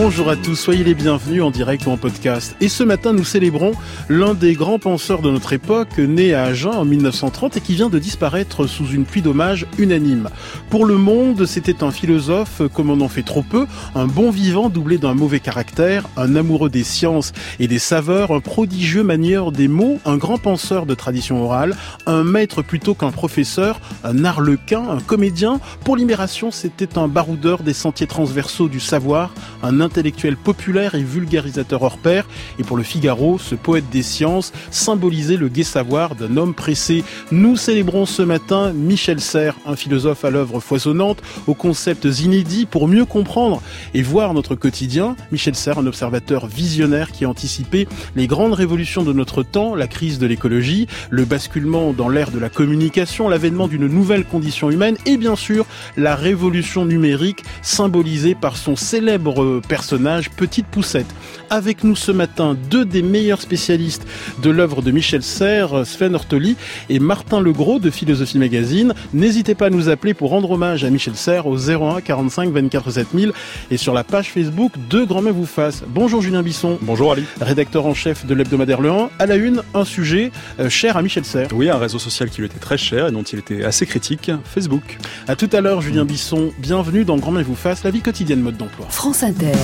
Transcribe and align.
Bonjour 0.00 0.30
à 0.30 0.36
tous, 0.36 0.54
soyez 0.54 0.84
les 0.84 0.94
bienvenus 0.94 1.42
en 1.42 1.50
direct 1.50 1.84
ou 1.86 1.90
en 1.90 1.96
podcast. 1.96 2.54
Et 2.60 2.68
ce 2.68 2.84
matin, 2.84 3.12
nous 3.12 3.24
célébrons 3.24 3.72
l'un 4.08 4.32
des 4.32 4.54
grands 4.54 4.78
penseurs 4.78 5.22
de 5.22 5.28
notre 5.28 5.52
époque, 5.52 5.98
né 5.98 6.34
à 6.34 6.44
Agen 6.44 6.70
en 6.70 6.84
1930 6.84 7.56
et 7.56 7.60
qui 7.60 7.74
vient 7.74 7.88
de 7.88 7.98
disparaître 7.98 8.68
sous 8.68 8.86
une 8.86 9.04
pluie 9.04 9.22
d'hommages 9.22 9.66
unanime. 9.76 10.30
Pour 10.70 10.86
le 10.86 10.98
monde, 10.98 11.46
c'était 11.46 11.82
un 11.82 11.90
philosophe 11.90 12.62
comme 12.72 12.90
on 12.90 13.00
en 13.00 13.08
fait 13.08 13.24
trop 13.24 13.42
peu, 13.42 13.66
un 13.96 14.06
bon 14.06 14.30
vivant 14.30 14.68
doublé 14.68 14.98
d'un 14.98 15.14
mauvais 15.14 15.40
caractère, 15.40 16.08
un 16.16 16.36
amoureux 16.36 16.70
des 16.70 16.84
sciences 16.84 17.32
et 17.58 17.66
des 17.66 17.80
saveurs, 17.80 18.30
un 18.30 18.40
prodigieux 18.40 19.02
manieur 19.02 19.50
des 19.50 19.66
mots, 19.66 19.98
un 20.04 20.16
grand 20.16 20.38
penseur 20.38 20.86
de 20.86 20.94
tradition 20.94 21.42
orale, 21.42 21.74
un 22.06 22.22
maître 22.22 22.62
plutôt 22.62 22.94
qu'un 22.94 23.10
professeur, 23.10 23.80
un 24.04 24.24
arlequin, 24.24 24.88
un 24.88 25.00
comédien. 25.00 25.58
Pour 25.82 25.96
Libération, 25.96 26.52
c'était 26.52 26.98
un 26.98 27.08
baroudeur 27.08 27.64
des 27.64 27.74
sentiers 27.74 28.06
transversaux 28.06 28.68
du 28.68 28.78
savoir, 28.78 29.34
un 29.64 29.87
intellectuel 29.88 30.36
populaire 30.36 30.94
et 30.94 31.02
vulgarisateur 31.02 31.82
hors 31.82 31.96
pair, 31.96 32.26
et 32.58 32.62
pour 32.62 32.76
le 32.76 32.82
Figaro, 32.82 33.38
ce 33.38 33.54
poète 33.54 33.88
des 33.90 34.02
sciences 34.02 34.52
symbolisait 34.70 35.38
le 35.38 35.48
gai 35.48 35.64
savoir 35.64 36.14
d'un 36.14 36.36
homme 36.36 36.52
pressé. 36.52 37.04
Nous 37.32 37.56
célébrons 37.56 38.04
ce 38.04 38.22
matin 38.22 38.72
Michel 38.74 39.20
Serres, 39.20 39.56
un 39.66 39.76
philosophe 39.76 40.26
à 40.26 40.30
l'œuvre 40.30 40.60
foisonnante, 40.60 41.22
aux 41.46 41.54
concepts 41.54 42.04
inédits 42.04 42.66
pour 42.66 42.86
mieux 42.86 43.06
comprendre 43.06 43.62
et 43.94 44.02
voir 44.02 44.34
notre 44.34 44.54
quotidien. 44.54 45.16
Michel 45.32 45.54
Serres, 45.54 45.78
un 45.78 45.86
observateur 45.86 46.46
visionnaire 46.46 47.10
qui 47.10 47.24
a 47.24 47.30
anticipé 47.30 47.88
les 48.14 48.26
grandes 48.26 48.52
révolutions 48.52 49.02
de 49.02 49.12
notre 49.14 49.42
temps, 49.42 49.74
la 49.74 49.86
crise 49.86 50.18
de 50.18 50.26
l'écologie, 50.26 50.86
le 51.10 51.24
basculement 51.24 51.92
dans 51.94 52.10
l'ère 52.10 52.30
de 52.30 52.38
la 52.38 52.50
communication, 52.50 53.28
l'avènement 53.28 53.68
d'une 53.68 53.86
nouvelle 53.86 54.24
condition 54.24 54.70
humaine 54.70 54.96
et 55.06 55.16
bien 55.16 55.36
sûr 55.36 55.64
la 55.96 56.14
révolution 56.14 56.84
numérique 56.84 57.42
symbolisée 57.62 58.34
par 58.34 58.56
son 58.56 58.76
célèbre 58.76 59.60
personnage 59.68 60.30
Petite 60.30 60.66
Poussette. 60.66 61.06
Avec 61.50 61.84
nous 61.84 61.94
ce 61.94 62.10
matin, 62.10 62.56
deux 62.70 62.84
des 62.84 63.02
meilleurs 63.02 63.40
spécialistes 63.40 64.06
de 64.42 64.50
l'œuvre 64.50 64.82
de 64.82 64.90
Michel 64.90 65.22
Serres, 65.22 65.86
Sven 65.86 66.14
Ortoli 66.14 66.56
et 66.88 66.98
Martin 66.98 67.40
Legros 67.40 67.78
de 67.78 67.90
Philosophie 67.90 68.38
Magazine. 68.38 68.94
N'hésitez 69.12 69.54
pas 69.54 69.66
à 69.66 69.70
nous 69.70 69.88
appeler 69.88 70.14
pour 70.14 70.30
rendre 70.30 70.50
hommage 70.50 70.84
à 70.84 70.90
Michel 70.90 71.14
Serres 71.14 71.46
au 71.46 71.56
01 71.56 72.00
45 72.00 72.50
24 72.50 72.90
7000 72.90 73.32
et 73.70 73.76
sur 73.76 73.94
la 73.94 74.04
page 74.04 74.30
Facebook 74.30 74.72
de 74.90 75.04
Grand 75.04 75.22
Main 75.22 75.32
vous 75.32 75.46
fasse. 75.46 75.82
Bonjour 75.86 76.22
Julien 76.22 76.42
Bisson. 76.42 76.78
Bonjour 76.82 77.12
Ali. 77.12 77.24
Rédacteur 77.40 77.86
en 77.86 77.94
chef 77.94 78.26
de 78.26 78.34
l'hebdomadaire 78.34 78.80
Le 78.80 78.90
1. 78.90 79.10
À 79.18 79.26
la 79.26 79.36
une, 79.36 79.62
un 79.74 79.84
sujet 79.84 80.32
euh, 80.60 80.68
cher 80.68 80.96
à 80.96 81.02
Michel 81.02 81.24
Serres. 81.24 81.48
Oui, 81.52 81.68
un 81.68 81.78
réseau 81.78 81.98
social 81.98 82.30
qui 82.30 82.40
lui 82.40 82.46
était 82.46 82.58
très 82.58 82.78
cher 82.78 83.08
et 83.08 83.12
dont 83.12 83.22
il 83.22 83.38
était 83.40 83.64
assez 83.64 83.86
critique, 83.86 84.30
Facebook. 84.44 84.98
À 85.26 85.36
tout 85.36 85.50
à 85.52 85.60
l'heure 85.60 85.82
Julien 85.82 86.04
Bisson. 86.04 86.52
Bienvenue 86.58 87.04
dans 87.04 87.18
Grand 87.18 87.32
Main 87.32 87.42
vous 87.42 87.54
fasse, 87.54 87.84
la 87.84 87.90
vie 87.90 88.00
quotidienne 88.00 88.40
mode 88.40 88.56
d'emploi. 88.56 88.86
France 88.88 89.22
Inter. 89.22 89.57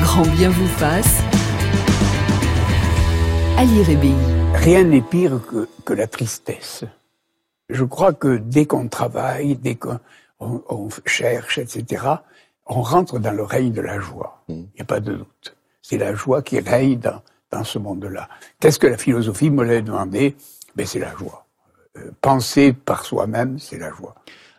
Grand 0.00 0.26
bien 0.36 0.50
vous 0.50 0.66
fasse. 0.66 1.22
Ali 3.56 3.82
Rébi. 3.82 4.12
Rien 4.54 4.84
n'est 4.84 5.00
pire 5.00 5.40
que, 5.48 5.68
que, 5.84 5.92
la 5.92 6.06
tristesse. 6.06 6.84
Je 7.68 7.84
crois 7.84 8.12
que 8.12 8.36
dès 8.36 8.66
qu'on 8.66 8.88
travaille, 8.88 9.56
dès 9.56 9.76
qu'on 9.76 10.00
on 10.40 10.88
cherche, 11.06 11.58
etc., 11.58 12.04
on 12.66 12.82
rentre 12.82 13.18
dans 13.18 13.32
le 13.32 13.42
règne 13.42 13.72
de 13.72 13.80
la 13.80 14.00
joie. 14.00 14.42
Il 14.48 14.56
n'y 14.56 14.80
a 14.80 14.84
pas 14.84 15.00
de 15.00 15.14
doute. 15.14 15.56
C'est 15.82 15.98
la 15.98 16.14
joie 16.14 16.42
qui 16.42 16.60
règne 16.60 16.98
dans, 16.98 17.22
dans 17.50 17.64
ce 17.64 17.78
monde-là. 17.78 18.28
Qu'est-ce 18.58 18.78
que 18.78 18.86
la 18.86 18.98
philosophie 18.98 19.50
me 19.50 19.64
l'a 19.64 19.80
demandé? 19.80 20.36
Ben, 20.76 20.86
C'est 20.86 20.98
la 20.98 21.14
joie. 21.16 21.46
Euh, 21.96 22.10
penser 22.20 22.72
par 22.72 23.04
soi-même, 23.04 23.58
c'est 23.58 23.78
la 23.78 23.90
joie 23.90 24.14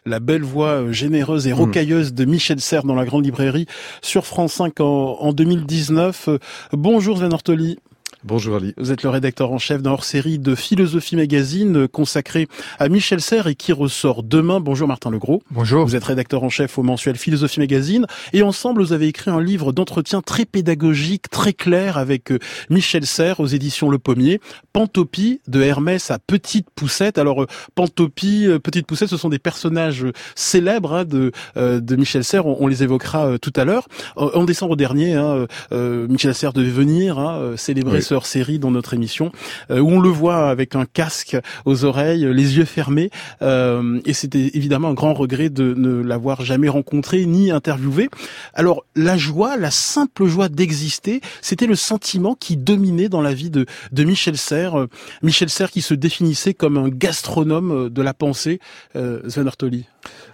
la 0.05 0.19
belle 0.19 0.43
voix 0.43 0.81
euh, 0.81 0.91
généreuse 0.91 1.47
et 1.47 1.53
rocailleuse 1.53 2.13
de 2.13 2.25
Michel 2.25 2.59
Serres 2.59 2.83
dans 2.83 2.95
la 2.95 3.05
grande 3.05 3.25
librairie 3.25 3.67
sur 4.01 4.25
France 4.25 4.53
5 4.53 4.79
en, 4.79 5.17
en 5.19 5.33
2019. 5.33 6.29
Bonjour 6.73 7.17
Sven 7.17 7.33
Ortoli. 7.33 7.77
Bonjour 8.23 8.57
Ali. 8.57 8.75
Vous 8.77 8.91
êtes 8.91 9.01
le 9.01 9.09
rédacteur 9.09 9.51
en 9.51 9.57
chef 9.57 9.81
d'un 9.81 9.93
hors-série 9.93 10.37
de 10.37 10.53
Philosophie 10.53 11.15
Magazine 11.15 11.87
consacré 11.87 12.47
à 12.77 12.87
Michel 12.87 13.19
Serres 13.19 13.47
et 13.47 13.55
qui 13.55 13.73
ressort 13.73 14.21
demain. 14.21 14.59
Bonjour 14.59 14.87
Martin 14.87 15.09
Legros. 15.09 15.41
Bonjour. 15.49 15.87
Vous 15.87 15.95
êtes 15.95 16.03
rédacteur 16.03 16.43
en 16.43 16.49
chef 16.49 16.77
au 16.77 16.83
mensuel 16.83 17.15
Philosophie 17.15 17.59
Magazine 17.59 18.05
et 18.31 18.43
ensemble 18.43 18.83
vous 18.83 18.93
avez 18.93 19.07
écrit 19.07 19.31
un 19.31 19.41
livre 19.41 19.71
d'entretien 19.71 20.21
très 20.21 20.45
pédagogique, 20.45 21.31
très 21.31 21.53
clair 21.53 21.97
avec 21.97 22.31
euh, 22.31 22.37
Michel 22.69 23.07
Serres 23.07 23.39
aux 23.39 23.47
éditions 23.47 23.89
Le 23.89 23.97
Pommier. 23.97 24.39
Pantopie 24.71 25.41
de 25.47 25.59
Hermès 25.61 26.11
à 26.11 26.19
Petite 26.19 26.67
Poussette. 26.75 27.17
Alors 27.17 27.41
euh, 27.41 27.47
Pantopie, 27.73 28.45
euh, 28.45 28.59
Petite 28.59 28.85
Poussette, 28.85 29.09
ce 29.09 29.17
sont 29.17 29.29
des 29.29 29.39
personnages 29.39 30.05
célèbres 30.35 30.93
hein, 30.93 31.05
de, 31.05 31.31
de 31.55 31.95
Michel 31.95 32.23
Serres. 32.23 32.45
On, 32.45 32.67
les 32.67 32.83
évoquera 32.83 33.39
tout 33.39 33.53
à 33.55 33.65
l'heure. 33.65 33.87
En 34.15 34.43
décembre 34.43 34.75
dernier, 34.75 35.15
hein, 35.15 35.47
Michel 35.71 36.35
Serres 36.35 36.53
devait 36.53 36.69
venir 36.69 37.17
hein, 37.17 37.53
célébrer 37.57 38.01
série 38.19 38.59
dans 38.59 38.71
notre 38.71 38.93
émission, 38.93 39.31
euh, 39.69 39.79
où 39.79 39.89
on 39.89 39.99
le 39.99 40.09
voit 40.09 40.49
avec 40.49 40.75
un 40.75 40.85
casque 40.85 41.37
aux 41.65 41.85
oreilles, 41.85 42.25
les 42.33 42.57
yeux 42.57 42.65
fermés. 42.65 43.09
Euh, 43.41 43.99
et 44.05 44.13
c'était 44.13 44.51
évidemment 44.53 44.89
un 44.89 44.93
grand 44.93 45.13
regret 45.13 45.49
de 45.49 45.73
ne 45.75 46.01
l'avoir 46.01 46.43
jamais 46.43 46.69
rencontré 46.69 47.25
ni 47.25 47.51
interviewé. 47.51 48.09
Alors 48.53 48.83
la 48.95 49.17
joie, 49.17 49.57
la 49.57 49.71
simple 49.71 50.25
joie 50.25 50.49
d'exister, 50.49 51.21
c'était 51.41 51.67
le 51.67 51.75
sentiment 51.75 52.35
qui 52.35 52.57
dominait 52.57 53.09
dans 53.09 53.21
la 53.21 53.33
vie 53.33 53.49
de, 53.49 53.65
Michel 53.97 54.37
Serres. 54.37 54.87
Michel 55.21 55.49
Serres 55.49 55.71
qui 55.71 55.81
se 55.81 55.93
définissait 55.93 56.53
comme 56.53 56.77
un 56.77 56.89
gastronome 56.89 57.89
de 57.89 58.01
la 58.01 58.13
pensée. 58.13 58.59
Euh, 58.95 59.21
Sven. 59.29 59.49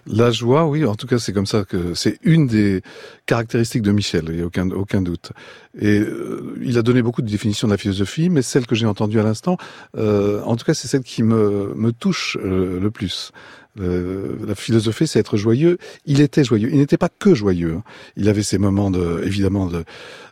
La 0.06 0.30
joie, 0.30 0.66
oui, 0.66 0.84
en 0.84 0.94
tout 0.94 1.06
cas, 1.06 1.18
c'est 1.18 1.32
comme 1.32 1.46
ça 1.46 1.64
que 1.64 1.94
c'est 1.94 2.18
une 2.22 2.46
des 2.46 2.82
caractéristiques 3.26 3.82
de 3.82 3.92
Michel, 3.92 4.24
il 4.28 4.36
n'y 4.36 4.42
a 4.42 4.46
aucun, 4.46 4.70
aucun 4.70 5.02
doute. 5.02 5.32
Et 5.78 5.98
euh, 5.98 6.58
il 6.62 6.78
a 6.78 6.82
donné 6.82 7.02
beaucoup 7.02 7.22
de 7.22 7.28
définitions 7.28 7.68
de 7.68 7.72
la 7.72 7.78
philosophie, 7.78 8.30
mais 8.30 8.42
celle 8.42 8.66
que 8.66 8.74
j'ai 8.74 8.86
entendue 8.86 9.20
à 9.20 9.22
l'instant, 9.22 9.58
euh, 9.96 10.42
en 10.44 10.56
tout 10.56 10.64
cas, 10.64 10.74
c'est 10.74 10.88
celle 10.88 11.02
qui 11.02 11.22
me, 11.22 11.74
me 11.74 11.92
touche 11.92 12.38
euh, 12.42 12.80
le 12.80 12.90
plus. 12.90 13.32
Euh, 13.80 14.36
la 14.46 14.54
philosophie, 14.54 15.06
c'est 15.06 15.18
être 15.18 15.36
joyeux. 15.36 15.78
Il 16.06 16.20
était 16.20 16.44
joyeux. 16.44 16.68
Il 16.70 16.78
n'était 16.78 16.96
pas 16.96 17.08
que 17.08 17.34
joyeux. 17.34 17.76
Hein. 17.78 17.82
Il 18.16 18.28
avait 18.28 18.42
ses 18.42 18.58
moments 18.58 18.90
de, 18.90 19.22
évidemment, 19.24 19.66
de. 19.66 19.84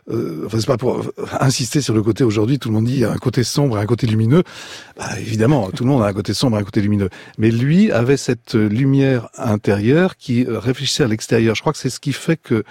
Euh, 0.09 0.43
enfin, 0.45 0.59
c'est 0.59 0.67
pas 0.67 0.77
pour 0.77 1.11
insister 1.39 1.81
sur 1.81 1.93
le 1.93 2.01
côté 2.01 2.23
aujourd'hui. 2.23 2.59
Tout 2.59 2.69
le 2.69 2.75
monde 2.75 2.85
dit 2.85 3.03
un 3.03 3.17
côté 3.17 3.43
sombre 3.43 3.77
et 3.77 3.81
un 3.81 3.85
côté 3.85 4.07
lumineux. 4.07 4.43
Bah, 4.97 5.19
évidemment, 5.19 5.69
tout 5.71 5.83
le 5.83 5.89
monde 5.89 6.01
a 6.03 6.07
un 6.07 6.13
côté 6.13 6.33
sombre 6.33 6.57
et 6.57 6.61
un 6.61 6.63
côté 6.63 6.81
lumineux. 6.81 7.09
Mais 7.37 7.51
lui 7.51 7.91
avait 7.91 8.17
cette 8.17 8.53
lumière 8.53 9.29
intérieure 9.37 10.17
qui 10.17 10.45
réfléchissait 10.47 11.03
à 11.03 11.07
l'extérieur. 11.07 11.55
Je 11.55 11.61
crois 11.61 11.73
que 11.73 11.79
c'est 11.79 11.89
ce 11.89 11.99
qui 11.99 12.13
fait 12.13 12.37
que 12.37 12.63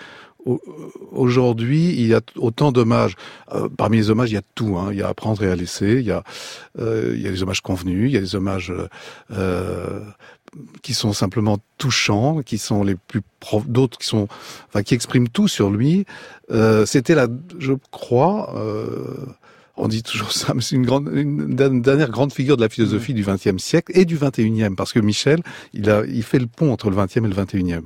aujourd'hui, 1.12 1.90
il 1.90 2.06
y 2.06 2.14
a 2.14 2.20
autant 2.36 2.72
d'hommages. 2.72 3.16
Euh, 3.52 3.68
parmi 3.68 3.96
les 3.98 4.10
hommages, 4.10 4.30
il 4.30 4.34
y 4.34 4.38
a 4.38 4.42
tout. 4.54 4.76
Hein. 4.78 4.88
Il 4.92 4.98
y 4.98 5.02
a 5.02 5.08
apprendre 5.08 5.42
et 5.42 5.50
à 5.50 5.56
laisser. 5.56 5.96
Il 5.98 6.06
y 6.06 6.10
a, 6.10 6.22
euh, 6.78 7.12
il 7.14 7.22
y 7.22 7.28
a 7.28 7.30
des 7.30 7.42
hommages 7.42 7.60
convenus. 7.60 8.10
Il 8.10 8.14
y 8.14 8.16
a 8.16 8.20
des 8.20 8.36
hommages 8.36 8.72
euh, 9.32 10.00
qui 10.82 10.94
sont 10.94 11.12
simplement 11.12 11.58
touchants, 11.78 12.42
qui 12.42 12.58
sont 12.58 12.82
les 12.84 12.94
plus 12.94 13.22
d'autres 13.66 13.98
qui 13.98 14.06
sont, 14.06 14.28
enfin, 14.68 14.82
qui 14.82 14.94
expriment 14.94 15.28
tout 15.28 15.48
sur 15.48 15.70
lui. 15.70 16.04
Euh, 16.50 16.86
C'était 16.86 17.14
la, 17.14 17.28
je 17.58 17.72
crois. 17.90 18.54
Euh, 18.56 19.26
on 19.76 19.88
dit 19.88 20.02
toujours 20.02 20.32
ça, 20.32 20.54
mais 20.54 20.62
c'est 20.62 20.76
une, 20.76 20.86
grande, 20.86 21.10
une 21.12 21.54
dernière 21.82 22.10
grande 22.10 22.32
figure 22.32 22.56
de 22.56 22.62
la 22.62 22.68
philosophie 22.68 23.12
du 23.12 23.24
XXe 23.24 23.62
siècle 23.62 23.92
et 23.94 24.06
du 24.06 24.16
XXIe, 24.16 24.74
parce 24.74 24.92
que 24.92 25.00
Michel, 25.00 25.42
il, 25.74 25.90
a, 25.90 26.04
il 26.06 26.22
fait 26.22 26.38
le 26.38 26.46
pont 26.46 26.72
entre 26.72 26.88
le 26.88 26.96
XXe 26.96 27.18
et 27.18 27.20
le 27.20 27.28
XXIe. 27.28 27.84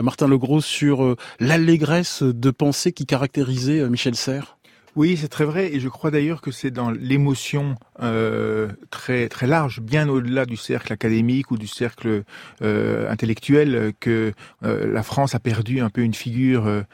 Martin 0.00 0.28
Legros 0.28 0.60
sur 0.60 1.04
euh, 1.04 1.16
l'allégresse 1.40 2.22
de 2.22 2.50
pensée 2.50 2.92
qui 2.92 3.06
caractérisait 3.06 3.88
Michel 3.88 4.14
Serres? 4.14 4.56
Oui, 4.94 5.16
c'est 5.16 5.28
très 5.28 5.46
vrai, 5.46 5.72
et 5.72 5.80
je 5.80 5.88
crois 5.88 6.10
d'ailleurs 6.10 6.42
que 6.42 6.50
c'est 6.50 6.70
dans 6.70 6.90
l'émotion 6.90 7.76
euh, 8.02 8.68
très 8.90 9.28
très 9.28 9.46
large, 9.46 9.80
bien 9.80 10.06
au-delà 10.08 10.44
du 10.44 10.58
cercle 10.58 10.92
académique 10.92 11.50
ou 11.50 11.56
du 11.56 11.66
cercle 11.66 12.24
euh, 12.60 13.10
intellectuel, 13.10 13.94
que 14.00 14.34
euh, 14.64 14.92
la 14.92 15.02
France 15.02 15.34
a 15.34 15.38
perdu 15.38 15.80
un 15.80 15.88
peu 15.88 16.02
une 16.02 16.14
figure 16.14 16.84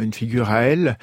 une 0.00 0.14
figure 0.14 0.48
à 0.48 0.62
elle. 0.62 0.96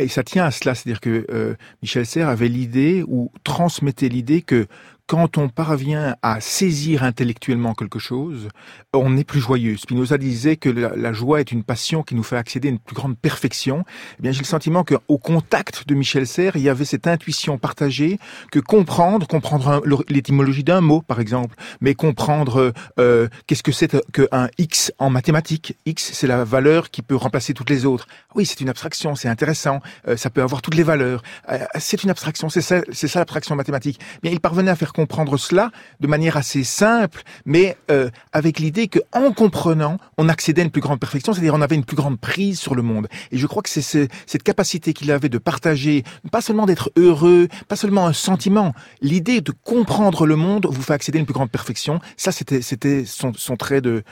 Et 0.00 0.08
ça 0.08 0.24
tient 0.24 0.44
à 0.44 0.50
cela, 0.50 0.74
c'est-à-dire 0.74 1.00
que 1.00 1.56
Michel 1.80 2.04
Serres 2.04 2.28
avait 2.28 2.48
l'idée 2.48 3.04
ou 3.06 3.30
transmettait 3.44 4.08
l'idée 4.08 4.42
que 4.42 4.66
quand 5.06 5.36
on 5.36 5.48
parvient 5.48 6.16
à 6.22 6.40
saisir 6.40 7.02
intellectuellement 7.02 7.74
quelque 7.74 7.98
chose, 7.98 8.48
on 8.94 9.10
n'est 9.10 9.24
plus 9.24 9.40
joyeux. 9.40 9.76
Spinoza 9.76 10.16
disait 10.16 10.56
que 10.56 10.70
la, 10.70 11.12
joie 11.12 11.40
est 11.40 11.52
une 11.52 11.62
passion 11.62 12.02
qui 12.02 12.14
nous 12.14 12.22
fait 12.22 12.36
accéder 12.36 12.68
à 12.68 12.70
une 12.70 12.78
plus 12.78 12.94
grande 12.94 13.18
perfection. 13.18 13.84
Eh 14.18 14.22
bien, 14.22 14.32
j'ai 14.32 14.40
le 14.40 14.46
sentiment 14.46 14.82
qu'au 14.82 15.18
contact 15.18 15.86
de 15.86 15.94
Michel 15.94 16.26
Serres, 16.26 16.56
il 16.56 16.62
y 16.62 16.68
avait 16.70 16.86
cette 16.86 17.06
intuition 17.06 17.58
partagée 17.58 18.18
que 18.50 18.60
comprendre, 18.60 19.26
comprendre 19.26 19.82
l'étymologie 20.08 20.64
d'un 20.64 20.80
mot, 20.80 21.02
par 21.02 21.20
exemple, 21.20 21.54
mais 21.82 21.94
comprendre 21.94 22.72
euh, 22.98 23.28
qu'est-ce 23.46 23.62
que 23.62 23.72
c'est 23.72 23.94
qu'un 24.12 24.48
x 24.56 24.90
en 24.98 25.10
mathématiques. 25.10 25.76
x, 25.84 26.12
c'est 26.14 26.26
la 26.26 26.44
valeur 26.44 26.90
qui 26.90 27.02
peut 27.02 27.16
remplacer 27.16 27.52
toutes 27.52 27.70
les 27.70 27.84
autres. 27.84 28.06
Oui, 28.34 28.46
c'est 28.46 28.60
une 28.60 28.70
abstraction, 28.70 29.14
c'est 29.14 29.28
intéressant, 29.28 29.80
euh, 30.08 30.16
ça 30.16 30.30
peut 30.30 30.42
avoir 30.42 30.62
toutes 30.62 30.76
les 30.76 30.82
valeurs. 30.82 31.22
Euh, 31.50 31.58
c'est 31.78 32.02
une 32.02 32.10
abstraction, 32.10 32.48
c'est 32.48 32.62
ça, 32.62 32.80
c'est 32.90 33.08
ça 33.08 33.18
l'abstraction 33.18 33.54
mathématique. 33.54 34.00
Bien, 34.22 34.32
il 34.32 34.40
parvenait 34.40 34.70
à 34.70 34.76
faire 34.76 34.93
comprendre 34.94 35.36
cela 35.36 35.70
de 36.00 36.06
manière 36.06 36.36
assez 36.36 36.64
simple, 36.64 37.22
mais 37.44 37.76
euh, 37.90 38.08
avec 38.32 38.60
l'idée 38.60 38.88
que 38.88 39.00
en 39.12 39.32
comprenant, 39.32 39.98
on 40.16 40.28
accédait 40.28 40.62
à 40.62 40.64
une 40.64 40.70
plus 40.70 40.80
grande 40.80 41.00
perfection, 41.00 41.32
c'est-à-dire 41.32 41.54
on 41.54 41.60
avait 41.60 41.74
une 41.74 41.84
plus 41.84 41.96
grande 41.96 42.18
prise 42.18 42.58
sur 42.58 42.74
le 42.74 42.82
monde. 42.82 43.08
Et 43.32 43.38
je 43.38 43.46
crois 43.46 43.62
que 43.62 43.68
c'est 43.68 43.82
cette 43.82 44.42
capacité 44.42 44.94
qu'il 44.94 45.10
avait 45.10 45.28
de 45.28 45.38
partager, 45.38 46.04
pas 46.30 46.40
seulement 46.40 46.66
d'être 46.66 46.90
heureux, 46.96 47.48
pas 47.68 47.76
seulement 47.76 48.06
un 48.06 48.12
sentiment, 48.12 48.72
l'idée 49.02 49.40
de 49.40 49.52
comprendre 49.64 50.26
le 50.26 50.36
monde 50.36 50.66
vous 50.70 50.82
fait 50.82 50.94
accéder 50.94 51.18
à 51.18 51.20
une 51.20 51.26
plus 51.26 51.34
grande 51.34 51.50
perfection. 51.50 51.98
Ça, 52.16 52.32
c'était 52.32 53.04
son, 53.04 53.56
trait 53.56 53.80
de, 53.80 54.04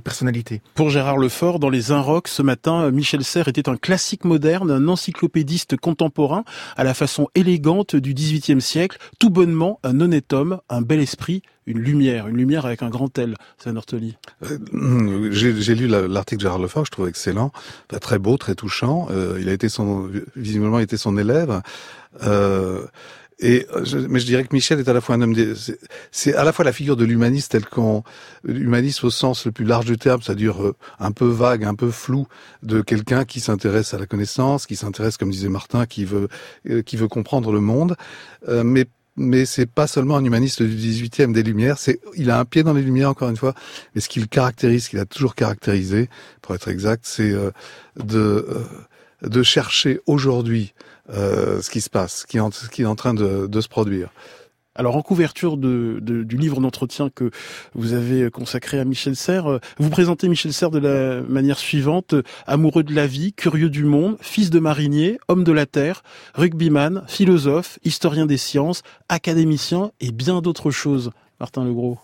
personnalité. 0.00 0.60
Pour 0.74 0.90
Gérard 0.90 1.18
Lefort, 1.18 1.58
dans 1.58 1.70
les 1.70 1.92
Inrocks 1.92 2.28
ce 2.28 2.42
matin, 2.42 2.90
Michel 2.90 3.24
Serres 3.24 3.48
était 3.48 3.68
un 3.68 3.76
classique 3.76 4.24
moderne, 4.24 4.70
un 4.70 4.88
encyclopédiste 4.88 5.76
contemporain 5.76 6.44
à 6.76 6.84
la 6.84 6.94
façon 6.94 7.28
élégante 7.34 7.94
du 7.94 8.14
XVIIIe 8.14 8.60
siècle, 8.60 8.98
tout 9.18 9.30
bonnement 9.30 9.78
un 9.84 10.00
honnête 10.08 10.32
homme, 10.32 10.60
un 10.68 10.80
bel 10.80 11.00
esprit, 11.00 11.42
une 11.66 11.78
lumière, 11.78 12.28
une 12.28 12.36
lumière 12.36 12.64
avec 12.64 12.82
un 12.82 12.88
grand 12.88 13.16
L, 13.18 13.36
c'est 13.58 13.74
Ortoli. 13.76 14.16
Euh, 14.42 15.28
j'ai 15.30 15.74
lu 15.74 15.86
l'article 15.86 16.38
de 16.38 16.42
Gérard 16.42 16.58
Lefort, 16.58 16.86
je 16.86 16.90
trouve 16.90 17.08
excellent, 17.08 17.52
très 18.00 18.18
beau, 18.18 18.36
très 18.36 18.54
touchant. 18.54 19.08
Euh, 19.10 19.38
il 19.40 19.48
a 19.48 19.52
été 19.52 19.68
son, 19.68 20.10
visiblement, 20.34 20.78
été 20.78 20.96
son 20.96 21.16
élève. 21.18 21.60
Euh, 22.22 22.86
et 23.40 23.66
mais 24.08 24.18
je 24.18 24.26
dirais 24.26 24.42
que 24.42 24.52
Michel 24.52 24.80
est 24.80 24.88
à 24.88 24.92
la 24.92 25.00
fois 25.00 25.14
un 25.14 25.20
homme, 25.20 25.34
c'est 26.10 26.34
à 26.34 26.42
la 26.42 26.52
fois 26.52 26.64
la 26.64 26.72
figure 26.72 26.96
de 26.96 27.04
l'humaniste 27.04 27.52
tel 27.52 27.64
qu'on, 27.64 28.02
l'humaniste 28.42 29.04
au 29.04 29.10
sens 29.10 29.46
le 29.46 29.52
plus 29.52 29.64
large 29.64 29.84
du 29.84 29.96
terme, 29.96 30.20
c'est-à-dire 30.20 30.60
euh, 30.60 30.74
un 30.98 31.12
peu 31.12 31.26
vague, 31.26 31.64
un 31.64 31.76
peu 31.76 31.92
flou, 31.92 32.26
de 32.64 32.80
quelqu'un 32.80 33.24
qui 33.24 33.38
s'intéresse 33.38 33.94
à 33.94 33.98
la 33.98 34.06
connaissance, 34.06 34.66
qui 34.66 34.74
s'intéresse, 34.74 35.16
comme 35.16 35.30
disait 35.30 35.48
Martin, 35.48 35.86
qui 35.86 36.04
veut, 36.04 36.28
euh, 36.68 36.82
qui 36.82 36.96
veut 36.96 37.06
comprendre 37.06 37.52
le 37.52 37.60
monde, 37.60 37.94
euh, 38.48 38.64
mais 38.64 38.86
mais 39.18 39.44
c'est 39.44 39.66
pas 39.66 39.86
seulement 39.86 40.16
un 40.16 40.24
humaniste 40.24 40.62
du 40.62 40.76
18e 40.76 41.32
des 41.32 41.42
Lumières, 41.42 41.78
c'est 41.78 42.00
il 42.16 42.30
a 42.30 42.38
un 42.38 42.44
pied 42.44 42.62
dans 42.62 42.72
les 42.72 42.82
Lumières 42.82 43.10
encore 43.10 43.28
une 43.28 43.36
fois, 43.36 43.54
mais 43.94 44.00
ce 44.00 44.08
qu'il 44.08 44.28
caractérise, 44.28 44.84
ce 44.84 44.90
qu'il 44.90 44.98
a 44.98 45.06
toujours 45.06 45.34
caractérisé, 45.34 46.08
pour 46.40 46.54
être 46.54 46.68
exact, 46.68 47.04
c'est 47.06 47.34
de 47.96 48.46
de 49.22 49.42
chercher 49.42 50.00
aujourd'hui 50.06 50.74
euh, 51.10 51.60
ce 51.60 51.70
qui 51.70 51.80
se 51.80 51.90
passe, 51.90 52.20
ce 52.20 52.26
qui 52.26 52.36
est 52.82 52.86
en 52.86 52.94
train 52.94 53.14
de 53.14 53.60
se 53.60 53.68
produire. 53.68 54.10
Alors 54.78 54.94
en 54.94 55.02
couverture 55.02 55.56
de, 55.56 55.98
de, 56.00 56.22
du 56.22 56.36
livre 56.36 56.60
d'entretien 56.60 57.10
que 57.10 57.32
vous 57.74 57.94
avez 57.94 58.30
consacré 58.30 58.78
à 58.78 58.84
Michel 58.84 59.16
Serres, 59.16 59.50
euh, 59.50 59.60
vous 59.78 59.90
présentez 59.90 60.28
Michel 60.28 60.52
Serres 60.52 60.70
de 60.70 60.78
la 60.78 61.20
manière 61.22 61.58
suivante 61.58 62.14
amoureux 62.46 62.84
de 62.84 62.94
la 62.94 63.08
vie, 63.08 63.32
curieux 63.32 63.70
du 63.70 63.82
monde, 63.82 64.16
fils 64.20 64.50
de 64.50 64.60
marinier, 64.60 65.18
homme 65.26 65.42
de 65.42 65.50
la 65.50 65.66
terre, 65.66 66.04
rugbyman, 66.34 67.02
philosophe, 67.08 67.80
historien 67.82 68.24
des 68.24 68.36
sciences, 68.36 68.82
académicien 69.08 69.90
et 69.98 70.12
bien 70.12 70.40
d'autres 70.40 70.70
choses. 70.70 71.10
Martin 71.40 71.64
Legros. 71.64 71.98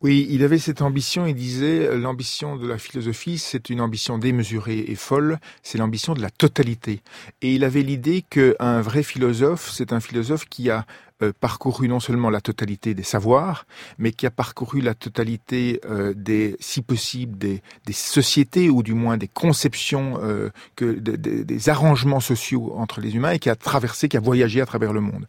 Oui, 0.00 0.28
il 0.30 0.44
avait 0.44 0.60
cette 0.60 0.80
ambition, 0.80 1.26
il 1.26 1.34
disait, 1.34 1.96
l'ambition 1.96 2.56
de 2.56 2.68
la 2.68 2.78
philosophie, 2.78 3.36
c'est 3.36 3.68
une 3.68 3.80
ambition 3.80 4.16
démesurée 4.16 4.84
et 4.86 4.94
folle, 4.94 5.40
c'est 5.64 5.76
l'ambition 5.76 6.14
de 6.14 6.22
la 6.22 6.30
totalité. 6.30 7.02
Et 7.42 7.56
il 7.56 7.64
avait 7.64 7.82
l'idée 7.82 8.22
qu'un 8.22 8.80
vrai 8.80 9.02
philosophe, 9.02 9.72
c'est 9.72 9.92
un 9.92 9.98
philosophe 9.98 10.44
qui 10.48 10.70
a 10.70 10.86
euh, 11.20 11.32
parcouru 11.40 11.88
non 11.88 11.98
seulement 11.98 12.30
la 12.30 12.40
totalité 12.40 12.94
des 12.94 13.02
savoirs, 13.02 13.66
mais 13.98 14.12
qui 14.12 14.24
a 14.24 14.30
parcouru 14.30 14.80
la 14.80 14.94
totalité 14.94 15.80
euh, 15.84 16.14
des, 16.14 16.56
si 16.60 16.80
possible, 16.80 17.36
des, 17.36 17.60
des, 17.86 17.92
sociétés 17.92 18.70
ou 18.70 18.84
du 18.84 18.94
moins 18.94 19.16
des 19.16 19.26
conceptions, 19.26 20.20
euh, 20.22 20.50
que 20.76 20.84
des 20.84 21.68
arrangements 21.68 22.20
sociaux 22.20 22.72
entre 22.76 23.00
les 23.00 23.16
humains 23.16 23.32
et 23.32 23.40
qui 23.40 23.50
a 23.50 23.56
traversé, 23.56 24.08
qui 24.08 24.16
a 24.16 24.20
voyagé 24.20 24.60
à 24.60 24.66
travers 24.66 24.92
le 24.92 25.00
monde. 25.00 25.26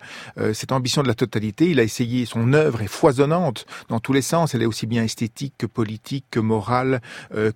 cette 0.53 0.71
ambition 0.71 1.01
de 1.01 1.07
la 1.07 1.15
totalité, 1.15 1.71
il 1.71 1.79
a 1.79 1.83
essayé. 1.83 2.25
Son 2.25 2.53
œuvre 2.53 2.81
est 2.81 2.87
foisonnante 2.87 3.65
dans 3.87 3.99
tous 3.99 4.13
les 4.13 4.21
sens. 4.21 4.53
Elle 4.53 4.61
est 4.61 4.67
aussi 4.67 4.85
bien 4.85 5.03
esthétique 5.03 5.55
que 5.57 5.65
politique, 5.65 6.25
que 6.29 6.39
morale, 6.39 7.01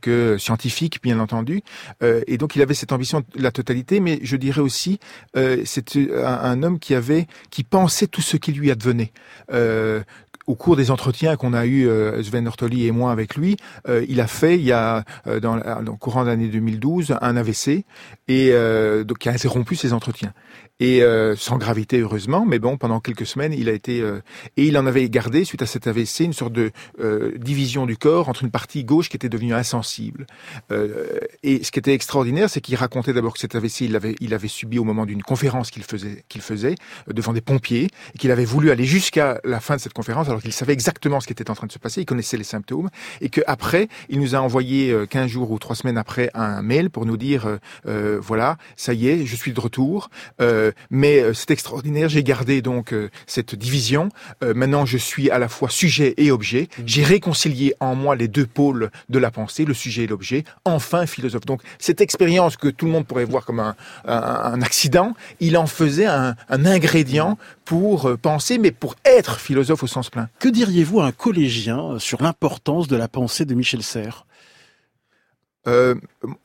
que 0.02 0.38
scientifique, 0.40 1.02
bien 1.04 1.20
entendu. 1.20 1.62
et 2.02 2.38
donc 2.38 2.56
il 2.56 2.62
avait 2.62 2.74
cette 2.74 2.92
ambition 2.92 3.20
de 3.20 3.42
la 3.42 3.52
totalité, 3.52 4.00
mais 4.00 4.20
je 4.24 4.38
dirais 4.38 4.62
aussi, 4.62 5.00
c'est 5.36 5.98
un, 5.98 6.26
un 6.26 6.64
homme 6.64 6.80
qui 6.80 6.96
avait, 6.96 7.28
qui 7.52 7.64
pensait 7.64 8.08
tout 8.08 8.23
ce 8.24 8.38
qui 8.38 8.52
lui 8.52 8.72
advenait. 8.72 9.12
Euh, 9.52 10.02
au 10.46 10.56
cours 10.56 10.76
des 10.76 10.92
entretiens 10.92 11.38
qu'on 11.38 11.54
a 11.54 11.66
eu 11.66 11.88
euh, 11.88 12.22
Sven 12.22 12.48
Ortoli 12.48 12.86
et 12.86 12.92
moi 12.92 13.14
avec 13.14 13.36
lui, 13.36 13.56
euh, 13.88 14.06
il 14.10 14.20
a 14.20 14.28
fait 14.28 14.56
il 14.56 14.66
y 14.66 14.74
a 14.74 15.06
dans, 15.42 15.58
courant 15.98 16.24
de 16.24 16.30
l'année 16.30 16.48
2012 16.48 17.16
un 17.22 17.38
AVC 17.38 17.86
et 18.28 18.54
qui 19.20 19.30
a 19.30 19.32
interrompu 19.32 19.76
ses 19.76 19.94
entretiens 19.94 20.34
et 20.80 21.04
euh, 21.04 21.36
sans 21.36 21.58
gravité 21.58 22.00
heureusement, 22.00 22.46
mais 22.46 22.58
bon, 22.58 22.78
pendant 22.78 23.00
quelques 23.00 23.28
semaines, 23.28 23.54
il 23.54 23.70
a 23.70 23.74
été 23.74 24.02
euh, 24.02 24.22
et 24.58 24.66
il 24.66 24.78
en 24.78 24.86
avait 24.88 25.08
gardé 25.08 25.46
suite 25.46 25.62
à 25.62 25.68
cet 25.68 25.86
AVC 25.86 26.22
une 26.22 26.34
sorte 26.34 26.54
de 26.54 26.72
euh, 27.00 27.38
division 27.38 27.86
du 27.86 27.96
corps 27.96 28.28
entre 28.28 28.44
une 28.44 28.50
partie 28.50 28.84
gauche 28.84 29.08
qui 29.08 29.16
était 29.16 29.30
devenue 29.30 29.54
insensible. 29.54 30.26
et 31.44 31.64
ce 31.64 31.72
qui 31.72 31.80
était 31.80 31.94
extraordinaire, 31.94 32.50
c'est 32.50 32.62
qu'il 32.62 32.76
racontait 32.76 33.14
d'abord 33.14 33.34
que 33.34 33.40
cet 33.40 33.56
AVC, 33.56 33.82
il 33.82 33.92
l'avait 33.92 34.16
il 34.20 34.34
avait 34.34 34.48
subi 34.48 34.80
au 34.80 34.84
moment 34.84 35.06
d'une 35.06 35.22
conférence 35.22 35.70
qu'il 35.70 35.84
faisait 35.84 36.24
qu'il 36.28 36.42
faisait 36.42 36.76
devant 37.08 37.34
des 37.34 37.42
pompiers 37.42 37.90
et 38.16 38.18
qu'il 38.18 38.32
avait 38.32 38.46
voulu 38.46 38.72
aller 38.72 38.86
jusqu'à 38.86 39.40
la 39.44 39.60
fin 39.60 39.76
de 39.76 39.82
cette 39.82 39.94
conférence 39.94 40.28
alors 40.28 40.42
qu'il 40.42 40.54
savait 40.54 40.74
exactement 40.74 41.20
ce 41.20 41.28
qui 41.28 41.34
était 41.34 41.52
en 41.52 41.56
train 41.56 41.68
de 41.68 41.72
se 41.72 41.80
passer, 41.80 42.02
il 42.02 42.06
connaissait 42.06 42.38
les 42.38 42.44
symptômes 42.44 42.90
et 43.22 43.30
que 43.30 43.42
après, 43.46 43.90
il 44.10 44.20
nous 44.20 44.36
a 44.36 44.40
envoyé 44.40 44.96
15 45.10 45.28
jours 45.28 45.52
ou 45.52 45.60
trois 45.60 45.76
semaines 45.76 45.98
après 45.98 46.32
un 46.34 46.62
mail 46.62 46.90
pour 46.90 47.06
nous 47.06 47.18
dire 47.18 47.60
voilà, 47.86 48.58
ça 48.76 48.94
y 48.94 49.08
est, 49.08 49.26
je 49.26 49.36
suis 49.36 49.54
de 49.54 49.60
retour. 49.60 50.10
Euh, 50.42 50.63
mais 50.90 51.20
euh, 51.20 51.34
c'est 51.34 51.52
extraordinaire. 51.52 52.10
J'ai 52.10 52.24
gardé 52.24 52.62
donc 52.62 52.94
euh, 52.94 53.10
cette 53.28 53.56
division. 53.56 54.10
maintenant, 54.42 54.86
je 54.86 54.98
suis 54.98 55.30
à 55.30 55.40
la 55.40 55.48
fois 55.48 55.70
sujet 55.70 56.14
et 56.18 56.32
objet. 56.32 56.64
Mmh. 56.78 56.84
J'ai 56.86 57.04
réconcilié 57.04 57.74
en 57.80 57.96
moi 57.96 58.16
les 58.16 58.28
deux 58.28 58.46
pôles 58.46 58.92
de 59.10 59.20
la 59.20 59.32
pensée, 59.32 59.66
le 59.66 59.74
sujet 59.74 60.04
et 60.04 60.08
l'objet. 60.08 60.44
Enfin, 60.66 61.06
philosophe. 61.06 61.46
Donc, 61.46 61.62
cette 61.80 62.02
expérience 62.02 62.58
que 62.58 62.68
tout 62.68 62.86
le 62.86 62.92
monde 62.92 63.06
pourrait 63.06 63.26
voir 63.26 63.46
comme 63.46 63.60
un, 63.60 63.76
un, 64.06 64.62
accident, 64.62 65.14
il 65.40 65.58
en 65.58 65.68
faisait 65.68 66.06
un, 66.06 66.36
un 66.50 66.66
ingrédient 66.66 67.38
pour 67.66 68.18
penser, 68.22 68.58
mais 68.58 68.72
pour 68.72 68.96
être 69.06 69.40
philosophe 69.40 69.84
au 69.84 69.88
sens 69.88 70.10
plein. 70.10 70.30
Que 70.40 70.50
diriez-vous 70.50 71.02
à 71.02 71.06
un 71.06 71.12
collégien 71.12 72.00
sur 72.00 72.22
l'importance 72.22 72.88
de 72.88 72.96
la 72.96 73.08
pensée 73.08 73.46
de 73.46 73.54
Michel 73.54 73.84
Serres? 73.84 74.26
Euh, 75.68 75.96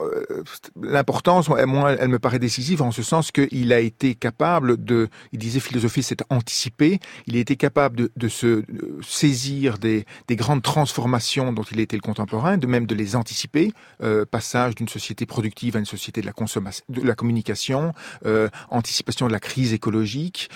euh, 0.01 0.45
l'importance, 0.81 1.49
moi, 1.49 1.93
elle 1.93 2.09
me 2.09 2.19
paraît 2.19 2.39
décisive 2.39 2.83
en 2.83 2.93
ce 2.93 3.03
sens 3.03 3.33
qu'il 3.33 3.73
a 3.73 3.81
été 3.81 4.15
capable 4.15 4.83
de, 4.83 5.09
il 5.33 5.39
disait 5.39 5.61
philosophie, 5.61 6.03
c'est 6.03 6.23
anticiper, 6.31 7.01
il 7.27 7.37
a 7.37 7.41
été 7.41 7.57
capable 7.57 7.97
de, 7.97 8.13
de 8.17 8.29
se 8.29 8.63
saisir 9.03 9.79
des, 9.79 10.05
des, 10.29 10.37
grandes 10.37 10.63
transformations 10.63 11.53
dont 11.53 11.65
il 11.65 11.81
était 11.81 11.97
le 11.97 12.03
contemporain, 12.03 12.59
de 12.59 12.67
même 12.67 12.87
de 12.87 12.95
les 12.95 13.17
anticiper, 13.17 13.73
euh, 14.03 14.25
passage 14.25 14.77
d'une 14.77 14.89
société 14.89 15.27
productive 15.27 15.77
à 15.77 15.81
une 15.81 15.85
société 15.85 16.21
de 16.21 16.27
la 16.27 16.33
consommation, 16.33 16.85
de 16.89 17.03
la 17.03 17.15
communication, 17.15 17.95
euh, 18.25 18.49
anticipation 18.71 19.27
de 19.27 19.33
la 19.33 19.41
crise 19.41 19.73
écologique, 19.73 20.49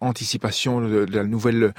anticipation 0.00 0.80
de, 0.80 1.04
de, 1.04 1.16
la 1.16 1.24
nouvelle 1.24 1.72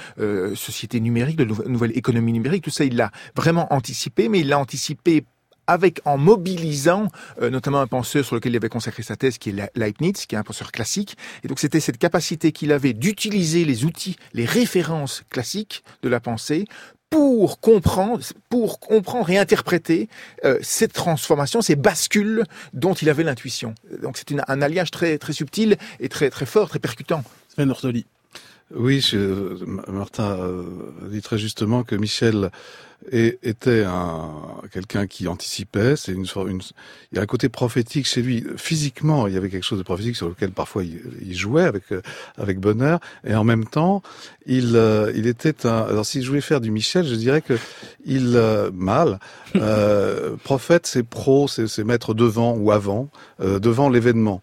société 0.56 1.00
numérique, 1.00 1.38
de 1.38 1.44
la 1.44 1.70
nouvelle 1.70 1.96
économie 1.98 2.34
numérique, 2.34 2.64
tout 2.64 2.70
ça, 2.70 2.84
il 2.84 2.96
l'a 2.96 3.12
vraiment 3.36 3.72
anticipé, 3.74 4.30
mais 4.30 4.40
il 4.40 4.50
l'a 4.50 4.60
anticipé 4.60 5.26
avec 5.72 6.02
en 6.06 6.18
mobilisant 6.18 7.08
euh, 7.42 7.50
notamment 7.50 7.82
un 7.82 7.88
penseur 7.88 8.26
sur 8.26 8.36
lequel 8.36 8.54
il 8.54 8.58
avait 8.58 8.70
consacré 8.70 9.04
sa 9.04 9.16
thèse, 9.16 9.38
qui 9.38 9.50
est 9.50 9.72
Leibniz, 9.76 10.26
qui 10.26 10.36
est 10.36 10.38
un 10.38 10.44
penseur 10.44 10.72
classique. 10.72 11.18
Et 11.44 11.48
donc 11.48 11.60
c'était 11.60 11.80
cette 11.80 11.98
capacité 11.98 12.52
qu'il 12.52 12.72
avait 12.72 12.94
d'utiliser 12.94 13.66
les 13.66 13.86
outils, 13.86 14.18
les 14.34 14.46
références 14.46 15.24
classiques 15.30 15.84
de 16.04 16.10
la 16.10 16.20
pensée 16.20 16.66
pour 17.10 17.60
comprendre, 17.60 18.24
pour 18.50 18.80
comprendre 18.80 19.30
et 19.30 19.38
interpréter 19.38 20.08
euh, 20.46 20.58
cette 20.62 20.94
transformation, 20.94 21.62
ces 21.62 21.76
bascules 21.76 22.44
dont 22.74 22.94
il 22.94 23.10
avait 23.10 23.24
l'intuition. 23.24 23.76
Donc 24.02 24.18
c'est 24.18 24.34
un 24.48 24.62
alliage 24.62 24.92
très 24.92 25.18
très 25.18 25.34
subtil 25.34 25.78
et 26.00 26.10
très 26.10 26.30
très 26.30 26.46
fort, 26.46 26.70
très 26.70 26.80
percutant. 26.80 27.24
Sven 27.50 27.70
Ortoli. 27.70 28.06
Oui, 28.74 29.06
Martin 29.90 30.38
dit 31.10 31.22
très 31.22 31.38
justement 31.38 31.84
que 31.84 31.96
Michel 31.96 32.52
et 33.12 33.40
était 33.44 33.84
un 33.84 34.32
quelqu'un 34.72 35.08
qui 35.08 35.28
anticipait. 35.28 35.96
C'est 35.96 36.12
une, 36.12 36.26
une, 36.48 36.62
il 37.12 37.16
y 37.16 37.20
a 37.20 37.22
un 37.22 37.26
côté 37.26 37.50
prophétique 37.50 38.06
chez 38.06 38.22
lui. 38.22 38.46
Physiquement, 38.58 39.28
il 39.28 39.34
y 39.34 39.38
avait 39.38 39.50
quelque 39.50 39.64
chose 39.66 39.80
de 39.80 39.84
prophétique 39.84 40.16
sur 40.16 40.30
lequel 40.30 40.52
parfois 40.52 40.84
il, 40.84 41.02
il 41.22 41.36
jouait 41.36 41.64
avec 41.66 41.86
avec 42.38 42.60
bonheur, 42.60 43.00
et 43.26 43.36
en 43.36 43.44
même 43.44 43.66
temps, 43.66 44.02
il 44.46 44.76
euh, 44.76 45.12
il 45.16 45.28
était 45.28 45.66
un. 45.66 45.82
Alors 45.82 46.06
si 46.06 46.22
je 46.22 46.28
voulais 46.28 46.42
faire 46.42 46.62
du 46.62 46.72
Michel, 46.72 47.06
je 47.06 47.16
dirais 47.16 47.42
que 47.42 47.58
il 48.06 48.34
euh, 48.36 48.72
mal 48.74 49.20
euh, 49.56 50.36
prophète, 50.44 50.88
c'est 50.88 51.04
pro, 51.04 51.48
c'est 51.48 51.84
mettre 51.84 52.14
devant 52.14 52.54
ou 52.56 52.72
avant, 52.72 53.10
euh, 53.42 53.60
devant 53.60 53.90
l'événement. 53.90 54.42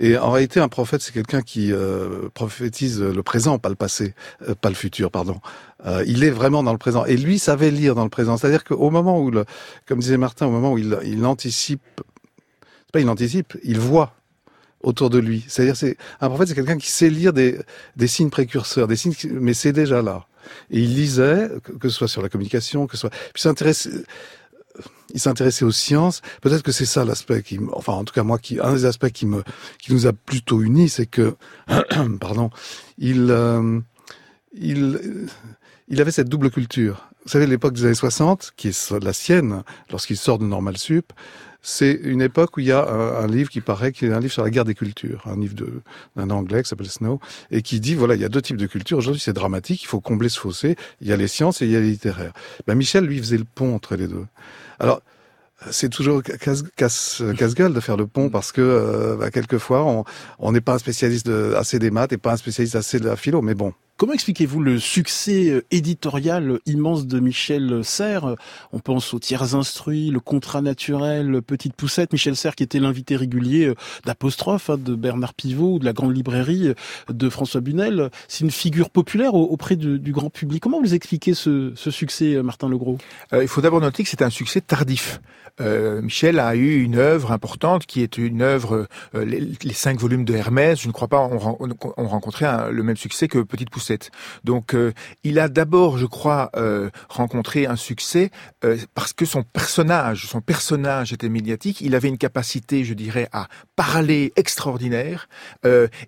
Et 0.00 0.16
en 0.16 0.30
réalité, 0.30 0.60
un 0.60 0.68
prophète, 0.68 1.02
c'est 1.02 1.12
quelqu'un 1.12 1.42
qui 1.42 1.72
euh, 1.72 2.28
prophétise 2.32 3.00
le 3.02 3.22
présent, 3.22 3.58
pas 3.58 3.68
le 3.68 3.74
passé, 3.74 4.14
euh, 4.48 4.54
pas 4.54 4.68
le 4.68 4.76
futur, 4.76 5.10
pardon. 5.10 5.40
Euh, 5.86 6.04
il 6.06 6.22
est 6.22 6.30
vraiment 6.30 6.62
dans 6.62 6.72
le 6.72 6.78
présent. 6.78 7.04
Et 7.04 7.16
lui 7.16 7.38
savait 7.38 7.70
lire 7.70 7.94
dans 7.94 8.04
le 8.04 8.10
présent. 8.10 8.36
C'est-à-dire 8.36 8.64
qu'au 8.64 8.90
moment 8.90 9.20
où, 9.20 9.30
le, 9.30 9.44
comme 9.86 9.98
disait 9.98 10.16
Martin, 10.16 10.46
au 10.46 10.50
moment 10.50 10.72
où 10.72 10.78
il, 10.78 10.96
il 11.04 11.24
anticipe, 11.26 11.82
c'est 11.96 12.92
pas 12.92 13.00
il 13.00 13.08
anticipe, 13.08 13.58
il 13.64 13.80
voit 13.80 14.14
autour 14.82 15.10
de 15.10 15.18
lui. 15.18 15.44
C'est-à-dire, 15.48 15.76
c'est 15.76 15.96
un 16.20 16.28
prophète, 16.28 16.48
c'est 16.48 16.54
quelqu'un 16.54 16.78
qui 16.78 16.90
sait 16.90 17.10
lire 17.10 17.32
des, 17.32 17.58
des 17.96 18.06
signes 18.06 18.30
précurseurs, 18.30 18.86
des 18.86 18.96
signes, 18.96 19.14
mais 19.32 19.52
c'est 19.52 19.72
déjà 19.72 20.00
là. 20.00 20.26
Et 20.70 20.80
il 20.80 20.94
lisait, 20.94 21.50
que 21.80 21.88
ce 21.88 21.96
soit 21.96 22.08
sur 22.08 22.22
la 22.22 22.28
communication, 22.28 22.86
que 22.86 22.96
ce 22.96 23.00
soit, 23.02 23.10
puis 23.10 23.42
s'intéresse 23.42 23.88
il 25.14 25.20
s'intéressait 25.20 25.64
aux 25.64 25.72
sciences. 25.72 26.22
Peut-être 26.42 26.62
que 26.62 26.72
c'est 26.72 26.86
ça 26.86 27.04
l'aspect 27.04 27.42
qui, 27.42 27.58
enfin, 27.72 27.94
en 27.94 28.04
tout 28.04 28.14
cas 28.14 28.22
moi, 28.22 28.38
qui 28.38 28.60
un 28.60 28.72
des 28.72 28.84
aspects 28.84 29.10
qui 29.10 29.26
me, 29.26 29.42
qui 29.78 29.92
nous 29.92 30.06
a 30.06 30.12
plutôt 30.12 30.62
unis, 30.62 30.88
c'est 30.88 31.06
que, 31.06 31.36
pardon, 32.20 32.50
il, 32.98 33.28
euh, 33.30 33.80
il, 34.52 35.26
il 35.88 36.00
avait 36.00 36.10
cette 36.10 36.28
double 36.28 36.50
culture. 36.50 37.08
Vous 37.24 37.32
savez, 37.32 37.46
l'époque 37.46 37.74
des 37.74 37.84
années 37.84 37.94
60, 37.94 38.52
qui 38.56 38.68
est 38.68 38.90
la 39.02 39.12
sienne, 39.12 39.62
lorsqu'il 39.90 40.16
sort 40.16 40.38
de 40.38 40.44
Normal 40.44 40.78
Sup, 40.78 41.12
c'est 41.60 41.92
une 41.92 42.22
époque 42.22 42.56
où 42.56 42.60
il 42.60 42.66
y 42.66 42.72
a 42.72 42.88
un, 42.88 43.24
un, 43.24 43.26
livre 43.26 43.50
qui 43.50 43.60
paraît 43.60 43.92
qui 43.92 44.06
est 44.06 44.12
un 44.12 44.20
livre 44.20 44.32
sur 44.32 44.44
la 44.44 44.50
guerre 44.50 44.64
des 44.64 44.74
cultures, 44.74 45.22
un 45.26 45.36
livre 45.36 45.54
d'un 46.16 46.30
anglais 46.30 46.62
qui 46.62 46.68
s'appelle 46.68 46.88
Snow, 46.88 47.20
et 47.50 47.62
qui 47.62 47.80
dit 47.80 47.94
voilà 47.94 48.14
il 48.14 48.20
y 48.20 48.24
a 48.24 48.28
deux 48.28 48.40
types 48.40 48.56
de 48.56 48.66
cultures. 48.66 48.98
Aujourd'hui 48.98 49.20
c'est 49.20 49.32
dramatique, 49.32 49.82
il 49.82 49.86
faut 49.86 50.00
combler 50.00 50.28
ce 50.28 50.38
fossé. 50.38 50.76
Il 51.00 51.08
y 51.08 51.12
a 51.12 51.16
les 51.16 51.28
sciences 51.28 51.60
et 51.60 51.66
il 51.66 51.72
y 51.72 51.76
a 51.76 51.80
les 51.80 51.90
littéraires. 51.90 52.32
Ben, 52.66 52.76
Michel 52.76 53.04
lui 53.04 53.18
faisait 53.18 53.38
le 53.38 53.44
pont 53.44 53.74
entre 53.74 53.96
les 53.96 54.06
deux. 54.06 54.24
Alors 54.78 55.02
c'est 55.70 55.88
toujours 55.88 56.22
casse-gueule 56.22 57.72
de 57.72 57.80
faire 57.80 57.96
le 57.96 58.06
pont 58.06 58.30
parce 58.30 58.52
que 58.52 58.60
euh, 58.60 59.16
bah, 59.16 59.30
quelquefois 59.30 60.04
on 60.38 60.52
n'est 60.52 60.60
pas 60.60 60.74
un 60.74 60.78
spécialiste 60.78 61.26
de, 61.26 61.54
assez 61.56 61.78
des 61.78 61.90
maths 61.90 62.12
et 62.12 62.18
pas 62.18 62.32
un 62.32 62.36
spécialiste 62.36 62.76
assez 62.76 63.00
de 63.00 63.08
la 63.08 63.16
philo, 63.16 63.42
mais 63.42 63.54
bon, 63.54 63.72
Comment 63.98 64.12
expliquez-vous 64.12 64.60
le 64.60 64.78
succès 64.78 65.50
euh, 65.50 65.66
éditorial 65.72 66.60
immense 66.66 67.08
de 67.08 67.18
Michel 67.18 67.82
Serres? 67.82 68.36
On 68.72 68.78
pense 68.78 69.12
aux 69.12 69.18
tiers 69.18 69.56
instruits, 69.56 70.10
le 70.10 70.20
contrat 70.20 70.62
naturel, 70.62 71.42
Petite 71.42 71.74
Poussette, 71.74 72.12
Michel 72.12 72.36
Serres 72.36 72.54
qui 72.54 72.62
était 72.62 72.78
l'invité 72.78 73.16
régulier 73.16 73.66
euh, 73.66 73.74
d'Apostrophe, 74.04 74.70
hein, 74.70 74.78
de 74.78 74.94
Bernard 74.94 75.34
Pivot, 75.34 75.80
de 75.80 75.84
la 75.84 75.92
Grande 75.92 76.14
Librairie, 76.14 76.68
euh, 76.68 76.74
de 77.12 77.28
François 77.28 77.60
Bunel. 77.60 78.10
C'est 78.28 78.44
une 78.44 78.52
figure 78.52 78.90
populaire 78.90 79.34
auprès 79.34 79.74
du, 79.74 80.12
grand 80.12 80.30
public. 80.30 80.62
Comment 80.62 80.80
vous 80.80 80.94
expliquez 80.94 81.34
ce, 81.34 81.72
succès, 81.74 82.40
Martin 82.40 82.68
Legros? 82.68 82.98
Il 83.32 83.48
faut 83.48 83.62
d'abord 83.62 83.80
noter 83.80 84.04
que 84.04 84.08
c'est 84.08 84.22
un 84.22 84.30
succès 84.30 84.60
tardif. 84.60 85.20
Michel 85.60 86.38
a 86.38 86.54
eu 86.54 86.80
une 86.80 86.94
œuvre 86.94 87.32
importante 87.32 87.84
qui 87.84 88.00
est 88.02 88.16
une 88.16 88.42
œuvre, 88.42 88.86
les, 89.12 89.72
cinq 89.72 89.98
volumes 89.98 90.24
de 90.24 90.34
Hermès, 90.34 90.80
je 90.80 90.86
ne 90.86 90.92
crois 90.92 91.08
pas 91.08 91.18
ont, 91.18 91.58
on, 91.58 92.06
rencontré 92.06 92.46
le 92.70 92.82
même 92.84 92.96
succès 92.96 93.26
que 93.26 93.40
Petite 93.40 93.70
Poussette. 93.70 93.87
Donc 94.44 94.74
euh, 94.74 94.92
il 95.24 95.38
a 95.38 95.48
d'abord, 95.48 95.98
je 95.98 96.06
crois, 96.06 96.50
euh, 96.56 96.90
rencontré 97.08 97.66
un 97.66 97.76
succès 97.76 98.30
euh, 98.64 98.76
parce 98.94 99.12
que 99.12 99.24
son 99.24 99.42
personnage, 99.42 100.26
son 100.26 100.40
personnage 100.40 101.12
était 101.12 101.28
médiatique. 101.28 101.80
Il 101.80 101.94
avait 101.94 102.08
une 102.08 102.18
capacité, 102.18 102.84
je 102.84 102.94
dirais, 102.94 103.28
à 103.32 103.48
parler 103.76 104.32
extraordinaire 104.36 105.28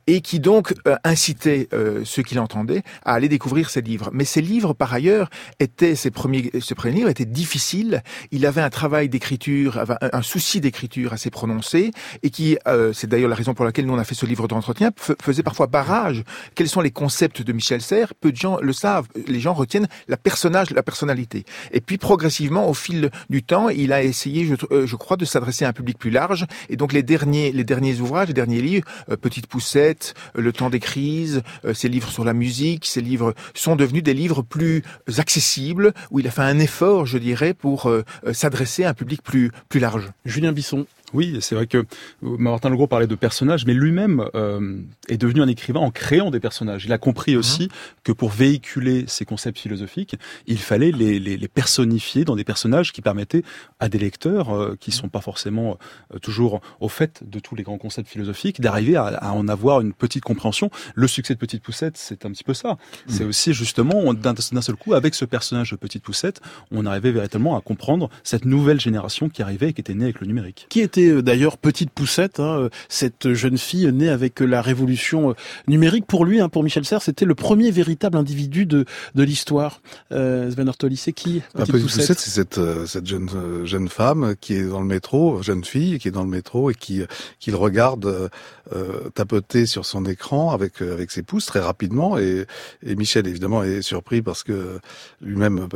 et 0.07 0.21
qui 0.21 0.41
donc 0.41 0.75
incitait 1.05 1.69
ceux 2.05 2.23
qui 2.23 2.35
l'entendaient 2.35 2.83
à 3.05 3.15
aller 3.15 3.29
découvrir 3.29 3.71
ses 3.71 3.81
livres. 3.81 4.11
Mais 4.13 4.25
ses 4.25 4.41
livres, 4.41 4.73
par 4.73 4.93
ailleurs, 4.93 5.31
étaient 5.59 5.95
ses 5.95 6.11
premiers, 6.11 6.51
ses 6.61 6.75
premiers 6.75 6.95
livres 6.95 7.09
étaient 7.09 7.25
difficiles. 7.25 8.03
Il 8.31 8.47
avait 8.47 8.61
un 8.61 8.71
travail 8.71 9.09
d'écriture, 9.09 9.85
un, 10.01 10.23
souci 10.23 10.61
d'écriture 10.61 11.13
assez 11.13 11.31
prononcé 11.31 11.93
et 12.23 12.31
qui, 12.31 12.59
c'est 12.93 13.09
d'ailleurs 13.09 13.29
la 13.29 13.37
raison 13.37 13.55
pour 13.55 13.65
laquelle 13.65 13.87
nous 13.87 13.95
on 13.95 13.99
a 13.99 14.05
fait 14.05 14.15
ce 14.15 14.27
livre 14.27 14.49
d'entretien, 14.49 14.91
faisait 15.23 15.43
parfois 15.43 15.67
barrage. 15.67 16.25
Quels 16.55 16.69
sont 16.69 16.81
les 16.81 16.91
concepts 16.91 17.43
de 17.43 17.53
Michel 17.53 17.70
Serres, 17.79 18.15
peu 18.15 18.33
de 18.33 18.37
gens 18.37 18.59
le 18.61 18.73
savent. 18.73 19.07
Les 19.29 19.39
gens 19.39 19.55
retiennent 19.55 19.89
la 20.09 20.17
personnage, 20.17 20.71
la 20.71 20.83
personnalité. 20.83 21.45
Et 21.73 21.81
puis 21.81 21.99
progressivement, 21.99 22.69
au 22.69 22.75
fil 22.75 23.11
du 23.29 23.43
temps, 23.43 23.69
il 23.69 23.93
a 23.93 24.03
essayé, 24.03 24.45
je, 24.45 24.55
euh, 24.73 24.87
crois, 24.99 25.17
de 25.17 25.25
s'adresser 25.25 25.65
à 25.65 25.69
un 25.69 25.73
public 25.73 25.99
plus 25.99 26.11
large. 26.11 26.47
Et 26.69 26.77
donc 26.77 26.93
les 26.93 27.03
derniers, 27.03 27.53
les 27.53 27.65
derniers 27.65 28.01
ouvrages, 28.01 28.29
les 28.29 28.35
derniers 28.35 28.61
livres, 28.61 28.87
euh, 29.11 29.17
Petite 29.17 29.47
Poussette, 29.47 30.15
euh, 30.37 30.43
Le 30.43 30.53
Temps 30.53 30.71
des 30.71 30.81
crises, 30.81 31.43
ses 31.75 31.89
livres 31.89 32.11
sur 32.11 32.25
la 32.25 32.33
musique, 32.33 32.87
ces 32.87 33.01
livres 33.01 33.35
sont 33.55 33.77
devenus 33.77 34.03
des 34.03 34.15
livres 34.15 34.43
plus 34.43 34.83
accessibles, 35.19 35.93
où 36.11 36.19
il 36.19 36.27
a 36.27 36.31
fait 36.31 36.43
un 36.43 36.59
effort, 36.59 37.07
je 37.07 37.19
dirais, 37.19 37.55
pour 37.55 37.91
s'adresser 38.33 38.85
à 38.85 38.91
un 38.91 38.95
public 38.95 39.23
plus 39.23 39.53
plus 39.69 39.81
large. 39.81 40.11
Julien 40.25 40.53
Bisson. 40.53 40.87
Oui, 41.13 41.39
c'est 41.41 41.55
vrai 41.55 41.67
que 41.67 41.85
Martin 42.23 42.71
Legros 42.71 42.87
parlait 42.87 43.07
de 43.07 43.15
personnages, 43.15 43.67
mais 43.67 43.75
lui-même 43.75 44.25
euh, 44.35 44.79
est 45.09 45.17
devenu 45.17 45.43
un 45.43 45.49
écrivain 45.49 45.81
en 45.81 45.91
créant 45.91 46.31
des 46.31 46.41
personnages. 46.41 46.85
Il 46.85 46.93
a 46.93 46.99
compris 46.99 47.37
aussi 47.37 47.65
mmh. 47.65 47.69
que 48.05 48.13
pour 48.13 48.31
véhiculer 48.31 49.05
ses 49.09 49.25
concepts 49.25 49.59
philosophiques, 49.59 50.17
il 50.47 50.59
fallait 50.59 50.93
les, 50.93 51.19
les, 51.19 51.37
les, 51.37 51.49
personnifier 51.49 52.25
dans 52.25 52.37
des 52.37 52.45
personnages 52.45 52.93
qui 52.93 53.03
permettaient 53.03 53.43
à 53.81 53.89
des 53.89 53.99
lecteurs 53.99 54.55
euh, 54.55 54.77
qui 54.79 54.93
sont 54.93 55.09
pas 55.09 55.21
forcément 55.21 55.79
euh, 56.15 56.19
toujours 56.19 56.61
au 56.81 56.89
fait 56.89 57.23
de 57.29 57.41
tous 57.41 57.57
les 57.57 57.63
grands 57.63 57.79
concepts 57.79 58.09
philosophiques 58.09 58.61
d'arriver 58.61 58.97
à, 58.97 59.07
à, 59.07 59.33
en 59.33 59.49
avoir 59.49 59.81
une 59.81 59.93
petite 59.93 60.23
compréhension. 60.23 60.71
Le 60.95 61.09
succès 61.09 61.35
de 61.35 61.39
Petite 61.39 61.63
Poussette, 61.63 61.97
c'est 61.97 62.25
un 62.25 62.31
petit 62.31 62.45
peu 62.45 62.55
ça. 62.55 62.73
Mmh. 62.73 62.77
C'est 63.09 63.25
aussi 63.25 63.53
justement 63.53 64.15
d'un 64.15 64.35
seul 64.37 64.77
coup, 64.77 64.95
avec 64.95 65.15
ce 65.15 65.25
personnage 65.25 65.73
de 65.73 65.77
Petite 65.77 66.03
Poussette, 66.03 66.41
on 66.71 66.87
arrivait 66.87 67.13
véritablement 67.13 67.57
à 67.57 67.61
comprendre 67.61 68.11
cette 68.23 68.45
nouvelle 68.45 68.81
génération 68.81 69.29
qui 69.29 69.43
arrivait 69.43 69.71
et 69.71 69.73
qui 69.73 69.81
était 69.81 69.95
née 69.95 70.05
avec 70.05 70.21
le 70.21 70.27
numérique. 70.27 70.67
Qui 70.69 70.81
était 70.81 71.00
euh, 71.09 71.23
d'ailleurs 71.23 71.59
petite 71.59 71.91
poussette, 71.91 72.41
hein, 72.41 72.59
euh, 72.59 72.69
cette 72.89 73.33
jeune 73.33 73.59
fille 73.59 73.91
née 73.93 74.09
avec 74.09 74.41
la 74.41 74.63
révolution 74.63 75.31
euh, 75.31 75.35
numérique. 75.69 76.07
Pour 76.07 76.25
lui, 76.25 76.41
hein, 76.41 76.49
pour 76.49 76.63
Michel 76.63 76.85
Serres, 76.85 77.03
c'était 77.03 77.25
le 77.25 77.35
premier 77.35 77.71
véritable 77.71 78.17
individu 78.17 78.67
de, 78.67 78.85
de 79.15 79.23
l'histoire. 79.23 79.81
Euh, 80.13 80.51
Sven 80.51 80.69
Ortoli, 80.69 80.97
c'est 80.97 81.13
qui 81.13 81.43
Petite, 81.55 81.73
petite 81.73 81.83
Poussette, 81.83 82.19
c'est 82.19 82.31
cette, 82.31 82.61
cette 82.87 83.07
jeune, 83.07 83.29
jeune 83.65 83.89
femme 83.89 84.35
qui 84.41 84.55
est 84.55 84.65
dans 84.65 84.81
le 84.81 84.87
métro, 84.87 85.43
jeune 85.43 85.65
fille 85.65 85.99
qui 85.99 86.09
est 86.09 86.13
dans 86.13 86.25
le 86.25 86.31
métro 86.31 86.71
et 86.71 86.75
qui, 86.75 87.03
qui 87.39 87.51
le 87.51 87.57
regarde 87.57 88.31
euh, 88.75 89.11
tapoter 89.15 89.67
sur 89.67 89.87
son 89.87 90.05
écran 90.05 90.53
avec, 90.53 90.83
avec 90.83 91.11
ses 91.11 91.23
pouces 91.23 91.47
très 91.47 91.61
rapidement. 91.61 92.19
Et, 92.19 92.47
et 92.85 92.97
Michel, 92.97 93.27
évidemment, 93.27 93.63
est 93.63 93.83
surpris 93.83 94.23
parce 94.23 94.43
que 94.43 94.79
lui-même 95.21 95.69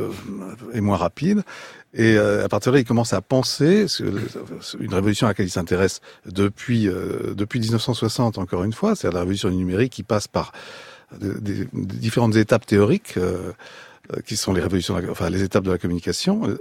est 0.72 0.80
moins 0.80 0.96
rapide. 0.96 1.42
Et 1.94 2.18
à 2.18 2.48
partir 2.48 2.72
de 2.72 2.76
là, 2.76 2.80
il 2.80 2.84
commence 2.84 3.12
à 3.12 3.20
penser, 3.20 3.86
une 4.80 4.94
révolution 4.94 5.26
à 5.26 5.30
laquelle 5.30 5.46
il 5.46 5.50
s'intéresse 5.50 6.00
depuis 6.26 6.88
euh, 6.88 7.34
depuis 7.34 7.60
1960 7.60 8.38
encore 8.38 8.64
une 8.64 8.72
fois, 8.72 8.96
c'est 8.96 9.10
la 9.12 9.20
révolution 9.20 9.50
numérique 9.50 9.92
qui 9.92 10.02
passe 10.02 10.26
par 10.26 10.52
des, 11.20 11.68
différentes 11.72 12.36
étapes 12.36 12.66
théoriques 12.66 13.14
euh, 13.16 13.52
euh, 14.12 14.20
qui 14.26 14.36
sont 14.36 14.52
les 14.52 14.60
révolutions, 14.60 15.00
enfin 15.10 15.30
les 15.30 15.42
étapes 15.42 15.64
de 15.64 15.70
la 15.70 15.78
communication. 15.78 16.56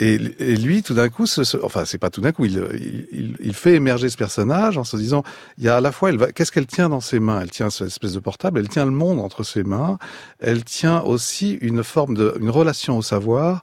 Et, 0.00 0.14
et, 0.14 0.54
lui, 0.54 0.84
tout 0.84 0.94
d'un 0.94 1.08
coup, 1.08 1.26
ce, 1.26 1.56
enfin, 1.64 1.84
c'est 1.84 1.98
pas 1.98 2.08
tout 2.08 2.20
d'un 2.20 2.30
coup, 2.30 2.44
il, 2.44 2.62
il, 3.10 3.36
il, 3.40 3.52
fait 3.52 3.74
émerger 3.74 4.08
ce 4.08 4.16
personnage 4.16 4.78
en 4.78 4.84
se 4.84 4.96
disant, 4.96 5.24
il 5.58 5.64
y 5.64 5.68
a 5.68 5.78
à 5.78 5.80
la 5.80 5.90
fois, 5.90 6.12
qu'est-ce 6.32 6.52
qu'elle 6.52 6.68
tient 6.68 6.88
dans 6.88 7.00
ses 7.00 7.18
mains? 7.18 7.40
Elle 7.40 7.50
tient 7.50 7.68
cette 7.68 7.88
espèce 7.88 8.12
de 8.12 8.20
portable, 8.20 8.60
elle 8.60 8.68
tient 8.68 8.84
le 8.84 8.92
monde 8.92 9.18
entre 9.18 9.42
ses 9.42 9.64
mains, 9.64 9.98
elle 10.38 10.62
tient 10.62 11.00
aussi 11.00 11.54
une 11.62 11.82
forme 11.82 12.14
de, 12.14 12.36
une 12.40 12.50
relation 12.50 12.96
au 12.96 13.02
savoir 13.02 13.62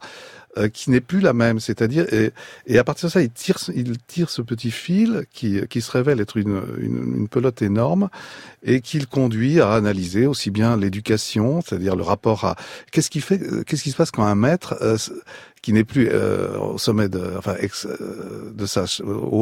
euh, 0.57 0.69
qui 0.69 0.89
n'est 0.89 1.01
plus 1.01 1.19
la 1.19 1.33
même. 1.33 1.59
C'est-à-dire, 1.59 2.05
et, 2.13 2.31
et, 2.67 2.77
à 2.77 2.83
partir 2.83 3.07
de 3.07 3.11
ça, 3.11 3.21
il 3.21 3.29
tire, 3.29 3.57
il 3.75 3.97
tire 3.97 4.29
ce 4.29 4.41
petit 4.41 4.71
fil 4.71 5.25
qui, 5.33 5.59
qui 5.67 5.81
se 5.81 5.91
révèle 5.91 6.21
être 6.21 6.37
une, 6.37 6.61
une, 6.79 7.15
une 7.17 7.27
pelote 7.27 7.61
énorme 7.61 8.09
et 8.63 8.81
qui 8.81 8.99
le 8.99 9.05
conduit 9.05 9.59
à 9.59 9.73
analyser 9.73 10.27
aussi 10.27 10.51
bien 10.51 10.77
l'éducation, 10.77 11.61
c'est-à-dire 11.61 11.95
le 11.95 12.03
rapport 12.03 12.45
à 12.45 12.55
qu'est-ce 12.91 13.09
qui 13.09 13.21
fait, 13.21 13.39
qu'est-ce 13.65 13.83
qui 13.83 13.91
se 13.91 13.97
passe 13.97 14.11
quand 14.11 14.25
un 14.25 14.35
maître 14.35 14.75
euh, 14.81 14.97
qui 15.61 15.73
n'est 15.73 15.83
plus 15.83 16.09
euh, 16.11 16.57
au 16.59 16.77
sommet 16.77 17.09
de, 17.09 17.33
enfin, 17.37 17.55
ex, 17.59 17.87
de 18.53 18.65
sa, 18.65 18.85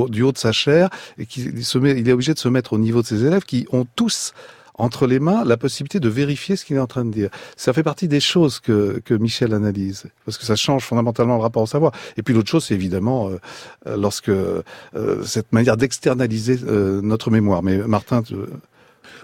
du 0.10 0.24
haut 0.24 0.32
de 0.32 0.38
sa 0.38 0.52
chair 0.52 0.90
et 1.18 1.26
qui 1.26 1.64
se 1.64 1.78
met, 1.78 1.92
il 1.92 2.10
est 2.10 2.14
obligé 2.14 2.34
de 2.34 2.40
se 2.40 2.48
mettre 2.48 2.74
au 2.74 2.78
niveau 2.78 3.02
de 3.02 3.08
ses 3.08 3.26
élèves 3.26 3.44
qui 3.44 3.68
ont 3.72 3.86
tous 3.96 4.34
entre 4.76 5.08
les 5.08 5.20
mains 5.20 5.44
la 5.44 5.58
possibilité 5.58 6.00
de 6.00 6.10
vérifier 6.10 6.56
ce 6.56 6.66
qu'il 6.66 6.76
est 6.76 6.80
en 6.80 6.88
train 6.88 7.06
de 7.06 7.12
dire. 7.12 7.30
Ça 7.56 7.74
fait 7.74 7.84
partie 7.84 8.08
des 8.08 8.20
choses 8.20 8.60
que, 8.60 9.02
que 9.06 9.14
Michel 9.14 9.54
analyse, 9.54 10.06
parce 10.26 10.38
que 10.38 10.46
ça 10.46 10.56
change 10.56 10.84
fondamentalement 10.84 11.36
le 11.36 11.42
rapport 11.42 11.64
au 11.64 11.68
savoir. 11.68 11.92
Et 12.18 12.24
puis 12.24 12.34
l'autre 12.34 12.50
chose, 12.50 12.66
c'est 12.66 12.74
évidemment 12.74 13.30
euh, 13.30 13.40
euh 13.88 13.98
lorsque 13.98 14.30
euh, 14.30 14.64
cette 15.24 15.52
manière 15.54 15.78
d'externaliser 15.78 16.60
euh, 16.66 17.02
notre 17.02 17.32
mémoire. 17.32 17.64
Mais 17.64 17.78
Martin, 17.78 18.22
tu... 18.22 18.36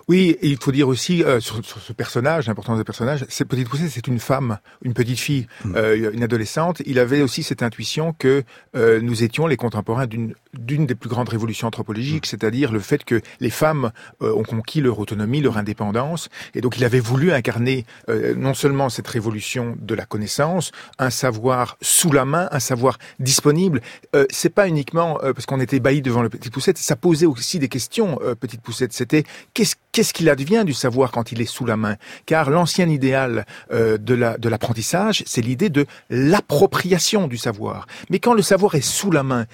Oui, 0.10 0.36
et 0.42 0.48
il 0.48 0.58
faut 0.58 0.72
dire 0.72 0.88
aussi 0.88 1.24
euh, 1.24 1.40
sur, 1.40 1.64
sur, 1.64 1.80
ce 1.80 1.94
personnage, 1.94 2.48
l'importance 2.48 2.80
de 2.80 2.84
personnage, 2.84 3.26
cette 3.30 3.48
petite 3.48 3.70
poussée, 3.70 3.90
c'est 3.90 4.08
une 4.08 4.20
femme, 4.20 4.58
une 4.82 4.96
petite 4.96 5.20
fille, 5.20 5.46
mm. 5.64 5.76
euh, 5.76 6.12
une 6.12 6.24
adolescente. 6.24 6.82
Il 6.88 6.98
avait 6.98 7.22
aussi 7.22 7.44
cette 7.44 7.62
intuition 7.62 8.14
que 8.18 8.44
euh, 8.76 9.02
nous 9.02 9.24
étions 9.24 9.46
les 9.46 9.56
contemporains 9.56 10.08
d'une 10.08 10.34
d'une 10.58 10.86
des 10.86 10.96
plus 10.96 11.10
grandes 11.10 11.30
révolutions 11.30 11.68
anthropologiques, 11.68 12.26
mm. 12.26 12.30
c'est-à-dire 12.30 12.72
le 12.72 12.80
fait 12.80 13.04
que 13.04 13.22
les 13.40 13.50
femmes 13.50 13.92
euh, 14.22 14.34
ont 14.34 14.44
conquis 14.44 14.82
leur 14.82 15.00
autonomie, 15.00 15.42
leur 15.42 15.58
indépendance, 15.58 16.30
et 16.56 16.62
donc 16.62 16.78
il 16.78 16.84
avait 16.84 17.00
voulu 17.00 17.32
incarner 17.32 17.86
euh, 18.10 18.34
non 18.36 18.54
seulement 18.54 18.90
cette 18.90 19.08
révolution 19.08 19.76
de 19.80 19.96
la 19.96 20.06
connaissance, 20.06 20.72
un 20.98 21.10
savoir 21.10 21.78
sous 21.82 22.12
la 22.12 22.26
main, 22.26 22.48
un 22.52 22.60
savoir 22.60 22.98
disponible. 23.20 23.82
Euh, 24.16 24.26
c'est 24.30 24.50
pas 24.50 24.68
uniquement 24.68 25.20
parce 25.22 25.46
qu'on 25.46 25.60
était 25.60 25.80
bailli 25.80 26.02
devant 26.02 26.22
le 26.22 26.30
petit 26.30 26.50
poussette, 26.50 26.78
ça 26.78 26.96
posait 26.96 27.26
aussi 27.26 27.60
des 27.60 27.68
questions. 27.68 28.20
petite 28.40 28.62
poussette, 28.62 28.94
c'était 28.94 29.24
qu'est-ce 29.54 29.76
qu'est-ce 29.92 30.14
qu'il 30.14 30.30
advient 30.30 30.64
du 30.66 30.74
savoir 30.74 31.12
quand 31.12 31.32
il 31.32 31.42
est 31.42 31.46
sous 31.46 31.66
la 31.66 31.78
main? 31.78 31.96
Car 32.26 32.50
l'ancien 32.50 32.90
idéal 32.90 33.46
de 33.72 34.14
la 34.14 34.38
de 34.38 34.50
l'apprentissage, 34.50 35.24
c'est 35.26 35.42
l'idée 35.42 35.70
de 35.70 35.86
l'appropriation 36.10 37.28
du 37.28 37.38
savoir. 37.38 37.88
Mais 38.10 38.20
quand 38.20 38.34
le 38.34 38.42
savoir 38.42 38.76
est 38.76 38.82
sous 38.82 39.12
la 39.12 39.24
main, 39.24 39.46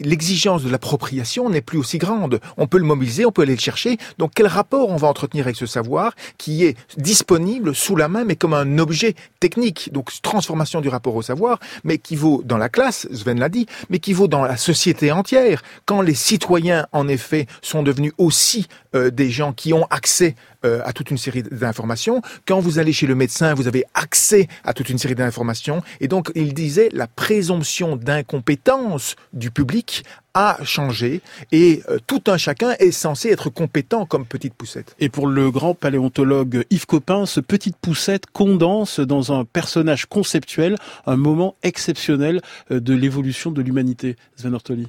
l'exigence 0.00 0.64
de 0.64 0.70
l'appropriation 0.70 1.48
n'est 1.48 1.60
plus 1.60 1.78
aussi 1.78 1.98
grande. 1.98 2.40
On 2.56 2.66
peut 2.66 2.78
le 2.78 2.84
mobiliser, 2.84 3.24
on 3.26 3.32
peut 3.32 3.42
aller 3.42 3.54
le 3.54 3.60
chercher. 3.60 3.96
Donc 4.18 4.32
quel 4.34 4.46
rapport 4.46 4.88
on 4.88 4.96
va 4.96 5.08
entretenir 5.08 5.46
avec 5.46 5.56
ce 5.56 5.66
savoir 5.66 6.14
qui 6.38 6.64
est 6.64 6.76
disponible 6.96 7.74
sous 7.74 7.96
la 7.96 8.08
main, 8.08 8.24
mais 8.24 8.36
comme 8.36 8.54
un 8.54 8.78
objet 8.78 9.14
technique, 9.40 9.90
donc 9.92 10.10
transformation 10.22 10.80
du 10.80 10.88
rapport 10.88 11.14
au 11.14 11.22
savoir, 11.22 11.58
mais 11.84 11.98
qui 11.98 12.16
vaut 12.16 12.42
dans 12.44 12.58
la 12.58 12.68
classe, 12.68 13.08
Sven 13.12 13.38
l'a 13.38 13.48
dit, 13.48 13.66
mais 13.90 13.98
qui 13.98 14.12
vaut 14.12 14.28
dans 14.28 14.42
la 14.42 14.56
société 14.56 15.12
entière. 15.12 15.62
Quand 15.86 16.02
les 16.02 16.14
citoyens, 16.14 16.86
en 16.92 17.08
effet, 17.08 17.46
sont 17.60 17.82
devenus 17.82 18.12
aussi 18.18 18.66
euh, 18.94 19.10
des 19.10 19.30
gens 19.30 19.52
qui 19.52 19.72
ont 19.72 19.86
accès 19.90 20.34
euh, 20.64 20.80
à 20.84 20.92
toute 20.92 21.10
une 21.10 21.18
série 21.18 21.42
d'informations. 21.42 22.22
Quand 22.46 22.60
vous 22.60 22.78
allez 22.78 22.92
chez 22.92 23.06
le 23.06 23.14
médecin, 23.14 23.52
vous 23.54 23.66
avez 23.66 23.84
accès 23.94 24.48
à 24.64 24.72
toute 24.72 24.90
une 24.90 24.98
série 24.98 25.16
d'informations. 25.16 25.82
Et 26.00 26.06
donc, 26.06 26.30
il 26.36 26.54
disait, 26.54 26.88
la 26.92 27.08
présomption 27.08 27.96
d'incompétence 27.96 29.16
du 29.32 29.50
public 29.52 30.04
a 30.34 30.58
changé 30.64 31.20
et 31.52 31.82
euh, 31.88 31.98
tout 32.06 32.22
un 32.26 32.36
chacun 32.36 32.72
est 32.78 32.90
censé 32.90 33.28
être 33.28 33.50
compétent 33.50 34.06
comme 34.06 34.24
petite 34.24 34.54
poussette. 34.54 34.96
Et 34.98 35.08
pour 35.08 35.26
le 35.26 35.50
grand 35.50 35.74
paléontologue 35.74 36.64
Yves 36.70 36.86
Copin, 36.86 37.26
ce 37.26 37.40
petite 37.40 37.76
poussette 37.76 38.26
condense 38.26 39.00
dans 39.00 39.32
un 39.38 39.44
personnage 39.44 40.06
conceptuel 40.06 40.76
un 41.06 41.16
moment 41.16 41.56
exceptionnel 41.62 42.40
euh, 42.70 42.80
de 42.80 42.94
l'évolution 42.94 43.50
de 43.50 43.62
l'humanité. 43.62 44.16
Sven 44.36 44.54
Ortoli. 44.54 44.88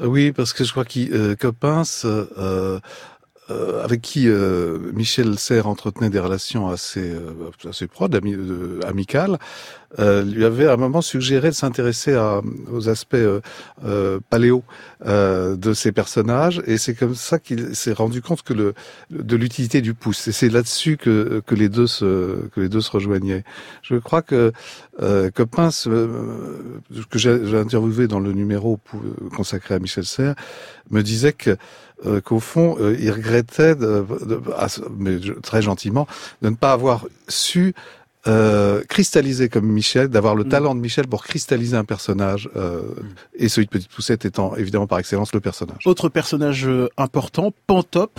Oui, 0.00 0.30
parce 0.32 0.52
que 0.52 0.62
je 0.62 0.70
crois 0.70 0.84
que 0.84 1.34
Copin 1.34 1.82
euh, 3.50 3.82
avec 3.82 4.02
qui 4.02 4.28
euh, 4.28 4.78
Michel 4.92 5.38
Serres 5.38 5.68
entretenait 5.68 6.10
des 6.10 6.18
relations 6.18 6.68
assez 6.68 7.10
euh, 7.14 7.50
assez 7.66 7.86
proches, 7.86 8.10
amicales, 8.86 9.38
lui 9.98 10.44
avait 10.44 10.66
à 10.66 10.74
un 10.74 10.76
moment 10.76 11.00
suggéré 11.00 11.48
de 11.48 11.54
s'intéresser 11.54 12.14
aux 12.70 12.88
aspects 12.88 13.16
paléo 14.28 14.62
de 15.04 15.72
ces 15.72 15.92
personnages, 15.92 16.62
et 16.66 16.76
c'est 16.76 16.94
comme 16.94 17.14
ça 17.14 17.38
qu'il 17.38 17.74
s'est 17.74 17.92
rendu 17.92 18.20
compte 18.20 18.42
que 18.42 18.52
le 18.52 18.74
de 19.10 19.36
l'utilité 19.36 19.80
du 19.80 19.94
pouce. 19.94 20.28
Et 20.28 20.32
c'est 20.32 20.50
là-dessus 20.50 20.98
que 20.98 21.42
que 21.46 21.54
les 21.54 21.68
deux 21.68 21.86
se 21.86 22.48
que 22.48 22.60
les 22.60 22.68
deux 22.68 22.82
se 22.82 22.90
rejoignaient. 22.90 23.44
Je 23.82 23.96
crois 23.96 24.22
que 24.22 24.52
euh, 25.00 25.30
Copin, 25.30 25.70
que 25.70 27.18
j'ai 27.18 27.56
interviewé 27.56 28.08
dans 28.08 28.20
le 28.20 28.32
numéro 28.32 28.78
consacré 29.36 29.74
à 29.74 29.78
Michel 29.78 30.04
Serres, 30.04 30.34
me 30.90 31.02
disait 31.02 31.32
que 31.32 31.56
euh, 32.06 32.20
qu'au 32.20 32.38
fond, 32.38 32.76
euh, 32.80 32.96
il 32.98 33.10
regrettait, 33.10 33.74
de, 33.74 34.04
mais 34.98 35.18
très 35.42 35.62
gentiment, 35.62 36.06
de 36.42 36.50
ne 36.50 36.54
pas 36.54 36.72
avoir 36.72 37.06
su 37.26 37.74
euh, 38.26 38.82
cristalliser 38.88 39.48
comme 39.48 39.66
Michel, 39.66 40.08
d'avoir 40.08 40.34
le 40.34 40.44
mm. 40.44 40.48
talent 40.48 40.74
de 40.74 40.80
Michel 40.80 41.06
pour 41.06 41.24
cristalliser 41.24 41.76
un 41.76 41.84
personnage, 41.84 42.50
euh, 42.56 42.82
et 43.34 43.48
celui 43.48 43.66
de 43.66 43.70
Petite 43.70 43.90
Poussette 43.90 44.24
étant 44.24 44.56
évidemment 44.56 44.86
par 44.86 44.98
excellence 44.98 45.32
le 45.32 45.40
personnage. 45.40 45.86
Autre 45.86 46.08
personnage 46.08 46.66
euh, 46.66 46.88
important, 46.96 47.52
Pantope, 47.66 48.18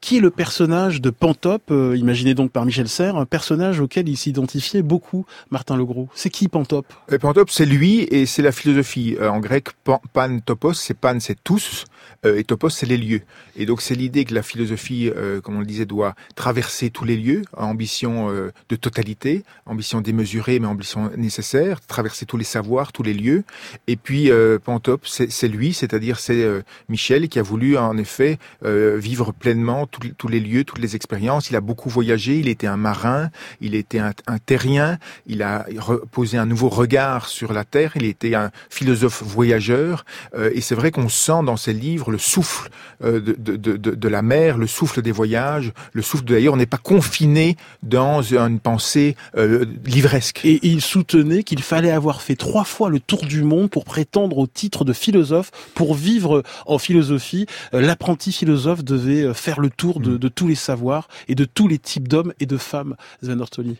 qui 0.00 0.18
est 0.18 0.20
le 0.20 0.30
personnage 0.30 1.00
de 1.00 1.10
Pantope, 1.10 1.70
euh, 1.70 1.96
imaginé 1.96 2.34
donc 2.34 2.50
par 2.52 2.64
Michel 2.64 2.88
Serres, 2.88 3.16
un 3.16 3.26
personnage 3.26 3.80
auquel 3.80 4.08
il 4.08 4.16
s'identifiait 4.16 4.82
beaucoup, 4.82 5.24
Martin 5.50 5.76
Legros. 5.76 6.08
C'est 6.14 6.30
qui 6.30 6.48
Pantope? 6.48 6.92
Pantope, 7.20 7.50
c'est 7.50 7.66
lui 7.66 8.00
et 8.10 8.26
c'est 8.26 8.42
la 8.42 8.52
philosophie. 8.52 9.16
en 9.20 9.40
grec, 9.40 9.68
pan, 9.84 10.00
pan 10.12 10.38
topos, 10.40 10.74
c'est 10.74 10.94
pan, 10.94 11.18
c'est 11.20 11.38
tous. 11.42 11.84
Euh, 12.24 12.38
et 12.38 12.44
topos, 12.44 12.70
c'est 12.70 12.86
les 12.86 12.96
lieux. 12.96 13.22
Et 13.56 13.66
donc 13.66 13.82
c'est 13.82 13.94
l'idée 13.94 14.24
que 14.24 14.34
la 14.34 14.42
philosophie, 14.42 15.10
euh, 15.14 15.40
comme 15.40 15.56
on 15.56 15.60
le 15.60 15.66
disait, 15.66 15.86
doit 15.86 16.14
traverser 16.34 16.90
tous 16.90 17.04
les 17.04 17.16
lieux, 17.16 17.42
ambition 17.56 18.30
euh, 18.30 18.52
de 18.68 18.76
totalité, 18.76 19.44
ambition 19.66 20.00
démesurée, 20.00 20.58
mais 20.58 20.66
ambition 20.66 21.10
nécessaire, 21.16 21.80
traverser 21.80 22.26
tous 22.26 22.36
les 22.36 22.44
savoirs, 22.44 22.92
tous 22.92 23.02
les 23.02 23.14
lieux. 23.14 23.44
Et 23.86 23.96
puis 23.96 24.30
Pantope, 24.64 25.06
c'est 25.06 25.48
lui, 25.48 25.72
c'est-à-dire 25.72 26.18
c'est 26.18 26.46
Michel 26.88 27.28
qui 27.28 27.38
a 27.38 27.42
voulu 27.42 27.76
en 27.76 27.96
effet 27.96 28.38
vivre 28.62 29.32
pleinement 29.32 29.86
tous 29.86 30.28
les 30.28 30.40
lieux, 30.40 30.64
toutes 30.64 30.78
les 30.78 30.96
expériences. 30.96 31.50
Il 31.50 31.56
a 31.56 31.60
beaucoup 31.60 31.88
voyagé, 31.88 32.38
il 32.38 32.48
était 32.48 32.66
un 32.66 32.76
marin, 32.76 33.30
il 33.60 33.74
était 33.74 33.98
un, 33.98 34.12
un 34.26 34.38
terrien, 34.38 34.98
il 35.26 35.42
a 35.42 35.66
posé 36.10 36.38
un 36.38 36.46
nouveau 36.46 36.68
regard 36.68 37.28
sur 37.28 37.52
la 37.52 37.64
terre, 37.64 37.92
il 37.96 38.04
était 38.04 38.34
un 38.34 38.50
philosophe 38.70 39.22
voyageur. 39.22 40.04
et 40.36 40.60
c'est 40.60 40.74
vrai 40.74 40.90
qu'on 40.90 41.08
sent 41.08 41.42
dans 41.44 41.56
ses 41.56 41.72
livres 41.72 41.93
le 42.10 42.18
souffle 42.18 42.70
euh, 43.02 43.20
de, 43.20 43.32
de, 43.32 43.56
de, 43.56 43.76
de, 43.76 44.08
la 44.08 44.22
mer, 44.22 44.58
le 44.58 44.66
souffle 44.66 45.02
des 45.02 45.12
voyages, 45.12 45.72
le 45.92 46.02
souffle 46.02 46.24
d'ailleurs, 46.24 46.54
on 46.54 46.56
n'est 46.56 46.66
pas 46.66 46.78
confiné 46.78 47.56
dans 47.82 48.22
une 48.22 48.60
pensée 48.60 49.16
euh, 49.36 49.64
livresque. 49.84 50.40
Et 50.44 50.60
il 50.62 50.80
soutenait 50.80 51.42
qu'il 51.42 51.62
fallait 51.62 51.90
avoir 51.90 52.22
fait 52.22 52.36
trois 52.36 52.64
fois 52.64 52.90
le 52.90 53.00
tour 53.00 53.24
du 53.24 53.42
monde 53.42 53.70
pour 53.70 53.84
prétendre 53.84 54.38
au 54.38 54.46
titre 54.46 54.84
de 54.84 54.92
philosophe, 54.92 55.50
pour 55.74 55.94
vivre 55.94 56.42
en 56.66 56.78
philosophie. 56.78 57.46
Euh, 57.72 57.80
l'apprenti 57.80 58.32
philosophe 58.32 58.84
devait 58.84 59.32
faire 59.34 59.60
le 59.60 59.70
tour 59.70 60.00
de, 60.00 60.12
mm. 60.12 60.18
de 60.18 60.28
tous 60.28 60.48
les 60.48 60.54
savoirs 60.54 61.08
et 61.28 61.34
de 61.34 61.44
tous 61.44 61.68
les 61.68 61.78
types 61.78 62.08
d'hommes 62.08 62.32
et 62.40 62.46
de 62.46 62.56
femmes, 62.56 62.96
Ortoli. 63.40 63.78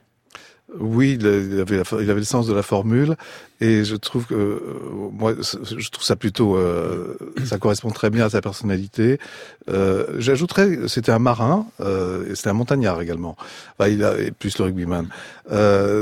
Oui, 0.81 1.17
il 1.21 1.27
avait, 1.27 1.83
il 2.01 2.11
avait 2.11 2.21
le 2.21 2.25
sens 2.25 2.47
de 2.47 2.55
la 2.55 2.63
formule, 2.63 3.17
et 3.61 3.85
je 3.85 3.95
trouve 3.95 4.27
que 4.27 4.35
euh, 4.35 4.61
moi, 5.13 5.35
je 5.41 5.89
trouve 5.91 6.05
ça 6.05 6.17
plutôt, 6.17 6.57
euh, 6.57 7.17
ça 7.45 7.59
correspond 7.59 7.91
très 7.91 8.11
bien 8.11 8.27
à 8.27 8.31
sa 8.31 8.41
personnalité. 8.41 9.19
Euh, 9.69 10.07
J'ajouterais, 10.19 10.89
c'était 10.89 11.13
un 11.13 11.19
marin, 11.19 11.67
euh, 11.81 12.31
et 12.31 12.35
c'était 12.35 12.51
un 12.51 12.55
montagnard 12.55 13.01
également. 13.01 13.37
Enfin, 13.79 13.89
il 13.91 14.03
a 14.05 14.19
et 14.19 14.31
plus 14.31 14.59
le 14.59 14.65
rugbyman. 14.65 15.09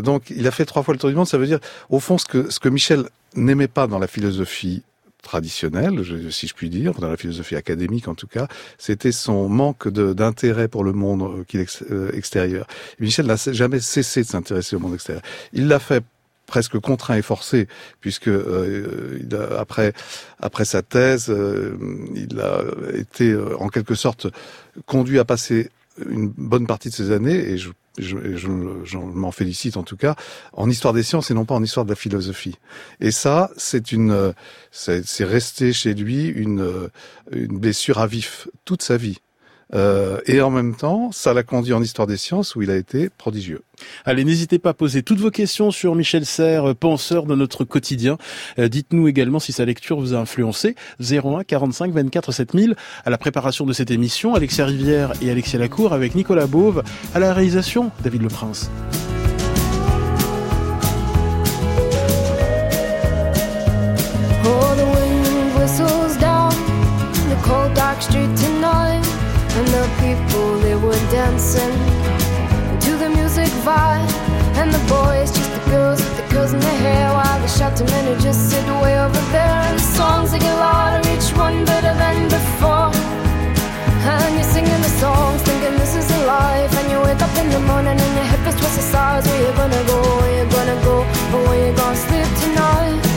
donc, 0.03 0.31
il 0.31 0.47
a 0.47 0.51
fait 0.51 0.65
trois 0.65 0.83
fois 0.83 0.95
le 0.95 1.01
tour 1.01 1.11
du 1.11 1.17
monde. 1.17 1.27
Ça 1.27 1.39
veut 1.39 1.47
dire, 1.47 1.61
au 1.91 2.01
fond, 2.01 2.19
ce 2.19 2.25
que 2.25 2.51
ce 2.51 2.59
que 2.59 2.69
Michel 2.69 3.05
n'aimait 3.35 3.69
pas 3.69 3.87
dans 3.87 3.99
la 3.99 4.07
philosophie 4.07 4.83
traditionnel, 5.23 6.03
si 6.31 6.47
je 6.47 6.55
puis 6.55 6.69
dire, 6.69 6.95
dans 6.95 7.09
la 7.09 7.17
philosophie 7.17 7.57
académique 7.57 8.09
en 8.09 8.15
tout 8.15 8.27
cas, 8.27 8.49
c'était 8.77 9.13
son 9.13 9.49
manque 9.49 9.89
d'intérêt 9.89 10.69
pour 10.69 10.85
le 10.85 10.93
monde 10.93 11.45
euh, 11.55 11.65
euh, 11.91 12.13
extérieur. 12.13 12.67
Michel 12.99 13.27
n'a 13.27 13.37
jamais 13.37 13.81
cessé 13.81 14.23
de 14.23 14.27
s'intéresser 14.27 14.77
au 14.77 14.81
monde 14.81 14.95
extérieur. 14.95 15.23
Il 15.53 15.69
l'a 15.69 15.79
fait 15.79 16.05
presque 16.47 16.79
contraint 16.81 17.17
et 17.17 17.23
forcé, 17.23 17.69
puisque 18.01 18.29
euh, 18.29 19.19
il 19.23 19.35
a, 19.35 19.61
après 19.61 19.95
après 20.41 20.65
sa 20.65 20.83
thèse, 20.83 21.33
il 22.15 22.41
a 22.41 22.63
été 22.95 23.35
en 23.59 23.69
quelque 23.69 23.95
sorte 23.95 24.27
conduit 24.87 25.19
à 25.19 25.25
passer 25.25 25.71
une 26.09 26.29
bonne 26.29 26.67
partie 26.67 26.89
de 26.89 26.95
ses 26.95 27.11
années, 27.11 27.37
et 27.37 27.59
je 27.59 27.71
je, 27.99 28.17
je, 28.37 28.97
m'en 28.97 29.33
félicite 29.33 29.77
en 29.77 29.83
tout 29.83 29.97
cas, 29.97 30.17
en 30.55 30.71
histoire 30.71 30.95
des 30.95 31.03
sciences 31.03 31.31
et 31.31 31.35
non 31.35 31.45
pas 31.45 31.55
en 31.55 31.63
histoire 31.63 31.85
de 31.85 31.91
la 31.91 31.97
philosophie. 31.97 32.57
Et 33.01 33.11
ça, 33.11 33.51
c'est 33.57 33.93
une, 33.93 34.33
c'est 34.71 35.25
resté 35.25 35.73
chez 35.73 35.95
lui 35.95 36.27
une, 36.27 36.89
une 37.33 37.59
blessure 37.59 37.99
à 37.99 38.07
vif 38.07 38.49
toute 38.65 38.83
sa 38.83 38.97
vie. 38.97 39.19
Euh, 39.75 40.21
et 40.27 40.41
en 40.41 40.51
même 40.51 40.75
temps, 40.75 41.11
ça 41.13 41.33
l'a 41.33 41.43
conduit 41.43 41.73
en 41.73 41.83
histoire 41.83 42.07
des 42.07 42.17
sciences 42.17 42.55
où 42.57 42.63
il 42.63 42.71
a 42.71 42.77
été 42.77 43.09
prodigieux. 43.09 43.63
Allez, 44.05 44.25
n'hésitez 44.25 44.59
pas 44.59 44.71
à 44.71 44.75
poser 44.75 45.03
toutes 45.03 45.19
vos 45.19 45.31
questions 45.31 45.71
sur 45.71 45.95
Michel 45.95 46.27
Serres, 46.27 46.75
penseur 46.75 47.25
de 47.25 47.35
notre 47.35 47.65
quotidien. 47.65 48.19
Euh, 48.59 48.69
dites-nous 48.69 49.09
également 49.09 49.41
si 49.41 49.53
sa 49.53 49.65
lecture 49.65 49.99
vous 49.99 50.15
a 50.15 50.19
influencé. 50.19 50.75
01 51.01 51.45
45 51.45 51.93
24 51.93 52.33
7000 52.33 52.77
à 53.05 53.11
la 53.11 53.19
préparation 53.19 53.67
de 53.67 53.73
cette 53.73 53.91
émission. 53.91 54.35
Alexia 54.35 54.67
Rivière 54.67 55.13
et 55.23 55.31
Alexia 55.31 55.59
Lacour 55.59 55.93
avec 55.93 56.15
Nicolas 56.15 56.47
Beauve 56.47 56.83
à 57.15 57.19
la 57.19 57.33
réalisation 57.33 57.91
David 58.03 58.23
Le 58.23 58.29
Prince. 58.29 58.71
and 69.59 69.69
the 69.69 69.85
people 70.01 70.59
they 70.61 70.75
were 70.75 71.03
dancing 71.11 71.75
to 72.81 72.97
the 72.97 73.09
music 73.09 73.51
vibe. 73.67 74.09
And 74.57 74.73
the 74.73 74.83
boys 74.89 75.31
just 75.31 75.51
the 75.53 75.63
girls 75.71 75.99
with 76.01 76.17
the 76.17 76.27
curls 76.33 76.53
in 76.53 76.61
their 76.61 76.79
hair 76.87 77.13
while 77.13 77.39
the 77.41 77.49
shouting 77.49 77.87
men 77.87 78.05
who 78.07 78.15
just 78.21 78.51
sit 78.51 78.65
way 78.83 78.99
over 78.99 79.23
there. 79.33 79.59
And 79.69 79.79
the 79.79 79.89
songs 79.99 80.33
they 80.33 80.39
get 80.39 80.55
louder 80.55 81.01
each 81.13 81.31
one 81.37 81.65
better 81.65 81.95
than 82.03 82.29
before. 82.29 82.93
And 84.13 84.35
you're 84.37 84.53
singing 84.57 84.83
the 84.89 84.95
songs 85.03 85.43
thinking 85.43 85.77
this 85.79 85.95
is 85.97 86.09
life. 86.27 86.73
And 86.79 86.91
you 86.91 86.99
wake 87.01 87.21
up 87.21 87.35
in 87.37 87.49
the 87.51 87.61
morning 87.61 87.99
and 88.05 88.13
your 88.19 88.29
hip 88.33 88.45
is 88.49 88.57
twisted 88.57 88.85
sides 88.85 89.27
where 89.27 89.41
you 89.45 89.53
gonna 89.57 89.85
go? 89.93 89.99
Where 90.21 90.33
you 90.39 90.47
gonna 90.51 90.79
go? 90.85 90.97
But 91.31 91.41
where 91.49 91.61
you 91.67 91.77
gonna 91.77 91.97
sleep 91.97 92.29
tonight? 92.41 93.12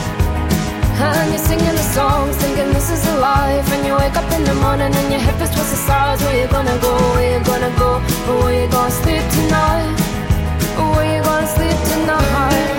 And 1.14 1.30
you're 1.30 1.38
singing 1.38 1.76
the 1.80 1.86
song, 1.94 2.32
thinking 2.32 2.72
this 2.72 2.90
is 2.90 3.06
a 3.06 3.16
life. 3.18 3.66
And 3.72 3.86
you 3.86 3.94
wake 3.94 4.16
up 4.16 4.30
in 4.32 4.42
the 4.44 4.54
morning 4.54 4.92
and 4.92 5.10
your 5.12 5.20
hip 5.20 5.40
is 5.40 5.50
the 5.50 5.76
stars. 5.84 6.20
Where 6.22 6.40
you 6.40 6.48
gonna 6.48 6.76
go? 6.80 6.92
Where 7.14 7.38
you 7.38 7.44
gonna 7.44 7.72
go? 7.78 7.90
Or 8.28 8.34
where 8.42 8.62
you 8.62 8.68
gonna 8.70 8.90
sleep 8.90 9.22
tonight? 9.38 9.94
Where 10.76 11.16
you 11.16 11.22
gonna 11.22 11.46
sleep 11.46 11.78
tonight? 11.92 12.76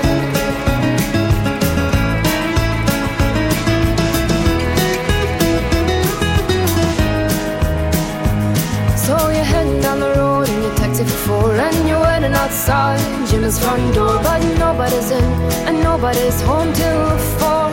So 9.05 9.13
you're 9.35 9.49
heading 9.53 9.79
down 9.81 9.99
the 10.01 10.11
road 10.19 10.49
in 10.49 10.61
your 10.63 10.75
taxi 10.75 11.03
for 11.05 11.19
four 11.27 11.55
And 11.55 11.87
you're 11.87 12.01
waiting 12.01 12.33
outside 12.33 12.99
Jimmy's 13.29 13.57
front 13.57 13.95
door 13.95 14.19
But 14.21 14.43
nobody's 14.59 15.11
in 15.11 15.23
and 15.67 15.81
nobody's 15.81 16.41
home 16.41 16.73
till 16.73 17.17
four 17.39 17.66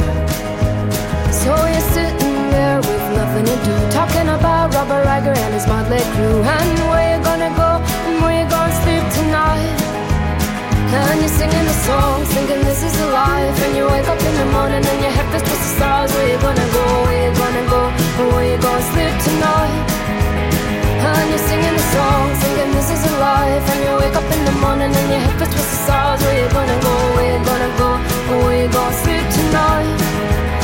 So 1.44 1.52
you're 1.52 1.88
sitting 1.92 2.36
there 2.56 2.80
with 2.80 3.04
nothing 3.12 3.44
to 3.44 3.56
do. 3.68 3.76
Talking 3.92 4.32
about 4.32 4.72
Robert 4.72 5.04
Riger 5.04 5.36
and 5.36 5.52
his 5.52 5.66
motley 5.68 6.00
crew. 6.16 6.40
And 6.40 6.72
where 6.88 7.04
you 7.12 7.20
gonna 7.20 7.52
go? 7.52 7.84
And 8.08 8.16
where 8.24 8.32
you 8.40 8.48
gonna 8.48 8.72
sleep 8.80 9.04
tonight? 9.12 9.76
And 10.88 11.20
you're 11.20 11.36
singing 11.36 11.66
the 11.68 11.78
songs, 11.84 12.32
thinking 12.32 12.64
this 12.64 12.80
is 12.80 12.96
a 12.96 13.08
life. 13.12 13.56
And 13.60 13.76
you 13.76 13.84
wake 13.84 14.08
up 14.08 14.16
in 14.24 14.34
the 14.40 14.48
morning 14.56 14.80
and 14.80 14.98
your 15.04 15.12
head 15.12 15.28
feels 15.28 15.44
towards 15.44 15.60
the 15.60 15.72
stars. 15.76 16.10
Where 16.16 16.28
you 16.32 16.38
gonna 16.40 16.68
go, 16.72 16.84
where 17.04 17.20
you 17.28 17.32
gonna 17.36 17.64
go, 17.68 17.82
or 17.92 18.26
where 18.32 18.48
you 18.48 18.56
gonna 18.64 18.90
sleep 18.96 19.14
tonight? 19.28 19.84
And 21.12 21.28
you're 21.28 21.44
singing 21.44 21.76
the 21.76 21.86
song, 21.92 22.24
thinking 22.40 22.72
this 22.72 22.88
is 22.88 23.04
a 23.04 23.14
life. 23.20 23.64
And 23.68 23.80
you 23.84 23.92
wake 24.00 24.16
up 24.16 24.28
in 24.32 24.42
the 24.48 24.56
morning 24.64 24.88
and 24.88 25.08
your 25.12 25.20
head 25.20 25.36
feels 25.36 25.52
towards 25.52 25.70
the 25.76 25.80
stars. 25.84 26.20
Where 26.24 26.40
you 26.40 26.48
gonna 26.56 26.78
go, 26.88 26.94
where 27.20 27.28
you 27.36 27.40
gonna 27.44 27.72
go? 27.76 27.90
Or 28.32 28.36
where 28.48 28.58
you 28.64 28.68
gonna 28.72 29.02
sleep 29.04 29.24
tonight 29.28 30.04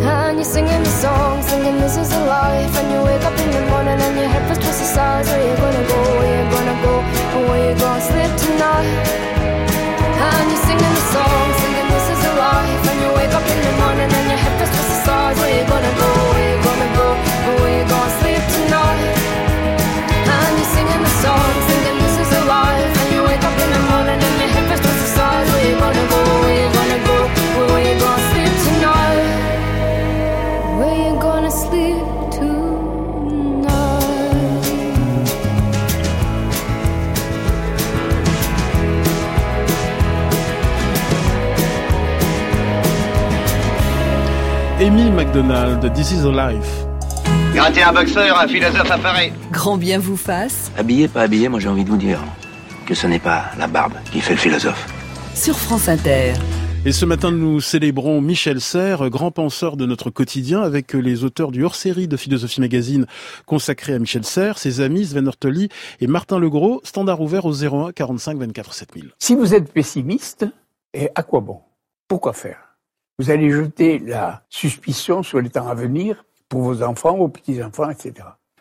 And 0.00 0.36
you're 0.36 0.44
singing 0.44 0.82
the 0.82 0.90
song, 0.90 1.42
thinking 1.42 1.78
this 1.80 1.96
is 1.96 2.12
a 2.12 2.24
life. 2.24 2.76
And 2.78 2.92
you 2.92 3.02
wake 3.02 3.22
up 3.22 3.36
in 3.38 3.50
the 3.50 3.62
morning 3.70 3.98
and 3.98 4.16
your 4.16 4.28
head 4.28 4.46
feels 4.46 4.58
towards 4.58 4.78
the 4.78 4.84
stars. 4.84 5.26
Where 5.28 5.42
you 5.42 5.56
gonna 5.56 5.88
go? 5.88 6.00
Where 6.18 6.34
you 6.38 6.50
gonna 6.50 6.82
go? 6.82 6.94
And 7.34 7.48
Where 7.48 7.62
you 7.70 7.78
gonna 7.78 8.00
sleep 8.00 8.32
tonight? 8.38 8.92
And 10.26 10.50
you're 10.50 10.67
McDonald, 45.28 45.92
This 45.92 46.10
is 46.10 46.24
a 46.24 46.30
Life. 46.30 46.86
Gratter 47.52 47.82
un 47.82 47.92
boxeur, 47.92 48.40
un 48.40 48.48
philosophe 48.48 48.90
affairé. 48.90 49.30
Grand 49.52 49.76
bien 49.76 49.98
vous 49.98 50.16
fasse 50.16 50.72
Habillé, 50.78 51.06
pas 51.06 51.20
habillé, 51.20 51.50
moi 51.50 51.60
j'ai 51.60 51.68
envie 51.68 51.84
de 51.84 51.90
vous 51.90 51.98
dire 51.98 52.18
que 52.86 52.94
ce 52.94 53.06
n'est 53.06 53.18
pas 53.18 53.44
la 53.58 53.66
barbe 53.66 53.92
qui 54.10 54.20
fait 54.22 54.32
le 54.32 54.38
philosophe. 54.38 54.86
sur 55.34 55.58
France 55.58 55.86
Inter. 55.90 56.32
Et 56.86 56.92
ce 56.92 57.04
matin, 57.04 57.30
nous 57.30 57.60
célébrons 57.60 58.22
Michel 58.22 58.62
Serres, 58.62 59.10
grand 59.10 59.30
penseur 59.30 59.76
de 59.76 59.84
notre 59.84 60.08
quotidien, 60.08 60.62
avec 60.62 60.94
les 60.94 61.24
auteurs 61.24 61.50
du 61.50 61.62
hors-série 61.62 62.08
de 62.08 62.16
Philosophie 62.16 62.62
Magazine 62.62 63.04
consacré 63.44 63.92
à 63.92 63.98
Michel 63.98 64.24
Serres, 64.24 64.56
ses 64.56 64.80
amis 64.80 65.04
Sven 65.04 65.28
Ortoli 65.28 65.68
et 66.00 66.06
Martin 66.06 66.38
Legros, 66.38 66.80
standard 66.84 67.20
ouvert 67.20 67.44
au 67.44 67.52
01 67.52 67.92
45 67.92 68.38
24 68.38 68.72
7000. 68.72 69.10
Si 69.18 69.34
vous 69.34 69.52
êtes 69.54 69.70
pessimiste, 69.70 70.46
et 70.94 71.10
à 71.14 71.22
quoi 71.22 71.40
bon? 71.40 71.58
Pourquoi 72.08 72.32
faire? 72.32 72.67
Vous 73.20 73.30
allez 73.30 73.50
jeter 73.50 73.98
la 73.98 74.42
suspicion 74.48 75.24
sur 75.24 75.40
les 75.40 75.50
temps 75.50 75.66
à 75.66 75.74
venir 75.74 76.24
pour 76.48 76.60
vos 76.60 76.84
enfants, 76.84 77.16
vos 77.16 77.26
petits-enfants, 77.26 77.90
etc. 77.90 78.14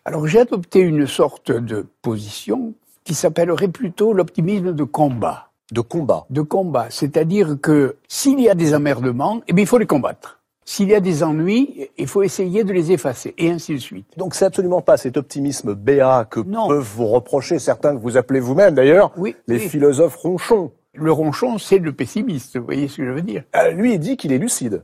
Alors 0.04 0.26
j'ai 0.26 0.40
adopté 0.40 0.80
une 0.80 1.06
sorte 1.06 1.52
de 1.52 1.86
position 2.02 2.74
qui 3.04 3.14
s'appellerait 3.14 3.68
plutôt 3.68 4.14
l'optimisme 4.14 4.74
de 4.74 4.84
combat. 4.84 5.52
De 5.72 5.82
combat. 5.82 6.26
De 6.32 6.42
combat, 6.42 6.88
c'est-à-dire 6.90 7.58
que 7.62 7.98
s'il 8.08 8.40
y 8.42 8.50
a 8.50 8.56
des 8.56 8.74
emmerdements, 8.74 9.42
eh 9.48 9.54
bien, 9.54 9.64
il 9.64 9.68
faut 9.68 9.78
les 9.78 9.86
combattre. 9.86 10.40
S'il 10.66 10.90
y 10.90 10.96
a 10.96 11.02
des 11.02 11.24
ennuis, 11.24 11.90
il 11.98 12.08
faut 12.08 12.24
essayer 12.24 12.64
de 12.64 12.74
les 12.74 12.92
effacer, 12.92 13.36
et 13.38 13.52
ainsi 13.52 13.74
de 13.76 13.80
suite. 13.80 14.08
Donc 14.18 14.34
c'est 14.34 14.46
absolument 14.46 14.82
pas 14.82 14.98
cet 14.98 15.18
optimisme 15.18 15.76
béat 15.76 16.26
que 16.30 16.40
Non. 16.40 16.68
peuvent 16.68 16.90
vous 16.96 17.08
reprocher 17.08 17.60
certains 17.60 17.96
que 17.96 18.02
vous 18.02 18.18
appelez 18.18 18.40
vous-même 18.40 18.74
d'ailleurs, 18.74 19.12
Oui, 19.18 19.36
les 19.48 19.58
oui. 19.60 19.70
philosophes 19.70 20.16
ronchons. 20.16 20.72
Le 21.00 21.12
ronchon, 21.12 21.58
c'est 21.58 21.78
le 21.78 21.94
pessimiste, 21.94 22.58
vous 22.58 22.66
voyez 22.66 22.88
ce 22.88 22.98
que 22.98 23.06
je 23.06 23.12
veux 23.12 23.22
dire 23.22 23.44
Euh, 23.56 23.72
lui, 23.72 23.94
il 23.94 24.00
dit 24.00 24.18
qu'il 24.18 24.32
est 24.32 24.38
lucide. 24.38 24.84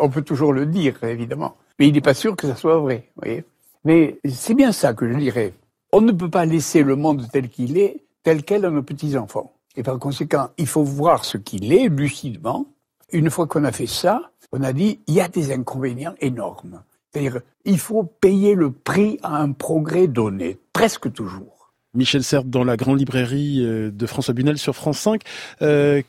On 0.00 0.10
peut 0.10 0.22
toujours 0.22 0.52
le 0.52 0.66
dire, 0.66 1.02
évidemment. 1.04 1.56
Mais 1.78 1.88
il 1.88 1.94
n'est 1.94 2.00
pas 2.00 2.14
sûr 2.14 2.36
que 2.36 2.46
ça 2.46 2.56
soit 2.56 2.78
vrai, 2.78 3.08
vous 3.16 3.22
voyez. 3.22 3.44
Mais 3.84 4.18
c'est 4.28 4.54
bien 4.54 4.72
ça 4.72 4.92
que 4.92 5.10
je 5.10 5.16
dirais. 5.16 5.54
On 5.92 6.02
ne 6.02 6.12
peut 6.12 6.28
pas 6.28 6.44
laisser 6.44 6.82
le 6.82 6.94
monde 6.94 7.26
tel 7.32 7.48
qu'il 7.48 7.78
est, 7.78 8.04
tel 8.22 8.44
quel 8.44 8.64
à 8.64 8.70
nos 8.70 8.82
petits-enfants. 8.82 9.52
Et 9.76 9.82
par 9.82 9.98
conséquent, 9.98 10.50
il 10.58 10.66
faut 10.66 10.84
voir 10.84 11.24
ce 11.24 11.38
qu'il 11.38 11.72
est 11.72 11.88
lucidement. 11.88 12.66
Une 13.12 13.30
fois 13.30 13.46
qu'on 13.46 13.64
a 13.64 13.72
fait 13.72 13.86
ça, 13.86 14.30
on 14.52 14.62
a 14.62 14.72
dit, 14.72 15.00
il 15.06 15.14
y 15.14 15.20
a 15.20 15.28
des 15.28 15.52
inconvénients 15.52 16.14
énormes. 16.20 16.82
C'est-à-dire, 17.10 17.40
il 17.64 17.78
faut 17.78 18.04
payer 18.04 18.54
le 18.54 18.70
prix 18.70 19.18
à 19.22 19.40
un 19.40 19.52
progrès 19.52 20.06
donné, 20.06 20.58
presque 20.72 21.12
toujours. 21.12 21.59
Michel 21.94 22.22
Serres 22.22 22.44
dans 22.44 22.64
la 22.64 22.76
grande 22.76 22.98
librairie 22.98 23.64
euh, 23.64 23.90
de 23.90 24.06
François 24.06 24.34
Bunel 24.34 24.58
sur 24.58 24.74
France 24.74 24.98
5. 24.98 25.22
Euh, 25.62 26.02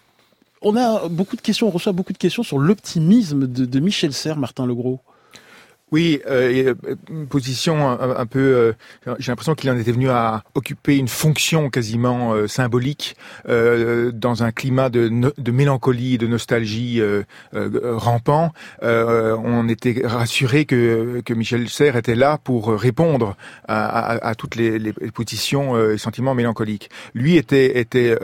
on 0.62 0.76
a 0.76 1.08
beaucoup 1.10 1.36
de 1.36 1.42
questions, 1.42 1.68
on 1.68 1.72
reçoit 1.72 1.92
beaucoup 1.92 2.14
de 2.14 2.18
questions 2.18 2.44
sur 2.44 2.60
l'optimisme 2.60 3.48
de, 3.48 3.66
de 3.66 3.80
Michel 3.80 4.14
Serres, 4.14 4.38
Martin 4.38 4.68
Legros. 4.68 5.00
Oui, 5.92 6.22
euh, 6.26 6.74
euh, 6.88 7.26
position 7.30 7.90
un, 7.90 8.26
peu. 8.26 8.40
euh, 8.40 9.14
J'ai 9.20 9.32
l'impression 9.32 9.56
qu'il 9.56 9.70
en 9.70 9.78
était 9.78 9.92
venu 9.92 10.10
à 10.10 10.42
occuper 10.56 10.98
une 10.98 11.10
fonction 11.10 11.70
quasiment 11.70 12.34
euh, 12.34 12.48
symbolique 12.48 13.18
euh, 13.50 14.12
dans 14.14 14.42
un 14.44 14.52
climat 14.54 14.90
de, 14.90 15.10
de 15.38 15.52
mélancolie, 15.52 16.18
de 16.18 16.28
nostalgie 16.28 17.02
euh, 17.02 17.24
rampant. 17.54 18.54
On 18.82 19.68
était 19.68 20.02
rassuré 20.06 20.64
que, 20.66 21.22
que 21.26 21.34
Michel 21.34 21.68
Serres 21.68 21.98
était 21.98 22.16
là 22.16 22.38
pour 22.42 22.70
répondre 22.70 23.36
à, 23.68 24.28
à- 24.30 24.36
toutes 24.36 24.56
les, 24.56 24.80
les 24.80 24.94
positions 24.94 25.78
et 25.92 25.98
sentiments 25.98 26.34
mélancoliques. 26.36 26.90
Lui 27.14 27.36
était 27.36 27.80
était 27.80 28.18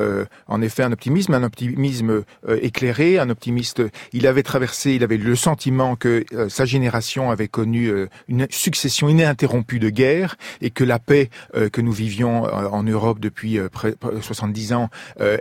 en 0.47 0.61
effet 0.61 0.83
un 0.83 0.91
optimisme, 0.93 1.33
un 1.33 1.43
optimisme 1.43 2.23
éclairé, 2.61 3.19
un 3.19 3.29
optimiste. 3.29 3.81
Il 4.13 4.25
avait 4.25 4.43
traversé, 4.43 4.93
il 4.93 5.03
avait 5.03 5.17
le 5.17 5.35
sentiment 5.35 5.95
que 5.97 6.23
sa 6.47 6.63
génération 6.65 7.29
avait 7.29 7.49
connu 7.57 7.87
euh, 7.87 8.07
une 8.27 8.45
succession 8.51 9.09
ininterrompue 9.09 9.79
de 9.79 9.89
guerres 9.89 10.35
et 10.61 10.69
que 10.69 10.83
la 10.83 10.99
paix 10.99 11.29
euh, 11.55 11.69
que 11.69 11.81
nous 11.81 11.91
vivions 11.91 12.45
euh, 12.45 12.67
en 12.69 12.83
Europe 12.83 13.19
depuis 13.19 13.57
euh, 13.57 13.67
près- 13.67 13.93
près- 13.93 14.21
70 14.21 14.73
ans 14.73 14.89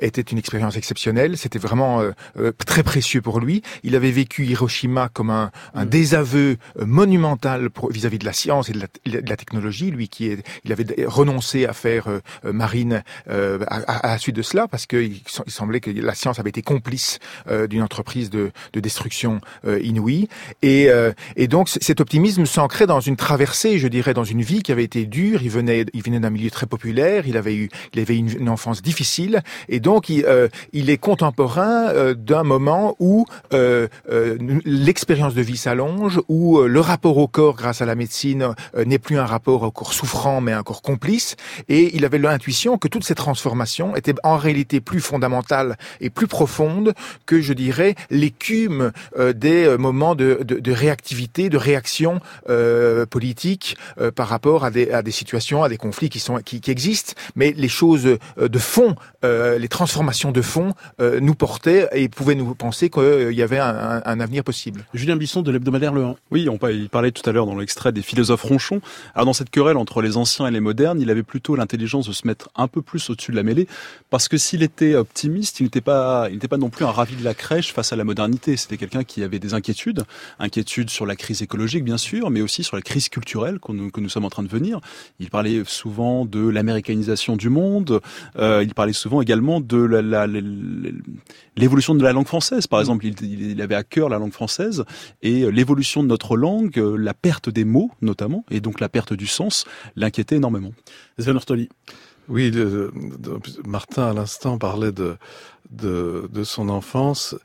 était 0.00 0.22
une 0.32 0.38
expérience 0.38 0.76
exceptionnelle. 0.76 1.36
C'était 1.36 1.58
vraiment 1.58 2.02
très 2.66 2.82
précieux 2.82 3.20
pour 3.20 3.40
lui. 3.40 3.62
Il 3.82 3.94
avait 3.96 4.10
vécu 4.10 4.46
Hiroshima 4.46 5.08
comme 5.12 5.30
un, 5.30 5.50
un 5.74 5.84
désaveu 5.86 6.56
euh, 6.80 6.86
monumental 6.86 7.68
vis-à-vis 7.90 8.18
de 8.18 8.24
la 8.24 8.32
science 8.32 8.70
et 8.70 8.72
de 8.72 8.80
la, 8.80 9.20
de 9.22 9.28
la 9.28 9.36
technologie. 9.36 9.90
Lui 9.90 10.08
qui 10.08 10.28
est, 10.28 10.38
il 10.64 10.72
avait 10.72 10.86
renoncé 11.06 11.66
à 11.66 11.72
faire 11.72 12.06
marine 12.44 13.02
à, 13.28 14.08
la 14.14 14.18
suite 14.18 14.36
de 14.36 14.42
cela 14.42 14.68
parce 14.68 14.86
qu'il 14.86 15.20
il 15.46 15.52
semblait 15.52 15.80
que 15.80 15.90
la 15.90 16.14
science 16.14 16.38
avait 16.38 16.50
été 16.50 16.62
complice 16.62 17.18
d'une 17.70 17.82
entreprise 17.82 18.30
de, 18.30 18.50
de 18.72 18.80
destruction 18.80 19.40
inouïe. 19.82 20.28
Et, 20.62 20.88
et 21.36 21.48
donc 21.48 21.68
c- 21.68 21.80
cet 21.82 22.00
optimisme 22.06 22.46
s'ancrait 22.46 22.86
dans 22.86 23.00
une 23.00 23.16
traversée, 23.16 23.80
je 23.80 23.88
dirais, 23.88 24.14
dans 24.14 24.22
une 24.22 24.40
vie 24.40 24.62
qui 24.62 24.70
avait 24.70 24.84
été 24.84 25.06
dure. 25.06 25.42
Il 25.42 25.50
venait, 25.50 25.86
il 25.92 26.02
venait 26.04 26.20
d'un 26.20 26.30
milieu 26.30 26.52
très 26.52 26.66
populaire. 26.66 27.26
Il 27.26 27.36
avait 27.36 27.56
eu, 27.56 27.68
il 27.94 27.98
avait 27.98 28.16
une, 28.16 28.30
une 28.30 28.48
enfance 28.48 28.80
difficile, 28.80 29.42
et 29.68 29.80
donc 29.80 30.08
il, 30.08 30.24
euh, 30.24 30.46
il 30.72 30.88
est 30.88 30.98
contemporain 30.98 31.88
euh, 31.88 32.14
d'un 32.14 32.44
moment 32.44 32.94
où 33.00 33.26
euh, 33.52 33.88
euh, 34.08 34.38
l'expérience 34.64 35.34
de 35.34 35.42
vie 35.42 35.56
s'allonge, 35.56 36.20
où 36.28 36.58
euh, 36.60 36.68
le 36.68 36.78
rapport 36.78 37.18
au 37.18 37.26
corps, 37.26 37.56
grâce 37.56 37.82
à 37.82 37.86
la 37.86 37.96
médecine, 37.96 38.54
n'est 38.86 39.00
plus 39.00 39.18
un 39.18 39.26
rapport 39.26 39.64
au 39.64 39.72
corps 39.72 39.92
souffrant, 39.92 40.40
mais 40.40 40.52
un 40.52 40.62
corps 40.62 40.82
complice. 40.82 41.34
Et 41.68 41.96
il 41.96 42.04
avait 42.04 42.18
l'intuition 42.18 42.78
que 42.78 42.86
toutes 42.86 43.02
ces 43.02 43.16
transformations 43.16 43.96
étaient 43.96 44.14
en 44.22 44.36
réalité 44.36 44.80
plus 44.80 45.00
fondamentales 45.00 45.76
et 46.00 46.10
plus 46.10 46.28
profondes 46.28 46.94
que, 47.24 47.40
je 47.40 47.52
dirais, 47.52 47.96
l'écume 48.10 48.92
des 49.34 49.76
moments 49.76 50.14
de 50.14 50.72
réactivité, 50.72 51.48
de 51.48 51.56
réaction 51.56 51.95
euh, 52.48 53.06
politique 53.06 53.76
euh, 54.00 54.10
par 54.10 54.28
rapport 54.28 54.64
à 54.64 54.70
des, 54.70 55.10
situations, 55.10 55.62
à 55.62 55.68
des 55.68 55.76
conflits 55.76 56.08
qui 56.08 56.70
existent. 56.70 57.12
Mais 57.34 57.54
les 57.56 57.68
choses 57.68 58.06
euh, 58.06 58.48
de 58.48 58.58
fond, 58.58 58.94
les 59.22 59.68
transformations 59.68 60.30
de 60.30 60.42
fond, 60.42 60.72
nous 61.00 61.34
portaient 61.34 61.88
et 61.92 62.08
pouvaient 62.08 62.36
nous 62.36 62.54
penser 62.54 62.90
qu'il 62.90 63.32
y 63.32 63.42
avait 63.42 63.58
un, 63.58 64.20
avenir 64.20 64.44
possible. 64.44 64.84
Julien 64.94 65.16
Bisson 65.16 65.42
de 65.42 65.50
l'hebdomadaire 65.50 65.92
Le 65.92 66.04
1. 66.04 66.14
Oui, 66.30 66.48
on, 66.48 66.58
il 66.68 66.88
parlait 66.88 67.10
tout 67.10 67.28
à 67.28 67.32
l'heure 67.32 67.46
dans 67.46 67.56
l'extrait 67.56 67.90
des 67.90 68.02
philosophes 68.02 68.42
ronchons. 68.42 68.80
Alors 69.14 69.26
dans 69.26 69.32
cette 69.32 69.50
querelle 69.50 69.76
entre 69.76 70.00
les 70.00 70.16
anciens 70.16 70.46
et 70.46 70.50
les 70.52 70.60
modernes, 70.60 71.00
il 71.00 71.10
avait 71.10 71.24
plutôt 71.24 71.56
l'intelligence 71.56 72.06
de 72.06 72.12
se 72.12 72.26
mettre 72.26 72.48
un 72.54 72.68
peu 72.68 72.82
plus 72.82 73.10
au-dessus 73.10 73.32
de 73.32 73.36
la 73.36 73.42
mêlée, 73.42 73.66
parce 74.10 74.28
que 74.28 74.36
s'il 74.36 74.62
était 74.62 74.94
optimiste, 74.94 75.60
il 75.60 75.64
n'était 75.64 75.80
pas, 75.80 76.26
il 76.28 76.34
n'était 76.34 76.48
pas 76.48 76.56
non 76.56 76.70
plus 76.70 76.84
un 76.84 76.90
ravi 76.90 77.16
de 77.16 77.24
la 77.24 77.34
crèche 77.34 77.72
face 77.72 77.92
à 77.92 77.96
la 77.96 78.04
modernité. 78.04 78.56
C'était 78.56 78.76
quelqu'un 78.76 79.04
qui 79.04 79.22
avait 79.22 79.38
des 79.38 79.54
inquiétudes, 79.54 80.04
inquiétudes 80.38 80.90
sur 80.90 81.06
la 81.06 81.16
crise 81.16 81.42
écologique 81.42 81.84
bien 81.86 81.96
sûr, 81.96 82.30
mais 82.30 82.42
aussi 82.42 82.62
sur 82.62 82.76
la 82.76 82.82
crise 82.82 83.08
culturelle 83.08 83.58
que 83.58 83.72
nous, 83.72 83.90
que 83.90 84.00
nous 84.00 84.10
sommes 84.10 84.26
en 84.26 84.30
train 84.30 84.42
de 84.42 84.48
venir. 84.48 84.80
Il 85.20 85.30
parlait 85.30 85.62
souvent 85.64 86.26
de 86.26 86.46
l'américanisation 86.46 87.36
du 87.36 87.48
monde. 87.48 88.00
Euh, 88.36 88.62
il 88.62 88.74
parlait 88.74 88.92
souvent 88.92 89.22
également 89.22 89.60
de 89.60 89.78
la, 89.78 90.02
la, 90.02 90.26
la, 90.26 90.40
l'évolution 91.56 91.94
de 91.94 92.02
la 92.02 92.12
langue 92.12 92.26
française. 92.26 92.66
Par 92.66 92.80
exemple, 92.80 93.06
il, 93.06 93.14
il, 93.22 93.62
avait 93.62 93.76
à 93.76 93.84
cœur 93.84 94.08
la 94.08 94.18
langue 94.18 94.32
française 94.32 94.84
et 95.22 95.50
l'évolution 95.50 96.02
de 96.02 96.08
notre 96.08 96.36
langue, 96.36 96.76
la 96.76 97.14
perte 97.14 97.48
des 97.48 97.64
mots 97.64 97.90
notamment, 98.02 98.44
et 98.50 98.60
donc 98.60 98.80
la 98.80 98.88
perte 98.88 99.14
du 99.14 99.28
sens, 99.28 99.64
l'inquiétait 99.94 100.36
énormément. 100.36 100.72
Sven 101.18 101.36
Ortoli. 101.36 101.68
Oui, 102.28 102.50
le, 102.50 102.92
Martin 103.64 104.08
à 104.08 104.12
l'instant 104.12 104.58
parlait 104.58 104.90
de, 104.90 105.16
de, 105.70 106.28
de 106.32 106.44
son 106.44 106.68
enfance. 106.68 107.36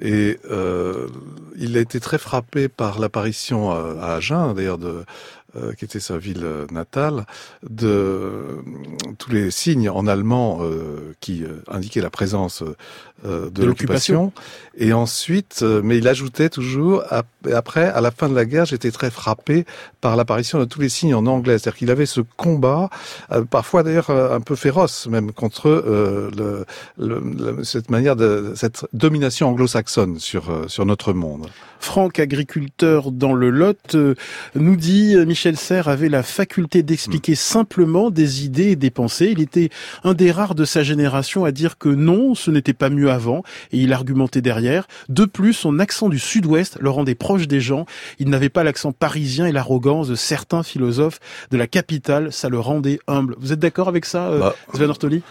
Et 0.00 0.38
euh, 0.50 1.08
il 1.56 1.76
a 1.76 1.80
été 1.80 2.00
très 2.00 2.18
frappé 2.18 2.68
par 2.68 2.98
l'apparition 2.98 3.70
à, 3.70 3.96
à 4.00 4.14
Agen, 4.16 4.52
d'ailleurs, 4.54 4.78
de, 4.78 5.04
euh, 5.56 5.72
qui 5.72 5.84
était 5.84 6.00
sa 6.00 6.18
ville 6.18 6.46
natale, 6.70 7.24
de 7.62 7.86
euh, 7.86 8.62
tous 9.16 9.30
les 9.30 9.50
signes 9.50 9.88
en 9.88 10.06
allemand 10.06 10.58
euh, 10.60 11.14
qui 11.20 11.44
indiquaient 11.68 12.00
la 12.00 12.10
présence 12.10 12.62
de, 13.24 13.48
de 13.48 13.64
l'occupation. 13.64 14.32
Et 14.78 14.92
ensuite, 14.92 15.62
mais 15.62 15.96
il 15.96 16.06
ajoutait 16.06 16.50
toujours, 16.50 17.02
après, 17.50 17.86
à 17.86 18.02
la 18.02 18.10
fin 18.10 18.28
de 18.28 18.34
la 18.34 18.44
guerre, 18.44 18.66
j'étais 18.66 18.90
très 18.90 19.10
frappé 19.10 19.64
par 20.02 20.16
l'apparition 20.16 20.58
de 20.58 20.66
tous 20.66 20.82
les 20.82 20.90
signes 20.90 21.14
en 21.14 21.24
anglais. 21.24 21.58
C'est-à-dire 21.58 21.78
qu'il 21.78 21.90
avait 21.90 22.04
ce 22.04 22.20
combat, 22.36 22.90
parfois 23.48 23.82
d'ailleurs 23.82 24.10
un 24.10 24.40
peu 24.40 24.54
féroce, 24.54 25.06
même 25.06 25.32
contre 25.32 25.82
le, 26.36 26.66
le, 26.98 27.64
cette 27.64 27.90
manière 27.90 28.16
de 28.16 28.52
cette 28.54 28.86
domination 28.92 29.48
anglo-saxonne 29.48 30.18
sur 30.18 30.64
sur 30.68 30.84
notre 30.84 31.14
monde. 31.14 31.46
Franck, 31.78 32.18
agriculteur 32.18 33.12
dans 33.12 33.32
le 33.32 33.50
Lot, 33.50 33.96
nous 34.54 34.76
dit 34.76 35.16
Michel 35.26 35.56
Serres 35.56 35.88
avait 35.88 36.08
la 36.08 36.22
faculté 36.22 36.82
d'expliquer 36.82 37.32
mmh. 37.32 37.36
simplement 37.36 38.10
des 38.10 38.44
idées 38.44 38.72
et 38.72 38.76
des 38.76 38.90
pensées. 38.90 39.28
Il 39.30 39.40
était 39.40 39.70
un 40.04 40.12
des 40.12 40.32
rares 40.32 40.54
de 40.54 40.64
sa 40.64 40.82
génération 40.82 41.44
à 41.44 41.52
dire 41.52 41.78
que 41.78 41.88
non, 41.88 42.34
ce 42.34 42.50
n'était 42.50 42.72
pas 42.74 42.90
mieux 42.90 43.05
avant, 43.08 43.42
et 43.72 43.78
il 43.78 43.92
argumentait 43.92 44.42
derrière. 44.42 44.86
De 45.08 45.24
plus, 45.24 45.52
son 45.52 45.78
accent 45.78 46.08
du 46.08 46.18
sud-ouest 46.18 46.78
le 46.80 46.90
rendait 46.90 47.14
proche 47.14 47.48
des 47.48 47.60
gens. 47.60 47.86
Il 48.18 48.28
n'avait 48.28 48.48
pas 48.48 48.64
l'accent 48.64 48.92
parisien 48.92 49.46
et 49.46 49.52
l'arrogance 49.52 50.08
de 50.08 50.14
certains 50.14 50.62
philosophes 50.62 51.20
de 51.50 51.56
la 51.56 51.66
capitale. 51.66 52.32
Ça 52.32 52.48
le 52.48 52.58
rendait 52.58 52.98
humble. 53.06 53.36
Vous 53.38 53.52
êtes 53.52 53.58
d'accord 53.58 53.88
avec 53.88 54.04
ça, 54.04 54.30
bah, 54.38 54.54
Sven 54.74 54.90
Ortoli? 54.90 55.22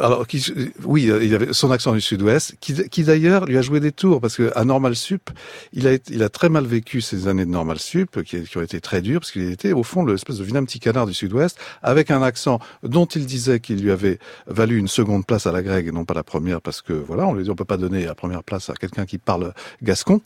Alors, 0.00 0.26
qui, 0.26 0.44
oui, 0.84 1.10
il 1.22 1.34
avait 1.34 1.52
son 1.52 1.70
accent 1.70 1.92
du 1.92 2.00
Sud-Ouest, 2.00 2.56
qui, 2.60 2.88
qui 2.88 3.04
d'ailleurs 3.04 3.44
lui 3.44 3.58
a 3.58 3.62
joué 3.62 3.80
des 3.80 3.92
tours 3.92 4.20
parce 4.20 4.36
que 4.36 4.50
à 4.54 4.64
Normal 4.64 4.96
Sup, 4.96 5.30
il 5.72 5.86
a, 5.86 5.92
il 6.08 6.22
a 6.22 6.28
très 6.28 6.48
mal 6.48 6.64
vécu 6.64 7.00
ces 7.00 7.28
années 7.28 7.44
de 7.44 7.50
Normal 7.50 7.78
Sup, 7.78 8.22
qui, 8.22 8.42
qui 8.42 8.58
ont 8.58 8.62
été 8.62 8.80
très 8.80 9.02
dures 9.02 9.20
parce 9.20 9.30
qu'il 9.30 9.50
était 9.50 9.72
au 9.72 9.82
fond 9.82 10.04
l'espèce 10.04 10.38
de 10.38 10.44
vilain 10.44 10.64
petit 10.64 10.80
canard 10.80 11.06
du 11.06 11.14
Sud-Ouest, 11.14 11.58
avec 11.82 12.10
un 12.10 12.22
accent 12.22 12.60
dont 12.82 13.04
il 13.04 13.26
disait 13.26 13.60
qu'il 13.60 13.82
lui 13.82 13.90
avait 13.90 14.18
valu 14.46 14.78
une 14.78 14.88
seconde 14.88 15.26
place 15.26 15.46
à 15.46 15.52
la 15.52 15.62
grecque 15.62 15.86
et 15.86 15.92
non 15.92 16.04
pas 16.04 16.14
la 16.14 16.24
première, 16.24 16.60
parce 16.60 16.80
que 16.80 16.92
voilà, 16.92 17.26
on 17.26 17.34
lui 17.34 17.44
dit 17.44 17.50
on 17.50 17.54
peut 17.54 17.64
pas 17.64 17.76
donner 17.76 18.04
la 18.04 18.14
première 18.14 18.42
place 18.42 18.70
à 18.70 18.74
quelqu'un 18.74 19.04
qui 19.04 19.18
parle 19.18 19.52
gascon. 19.82 20.20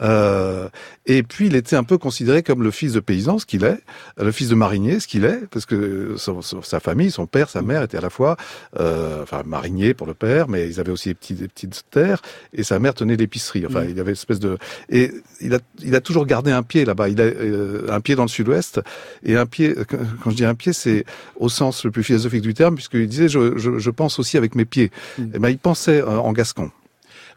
Euh, 0.00 0.68
et 1.06 1.22
puis 1.22 1.46
il 1.46 1.56
était 1.56 1.76
un 1.76 1.84
peu 1.84 1.98
considéré 1.98 2.42
comme 2.42 2.62
le 2.62 2.70
fils 2.70 2.94
de 2.94 3.00
paysan, 3.00 3.38
ce 3.38 3.46
qu'il 3.46 3.64
est, 3.64 3.78
le 4.16 4.32
fils 4.32 4.48
de 4.48 4.54
marinier, 4.54 4.98
ce 4.98 5.06
qu'il 5.06 5.24
est, 5.24 5.46
parce 5.50 5.66
que 5.66 6.16
sa 6.62 6.80
famille, 6.80 7.10
son 7.10 7.26
père, 7.26 7.48
sa 7.48 7.62
mère 7.62 7.82
étaient 7.82 7.98
à 7.98 8.00
la 8.00 8.10
fois 8.10 8.36
euh, 8.78 9.22
enfin 9.22 9.42
marinier 9.44 9.94
pour 9.94 10.06
le 10.06 10.14
père, 10.14 10.48
mais 10.48 10.68
ils 10.68 10.80
avaient 10.80 10.92
aussi 10.92 11.10
des, 11.10 11.14
petits, 11.14 11.34
des 11.34 11.48
petites 11.48 11.84
terres, 11.90 12.22
et 12.52 12.62
sa 12.62 12.78
mère 12.78 12.94
tenait 12.94 13.16
l'épicerie. 13.16 13.64
Enfin, 13.66 13.82
mmh. 13.82 13.90
il 13.90 14.00
avait 14.00 14.10
une 14.10 14.16
espèce 14.16 14.40
de... 14.40 14.58
Et 14.88 15.12
il 15.40 15.54
a, 15.54 15.58
il 15.82 15.94
a 15.94 16.00
toujours 16.00 16.26
gardé 16.26 16.50
un 16.50 16.62
pied 16.62 16.84
là-bas. 16.84 17.08
Il 17.08 17.20
a 17.20 17.24
euh, 17.24 17.86
un 17.90 18.00
pied 18.00 18.14
dans 18.14 18.24
le 18.24 18.28
sud-ouest, 18.28 18.80
et 19.24 19.36
un 19.36 19.46
pied, 19.46 19.74
quand 20.22 20.30
je 20.30 20.36
dis 20.36 20.44
un 20.44 20.54
pied, 20.54 20.72
c'est 20.72 21.04
au 21.36 21.48
sens 21.48 21.84
le 21.84 21.90
plus 21.90 22.02
philosophique 22.02 22.42
du 22.42 22.54
terme, 22.54 22.74
puisqu'il 22.74 23.08
disait, 23.08 23.28
je, 23.28 23.58
je, 23.58 23.78
je, 23.78 23.90
pense 23.90 24.18
aussi 24.18 24.36
avec 24.36 24.54
mes 24.54 24.64
pieds. 24.64 24.90
Mmh. 25.18 25.22
Et 25.34 25.38
ben, 25.38 25.48
il 25.48 25.58
pensait 25.58 26.00
euh, 26.00 26.18
en 26.18 26.32
gascon. 26.32 26.70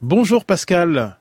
Bonjour 0.01 0.45
Pascal. 0.45 1.17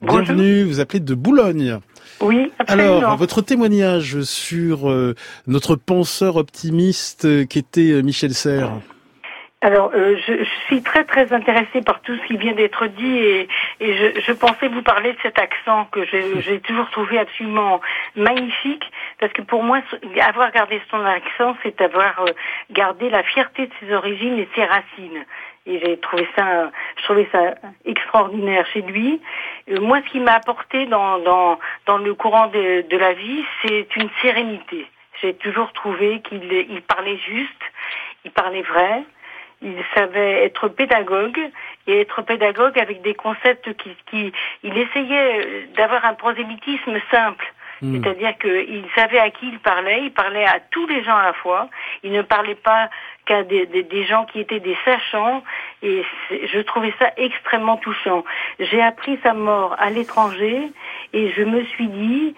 Bonjour. 0.00 0.22
Bienvenue, 0.22 0.64
vous 0.64 0.80
appelez 0.80 1.00
de 1.00 1.14
Boulogne. 1.14 1.78
Oui, 2.20 2.52
absolument. 2.58 2.98
Alors, 2.98 3.16
votre 3.16 3.42
témoignage 3.42 4.22
sur 4.22 4.90
euh, 4.90 5.14
notre 5.46 5.76
penseur 5.76 6.36
optimiste 6.36 7.24
euh, 7.24 7.44
qui 7.44 7.58
était 7.58 8.02
Michel 8.02 8.34
Serres. 8.34 8.80
Alors, 9.64 9.92
euh, 9.94 10.18
je, 10.26 10.44
je, 10.44 10.50
suis 10.66 10.82
très 10.82 11.04
très 11.04 11.32
intéressée 11.32 11.80
par 11.80 12.02
tout 12.02 12.14
ce 12.14 12.26
qui 12.26 12.36
vient 12.36 12.52
d'être 12.52 12.86
dit 12.86 13.16
et, 13.16 13.48
et 13.80 13.96
je, 13.96 14.20
je, 14.20 14.32
pensais 14.32 14.68
vous 14.68 14.82
parler 14.82 15.14
de 15.14 15.18
cet 15.22 15.38
accent 15.38 15.86
que 15.86 16.04
j'ai 16.04 16.60
toujours 16.60 16.90
trouvé 16.90 17.18
absolument 17.18 17.80
magnifique 18.14 18.84
parce 19.18 19.32
que 19.32 19.40
pour 19.40 19.62
moi, 19.62 19.80
avoir 20.20 20.52
gardé 20.52 20.82
son 20.90 21.02
accent, 21.06 21.56
c'est 21.62 21.80
avoir 21.80 22.26
gardé 22.72 23.08
la 23.08 23.22
fierté 23.22 23.68
de 23.68 23.72
ses 23.80 23.94
origines 23.94 24.38
et 24.38 24.46
ses 24.54 24.66
racines. 24.66 25.24
Et 25.64 25.80
j'ai 25.80 25.96
trouvé 25.96 26.28
ça, 26.36 26.70
je 26.98 27.02
trouvais 27.04 27.28
ça 27.32 27.54
extraordinaire 27.86 28.66
chez 28.66 28.82
lui. 28.82 29.18
Euh, 29.70 29.80
moi, 29.80 30.02
ce 30.06 30.12
qui 30.12 30.20
m'a 30.20 30.34
apporté 30.34 30.84
dans, 30.84 31.20
dans, 31.20 31.58
dans 31.86 31.96
le 31.96 32.12
courant 32.12 32.48
de, 32.48 32.82
de 32.82 32.96
la 32.98 33.14
vie, 33.14 33.42
c'est 33.62 33.96
une 33.96 34.10
sérénité. 34.20 34.86
J'ai 35.22 35.32
toujours 35.32 35.72
trouvé 35.72 36.20
qu'il 36.20 36.52
il 36.52 36.82
parlait 36.82 37.16
juste, 37.16 37.62
il 38.26 38.30
parlait 38.30 38.60
vrai, 38.60 39.04
il 39.64 39.82
savait 39.94 40.44
être 40.44 40.68
pédagogue 40.68 41.40
et 41.86 42.00
être 42.00 42.22
pédagogue 42.22 42.78
avec 42.78 43.02
des 43.02 43.14
concepts 43.14 43.74
qui, 43.76 43.96
qui 44.10 44.32
il 44.62 44.76
essayait 44.78 45.68
d'avoir 45.76 46.04
un 46.04 46.14
prosélytisme 46.14 46.98
simple. 47.10 47.52
Mmh. 47.82 48.02
C'est-à-dire 48.02 48.38
qu'il 48.38 48.84
savait 48.94 49.18
à 49.18 49.30
qui 49.30 49.48
il 49.48 49.58
parlait, 49.58 50.02
il 50.04 50.12
parlait 50.12 50.44
à 50.44 50.60
tous 50.70 50.86
les 50.86 51.02
gens 51.02 51.16
à 51.16 51.24
la 51.24 51.32
fois, 51.32 51.68
il 52.02 52.12
ne 52.12 52.22
parlait 52.22 52.54
pas 52.54 52.88
qu'à 53.26 53.42
des, 53.42 53.66
des, 53.66 53.82
des, 53.82 54.04
gens 54.04 54.26
qui 54.26 54.38
étaient 54.38 54.60
des 54.60 54.76
sachants 54.84 55.42
et 55.82 56.04
je 56.30 56.60
trouvais 56.60 56.94
ça 56.98 57.10
extrêmement 57.16 57.76
touchant. 57.78 58.24
J'ai 58.60 58.82
appris 58.82 59.18
sa 59.22 59.32
mort 59.32 59.74
à 59.78 59.90
l'étranger 59.90 60.70
et 61.12 61.32
je 61.32 61.42
me 61.42 61.64
suis 61.64 61.88
dit, 61.88 62.34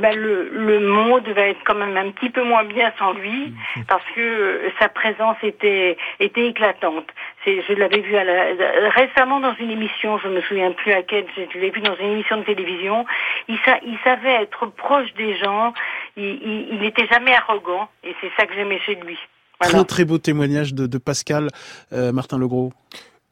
ben 0.00 0.16
le, 0.16 0.50
le 0.52 0.80
monde 0.80 1.28
va 1.28 1.42
être 1.42 1.60
quand 1.64 1.74
même 1.74 1.96
un 1.96 2.10
petit 2.10 2.30
peu 2.30 2.42
moins 2.42 2.64
bien 2.64 2.92
sans 2.98 3.12
lui 3.12 3.52
parce 3.86 4.04
que 4.14 4.62
sa 4.78 4.88
présence 4.88 5.36
était 5.42 5.96
était 6.18 6.46
éclatante. 6.48 7.06
Je 7.46 7.72
l'avais 7.74 8.00
vu 8.00 8.16
à 8.16 8.24
la, 8.24 8.90
récemment 8.90 9.40
dans 9.40 9.54
une 9.54 9.70
émission, 9.70 10.18
je 10.18 10.28
me 10.28 10.40
souviens 10.42 10.72
plus 10.72 10.92
à 10.92 10.96
laquelle, 10.96 11.26
je 11.36 11.58
l'ai 11.58 11.70
vu 11.70 11.80
dans 11.80 11.96
une 11.96 12.12
émission 12.12 12.38
de 12.38 12.44
télévision. 12.44 13.06
Il, 13.48 13.58
sa, 13.64 13.78
il 13.84 13.98
savait 14.04 14.42
être 14.42 14.66
proche 14.66 15.12
des 15.14 15.36
gens, 15.36 15.72
il 16.16 16.78
n'était 16.80 17.06
jamais 17.06 17.34
arrogant 17.34 17.88
et 18.04 18.14
c'est 18.20 18.30
ça 18.36 18.46
que 18.46 18.54
j'aimais 18.54 18.80
chez 18.80 18.96
lui. 18.96 19.18
Voilà. 19.60 19.78
Très 19.78 19.84
très 19.84 20.04
beau 20.06 20.18
témoignage 20.18 20.72
de, 20.72 20.86
de 20.86 20.98
Pascal 20.98 21.48
euh, 21.92 22.12
Martin 22.12 22.38
Legros. 22.38 22.72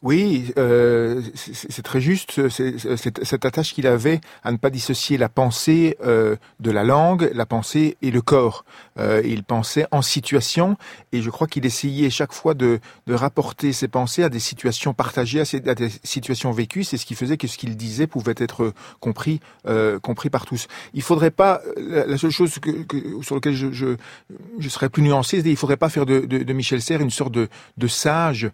Oui, 0.01 0.53
euh, 0.59 1.21
c'est 1.35 1.83
très 1.83 2.01
juste. 2.01 2.41
cette 2.49 3.45
attache 3.45 3.75
qu'il 3.75 3.89
avait 3.89 4.21
à 4.45 4.53
ne 4.53 4.57
pas 4.57 4.71
dissocier 4.71 5.19
la 5.19 5.29
pensée 5.29 5.97
euh, 6.05 6.37
de 6.61 6.71
la 6.71 6.85
langue, 6.85 7.29
la 7.35 7.47
pensée 7.47 7.97
et 8.01 8.13
le 8.13 8.23
corps. 8.23 8.65
Euh, 9.01 9.23
il 9.25 9.43
pensait 9.43 9.87
en 9.91 10.01
situation, 10.01 10.77
et 11.11 11.21
je 11.21 11.31
crois 11.31 11.49
qu'il 11.49 11.67
essayait 11.67 12.11
chaque 12.11 12.33
fois 12.33 12.55
de, 12.55 12.79
de, 13.09 13.15
rapporter 13.15 13.73
ses 13.73 13.89
pensées 13.89 14.23
à 14.23 14.29
des 14.29 14.39
situations 14.39 14.95
partagées, 14.95 15.41
à, 15.41 15.75
des 15.75 15.91
situations 16.05 16.53
vécues. 16.53 16.85
C'est 16.85 16.97
ce 16.97 17.05
qui 17.05 17.17
faisait 17.17 17.37
que 17.37 17.49
ce 17.49 17.59
qu'il 17.59 17.77
disait 17.77 18.07
pouvait 18.07 18.35
être 18.37 18.73
compris, 19.01 19.41
euh, 19.67 19.99
compris 19.99 20.31
par 20.31 20.47
tous. 20.47 20.69
Il 20.95 21.03
faudrait 21.03 21.33
pas. 21.33 21.61
La, 21.77 22.19
seule 22.19 22.31
chose 22.31 22.61
que, 22.61 22.71
que, 22.85 23.21
sur 23.23 23.35
laquelle 23.35 23.55
je, 23.55 23.73
je, 23.73 23.97
je, 24.61 24.69
serais 24.69 24.91
plus 24.91 25.03
nuancé, 25.03 25.43
c'est 25.43 25.51
il 25.51 25.57
faudrait 25.57 25.77
pas 25.77 25.89
faire 25.89 26.07
de, 26.07 26.21
de, 26.21 26.45
de 26.45 26.53
Michel 26.53 26.81
Serres 26.81 27.01
une 27.01 27.11
sorte 27.11 27.33
de, 27.33 27.49
de 27.77 27.87
sage 27.89 28.51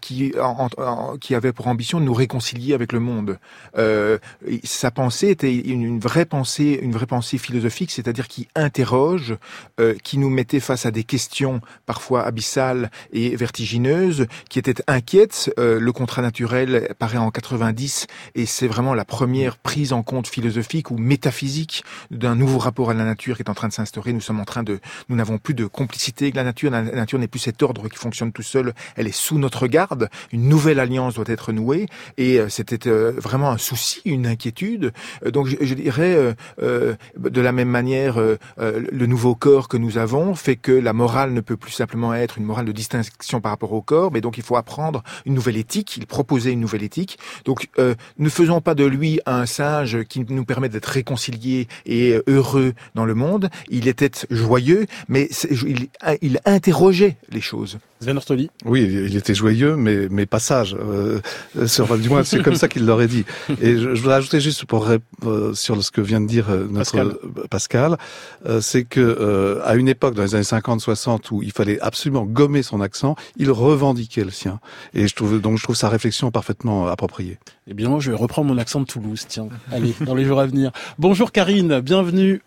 qui 0.00 0.32
en, 0.40 0.68
en 0.78 0.85
qui 1.20 1.34
avait 1.34 1.52
pour 1.52 1.68
ambition 1.68 2.00
de 2.00 2.04
nous 2.04 2.14
réconcilier 2.14 2.74
avec 2.74 2.92
le 2.92 3.00
monde. 3.00 3.38
Euh, 3.76 4.18
sa 4.64 4.90
pensée 4.90 5.28
était 5.28 5.54
une, 5.54 5.98
vraie 5.98 6.24
pensée, 6.24 6.78
une 6.82 6.92
vraie 6.92 7.06
pensée 7.06 7.38
philosophique, 7.38 7.90
c'est-à-dire 7.90 8.28
qui 8.28 8.48
interroge, 8.54 9.36
euh, 9.80 9.94
qui 10.02 10.18
nous 10.18 10.30
mettait 10.30 10.60
face 10.60 10.86
à 10.86 10.90
des 10.90 11.04
questions 11.04 11.60
parfois 11.86 12.24
abyssales 12.24 12.90
et 13.12 13.36
vertigineuses, 13.36 14.26
qui 14.48 14.58
étaient 14.58 14.82
inquiètes. 14.86 15.52
Euh, 15.58 15.78
le 15.80 15.92
contrat 15.92 16.22
naturel 16.22 16.94
paraît 16.98 17.18
en 17.18 17.30
90 17.30 18.06
et 18.34 18.46
c'est 18.46 18.68
vraiment 18.68 18.94
la 18.94 19.04
première 19.04 19.56
prise 19.56 19.92
en 19.92 20.02
compte 20.02 20.26
philosophique 20.26 20.90
ou 20.90 20.98
métaphysique 20.98 21.84
d'un 22.10 22.34
nouveau 22.34 22.58
rapport 22.58 22.90
à 22.90 22.94
la 22.94 23.04
nature 23.04 23.36
qui 23.36 23.42
est 23.42 23.50
en 23.50 23.54
train 23.54 23.68
de 23.68 23.72
s'instaurer. 23.72 24.12
Nous 24.12 24.20
sommes 24.20 24.40
en 24.40 24.44
train 24.44 24.62
de, 24.62 24.80
nous 25.08 25.16
n'avons 25.16 25.38
plus 25.38 25.54
de 25.54 25.66
complicité 25.66 26.26
avec 26.26 26.34
la 26.34 26.44
nature. 26.44 26.70
La 26.70 26.82
nature 26.82 27.18
n'est 27.18 27.28
plus 27.28 27.40
cet 27.40 27.62
ordre 27.62 27.88
qui 27.88 27.96
fonctionne 27.96 28.32
tout 28.32 28.42
seul. 28.42 28.74
Elle 28.96 29.06
est 29.06 29.16
sous 29.16 29.38
notre 29.38 29.66
garde. 29.66 30.08
Une 30.32 30.48
nouvelle 30.48 30.75
alliance 30.80 31.14
doit 31.14 31.24
être 31.28 31.52
nouée 31.52 31.86
et 32.16 32.38
euh, 32.38 32.48
c'était 32.48 32.88
euh, 32.88 33.12
vraiment 33.16 33.50
un 33.50 33.58
souci, 33.58 34.00
une 34.04 34.26
inquiétude. 34.26 34.92
Euh, 35.24 35.30
donc 35.30 35.48
je, 35.48 35.74
dirais 35.74 36.34
de 36.58 37.40
la 37.40 37.52
même 37.52 37.68
manière, 37.68 38.18
le 38.58 39.06
nouveau 39.06 39.34
corps 39.34 39.68
que 39.68 39.76
nous 39.76 39.98
avons 39.98 40.34
fait 40.34 40.56
que 40.56 40.72
la 40.72 40.92
morale 40.92 41.32
ne 41.32 41.40
peut 41.40 41.56
plus 41.56 41.72
simplement 41.72 42.14
être 42.14 42.38
une 42.38 42.44
morale 42.44 42.64
de 42.64 42.72
distinction 42.72 43.40
par 43.40 43.52
rapport 43.52 43.72
au 43.72 43.82
corps, 43.82 44.10
mais 44.10 44.20
donc 44.20 44.38
il 44.38 44.42
faut 44.42 44.56
apprendre 44.56 45.02
une 45.26 45.34
nouvelle 45.34 45.56
éthique. 45.56 45.96
Il 45.96 46.06
proposait 46.06 46.52
une 46.52 46.60
nouvelle 46.60 46.82
éthique. 46.82 47.18
Donc 47.44 47.68
ne 47.78 48.28
faisons 48.28 48.60
pas 48.60 48.74
de 48.74 48.84
lui 48.84 49.20
un 49.26 49.46
sage 49.46 49.98
qui 50.04 50.24
nous 50.28 50.44
permet 50.44 50.68
d'être 50.68 50.86
réconciliés 50.86 51.68
et 51.84 52.18
heureux 52.26 52.72
dans 52.94 53.04
le 53.04 53.14
monde. 53.14 53.50
Il 53.68 53.88
était 53.88 54.10
joyeux, 54.30 54.86
mais 55.08 55.28
il, 55.50 55.88
il 56.22 56.40
interrogeait 56.46 57.16
les 57.30 57.40
choses. 57.40 57.78
Sven 58.00 58.18
Oui, 58.64 58.82
il 58.82 59.16
était 59.16 59.34
joyeux, 59.34 59.74
mais, 59.76 60.08
mais 60.10 60.26
pas 60.26 60.38
sage. 60.38 60.65
Euh, 60.74 61.20
du 61.98 62.08
moins, 62.08 62.24
c'est 62.24 62.42
comme 62.42 62.56
ça 62.56 62.68
qu'il 62.68 62.86
l'aurait 62.86 63.06
dit. 63.06 63.24
Et 63.60 63.76
je, 63.76 63.94
je, 63.94 64.00
voudrais 64.00 64.16
ajouter 64.16 64.40
juste 64.40 64.64
pour 64.64 64.88
euh, 64.88 65.54
sur 65.54 65.82
ce 65.82 65.90
que 65.90 66.00
vient 66.00 66.20
de 66.20 66.26
dire 66.26 66.50
euh, 66.50 66.66
notre 66.70 66.92
Pascal, 66.92 67.16
Pascal 67.50 67.96
euh, 68.46 68.60
c'est 68.60 68.84
que 68.84 69.60
à 69.64 69.74
une 69.76 69.88
époque, 69.88 70.14
dans 70.14 70.22
les 70.22 70.34
années 70.34 70.44
50-60, 70.44 71.30
où 71.30 71.42
il 71.42 71.52
fallait 71.52 71.80
absolument 71.80 72.24
gommer 72.24 72.62
son 72.62 72.80
accent, 72.80 73.16
il 73.36 73.50
revendiquait 73.50 74.24
le 74.24 74.30
sien. 74.30 74.60
Et 74.94 75.08
je 75.08 75.14
trouve 75.14 75.40
donc 75.40 75.58
je 75.58 75.62
trouve 75.62 75.76
sa 75.76 75.88
réflexion 75.88 76.30
parfaitement 76.30 76.86
appropriée. 76.86 77.38
Eh 77.68 77.74
bien, 77.74 77.88
moi, 77.88 78.00
je 78.00 78.10
vais 78.10 78.16
reprendre 78.16 78.48
mon 78.48 78.58
accent 78.58 78.80
de 78.80 78.86
Toulouse. 78.86 79.24
Tiens, 79.28 79.48
allez, 79.72 79.94
dans 80.00 80.14
les 80.14 80.24
jours 80.24 80.40
à 80.40 80.46
venir. 80.46 80.70
Bonjour 80.98 81.32
Karine, 81.32 81.80
bienvenue 81.80 82.42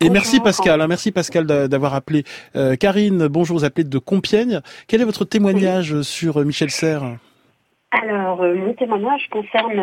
et 0.00 0.10
merci 0.10 0.38
Pascal, 0.38 0.80
hein, 0.80 0.86
merci 0.86 1.10
Pascal 1.10 1.46
d'avoir 1.46 1.94
appelé. 1.94 2.24
Euh, 2.54 2.76
Karine, 2.76 3.26
bonjour, 3.26 3.58
vous 3.58 3.64
appelez 3.64 3.84
de 3.84 3.98
Compiègne. 3.98 4.60
Quel 4.86 5.00
est 5.00 5.04
votre 5.04 5.24
témoignage 5.24 6.02
sur 6.02 6.38
euh, 6.38 6.44
Michel 6.44 6.70
Serres? 6.70 7.16
Alors, 7.90 8.42
euh, 8.42 8.54
mon 8.54 8.74
témoignage 8.74 9.26
concerne 9.30 9.80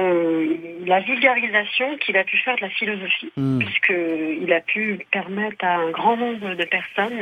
la 0.85 0.99
vulgarisation 0.99 1.97
qu'il 1.97 2.15
a 2.17 2.23
pu 2.23 2.37
faire 2.37 2.55
de 2.55 2.61
la 2.61 2.69
philosophie, 2.69 3.31
hmm. 3.35 3.57
puisqu'il 3.57 4.53
a 4.53 4.61
pu 4.61 4.99
permettre 5.11 5.65
à 5.65 5.77
un 5.77 5.89
grand 5.89 6.15
nombre 6.15 6.53
de 6.53 6.65
personnes 6.65 7.19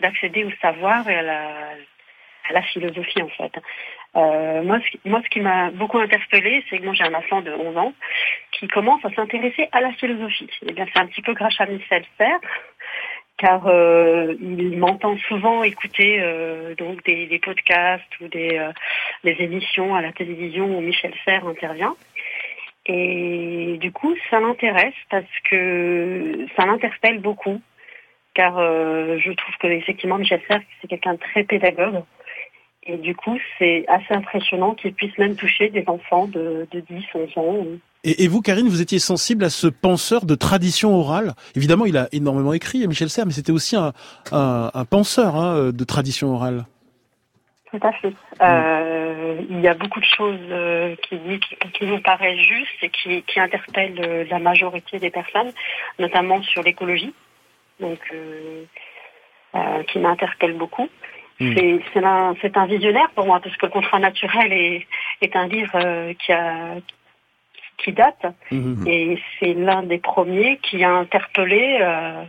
d'accéder 0.00 0.44
au 0.44 0.52
savoir 0.62 1.08
et 1.08 1.16
à 1.16 1.22
la, 1.22 1.70
à 2.48 2.52
la 2.52 2.62
philosophie, 2.62 3.22
en 3.22 3.28
fait. 3.28 3.52
Euh, 4.16 4.62
moi, 4.62 4.78
ce, 4.80 5.08
moi, 5.08 5.20
ce 5.24 5.28
qui 5.28 5.40
m'a 5.40 5.70
beaucoup 5.70 5.98
interpellée, 5.98 6.64
c'est 6.70 6.78
que 6.78 6.84
moi 6.84 6.94
j'ai 6.94 7.04
un 7.04 7.14
enfant 7.14 7.40
de 7.40 7.50
11 7.50 7.76
ans 7.76 7.92
qui 8.52 8.68
commence 8.68 9.04
à 9.04 9.10
s'intéresser 9.10 9.68
à 9.72 9.80
la 9.80 9.92
philosophie. 9.92 10.48
Et 10.62 10.66
eh 10.68 10.72
bien, 10.72 10.86
c'est 10.92 11.00
un 11.00 11.06
petit 11.06 11.22
peu 11.22 11.34
grâce 11.34 11.60
à 11.60 11.66
Michel 11.66 12.04
Serres, 12.16 12.38
car 13.36 13.66
euh, 13.66 14.34
il 14.40 14.78
m'entend 14.78 15.16
souvent 15.28 15.62
écouter 15.62 16.18
euh, 16.20 16.74
donc 16.76 17.04
des, 17.04 17.26
des, 17.26 17.38
podcasts 17.38 18.20
ou 18.20 18.28
des, 18.28 18.58
euh, 18.58 18.72
des, 19.24 19.36
émissions 19.40 19.94
à 19.94 20.02
la 20.02 20.12
télévision 20.12 20.66
où 20.66 20.80
Michel 20.80 21.12
Serres 21.24 21.46
intervient. 21.46 21.96
Et 22.86 23.76
du 23.80 23.92
coup, 23.92 24.14
ça 24.30 24.40
l'intéresse 24.40 24.94
parce 25.10 25.24
que 25.50 26.46
ça 26.56 26.66
l'interpelle 26.66 27.20
beaucoup, 27.20 27.60
car 28.34 28.58
euh, 28.58 29.18
je 29.18 29.32
trouve 29.32 29.56
que 29.58 29.66
effectivement 29.68 30.18
Michel 30.18 30.42
Serres 30.46 30.62
c'est 30.80 30.88
quelqu'un 30.88 31.14
de 31.14 31.18
très 31.20 31.44
pédagogue 31.44 32.02
et 32.86 32.98
du 32.98 33.14
coup, 33.14 33.38
c'est 33.58 33.84
assez 33.88 34.12
impressionnant 34.12 34.74
qu'il 34.74 34.92
puisse 34.92 35.16
même 35.16 35.36
toucher 35.36 35.70
des 35.70 35.84
enfants 35.86 36.26
de, 36.26 36.66
de 36.70 36.80
10, 36.80 37.04
11 37.14 37.38
ans. 37.38 37.66
Et, 38.04 38.28
vous, 38.28 38.42
Karine, 38.42 38.68
vous 38.68 38.82
étiez 38.82 38.98
sensible 38.98 39.44
à 39.44 39.50
ce 39.50 39.66
penseur 39.66 40.26
de 40.26 40.34
tradition 40.34 40.94
orale. 40.94 41.32
Évidemment, 41.56 41.86
il 41.86 41.96
a 41.96 42.08
énormément 42.12 42.52
écrit, 42.52 42.86
Michel 42.86 43.08
Serres, 43.08 43.24
mais 43.26 43.32
c'était 43.32 43.52
aussi 43.52 43.76
un, 43.76 43.92
un, 44.30 44.70
un 44.74 44.84
penseur 44.84 45.36
hein, 45.36 45.70
de 45.72 45.84
tradition 45.84 46.34
orale. 46.34 46.66
Tout 47.74 47.86
à 47.88 47.92
fait. 47.92 48.12
Euh, 48.40 49.40
il 49.50 49.60
y 49.60 49.66
a 49.66 49.74
beaucoup 49.74 49.98
de 49.98 50.04
choses 50.04 50.38
euh, 50.50 50.94
qui, 51.08 51.18
qui, 51.72 51.86
nous 51.86 51.98
paraissent 52.00 52.38
justes 52.38 52.82
et 52.82 52.88
qui, 52.88 53.22
qui 53.22 53.40
interpellent 53.40 54.00
euh, 54.04 54.24
la 54.30 54.38
majorité 54.38 55.00
des 55.00 55.10
personnes, 55.10 55.50
notamment 55.98 56.40
sur 56.42 56.62
l'écologie, 56.62 57.12
donc 57.80 57.98
euh, 58.12 58.64
euh 59.56 59.82
qui 59.84 59.98
m'interpelle 59.98 60.54
beaucoup. 60.54 60.88
Hmm. 61.40 61.52
C'est 61.92 62.04
un, 62.04 62.34
un, 62.54 62.66
visionnaire 62.66 63.10
pour 63.16 63.26
moi, 63.26 63.40
parce 63.40 63.56
que 63.56 63.66
le 63.66 63.72
contrat 63.72 63.98
naturel 63.98 64.52
est, 64.52 64.86
est 65.20 65.34
un 65.34 65.48
livre 65.48 65.74
euh, 65.74 66.14
qui, 66.14 66.32
a, 66.32 66.76
qui 67.78 67.92
date, 67.92 68.24
hmm. 68.50 68.86
et 68.86 69.18
c'est 69.38 69.54
l'un 69.54 69.82
des 69.82 69.98
premiers 69.98 70.58
qui 70.58 70.82
a 70.84 70.90
interpellé 70.90 71.78
euh, 71.80 72.24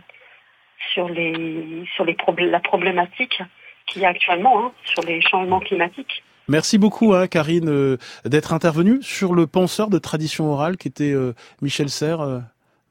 sur, 0.92 1.08
les, 1.08 1.84
sur 1.94 2.04
les 2.04 2.16
la 2.50 2.60
problématique 2.60 3.42
qu'il 3.86 4.02
y 4.02 4.04
a 4.04 4.08
actuellement 4.08 4.66
hein, 4.66 4.72
sur 4.84 5.02
les 5.02 5.20
changements 5.20 5.60
climatiques. 5.60 6.22
Merci 6.48 6.78
beaucoup, 6.78 7.14
hein, 7.14 7.26
Karine, 7.26 7.68
euh, 7.68 7.96
d'être 8.24 8.52
intervenue 8.52 9.02
sur 9.02 9.34
le 9.34 9.46
penseur 9.46 9.88
de 9.90 9.98
tradition 9.98 10.50
orale 10.50 10.76
qui 10.76 10.88
était 10.88 11.14
Michel 11.60 11.88
Serres, 11.88 12.42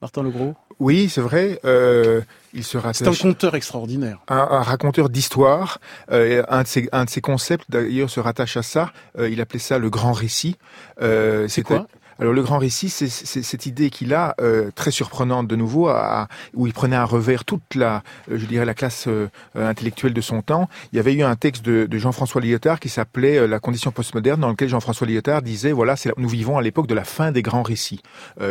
Martin 0.02 0.24
Legros. 0.24 0.56
Oui, 0.80 1.10
c'est 1.10 1.22
vrai. 1.22 1.60
Euh, 1.64 2.22
il 2.54 2.64
se 2.64 2.78
C'est 2.94 3.08
un 3.08 3.14
conteur 3.14 3.56
extraordinaire. 3.56 4.20
Un, 4.28 4.36
un 4.38 4.62
raconteur 4.62 5.10
d'histoire. 5.10 5.80
Euh, 6.12 6.44
un, 6.50 6.64
de 6.64 6.68
ses, 6.68 6.90
un 6.92 7.06
de 7.06 7.10
ses 7.10 7.22
concepts, 7.22 7.66
d'ailleurs, 7.70 8.10
se 8.10 8.20
rattache 8.20 8.58
à 8.58 8.64
ça. 8.64 8.92
Euh, 9.18 9.30
il 9.30 9.40
appelait 9.40 9.60
ça 9.60 9.78
le 9.78 9.90
grand 9.90 10.12
récit. 10.12 10.58
Euh, 11.02 11.48
c'est 11.48 11.64
quoi? 11.64 11.88
Alors 12.18 12.34
le 12.34 12.44
grand 12.44 12.60
récit, 12.60 12.90
c'est 12.90 13.10
cette 13.10 13.66
idée 13.66 13.90
qu'il 13.90 14.14
a, 14.14 14.36
euh, 14.40 14.72
très 14.74 14.92
surprenante 14.92 15.48
de 15.48 15.56
nouveau, 15.58 15.90
à, 15.90 16.30
où 16.54 16.66
il 16.66 16.74
prenait 16.74 16.96
à 16.96 17.04
revers 17.04 17.44
toute 17.44 17.76
la, 17.76 18.04
euh, 18.32 18.38
je 18.38 18.46
dirais, 18.46 18.64
la 18.64 18.74
classe 18.74 19.08
euh, 19.08 19.28
intellectuelle 19.56 20.14
de 20.14 20.22
son 20.22 20.42
temps. 20.42 20.70
Il 20.94 20.96
y 20.96 21.00
avait 21.00 21.14
eu 21.14 21.24
un 21.24 21.36
texte 21.36 21.66
de, 21.66 21.86
de 21.86 21.98
Jean-François 21.98 22.40
Lyotard 22.40 22.80
qui 22.80 22.88
s'appelait 22.88 23.48
La 23.48 23.60
condition 23.60 23.92
postmoderne, 23.92 24.40
dans 24.40 24.50
lequel 24.50 24.70
Jean-François 24.70 25.08
Lyotard 25.08 25.42
disait, 25.42 25.74
voilà, 25.74 25.96
nous 26.18 26.30
vivons 26.30 26.58
à 26.58 26.62
l'époque 26.62 26.88
de 26.88 26.94
la 26.94 27.04
fin 27.04 27.32
des 27.32 27.42
grands 27.42 27.64
récits, 27.64 28.02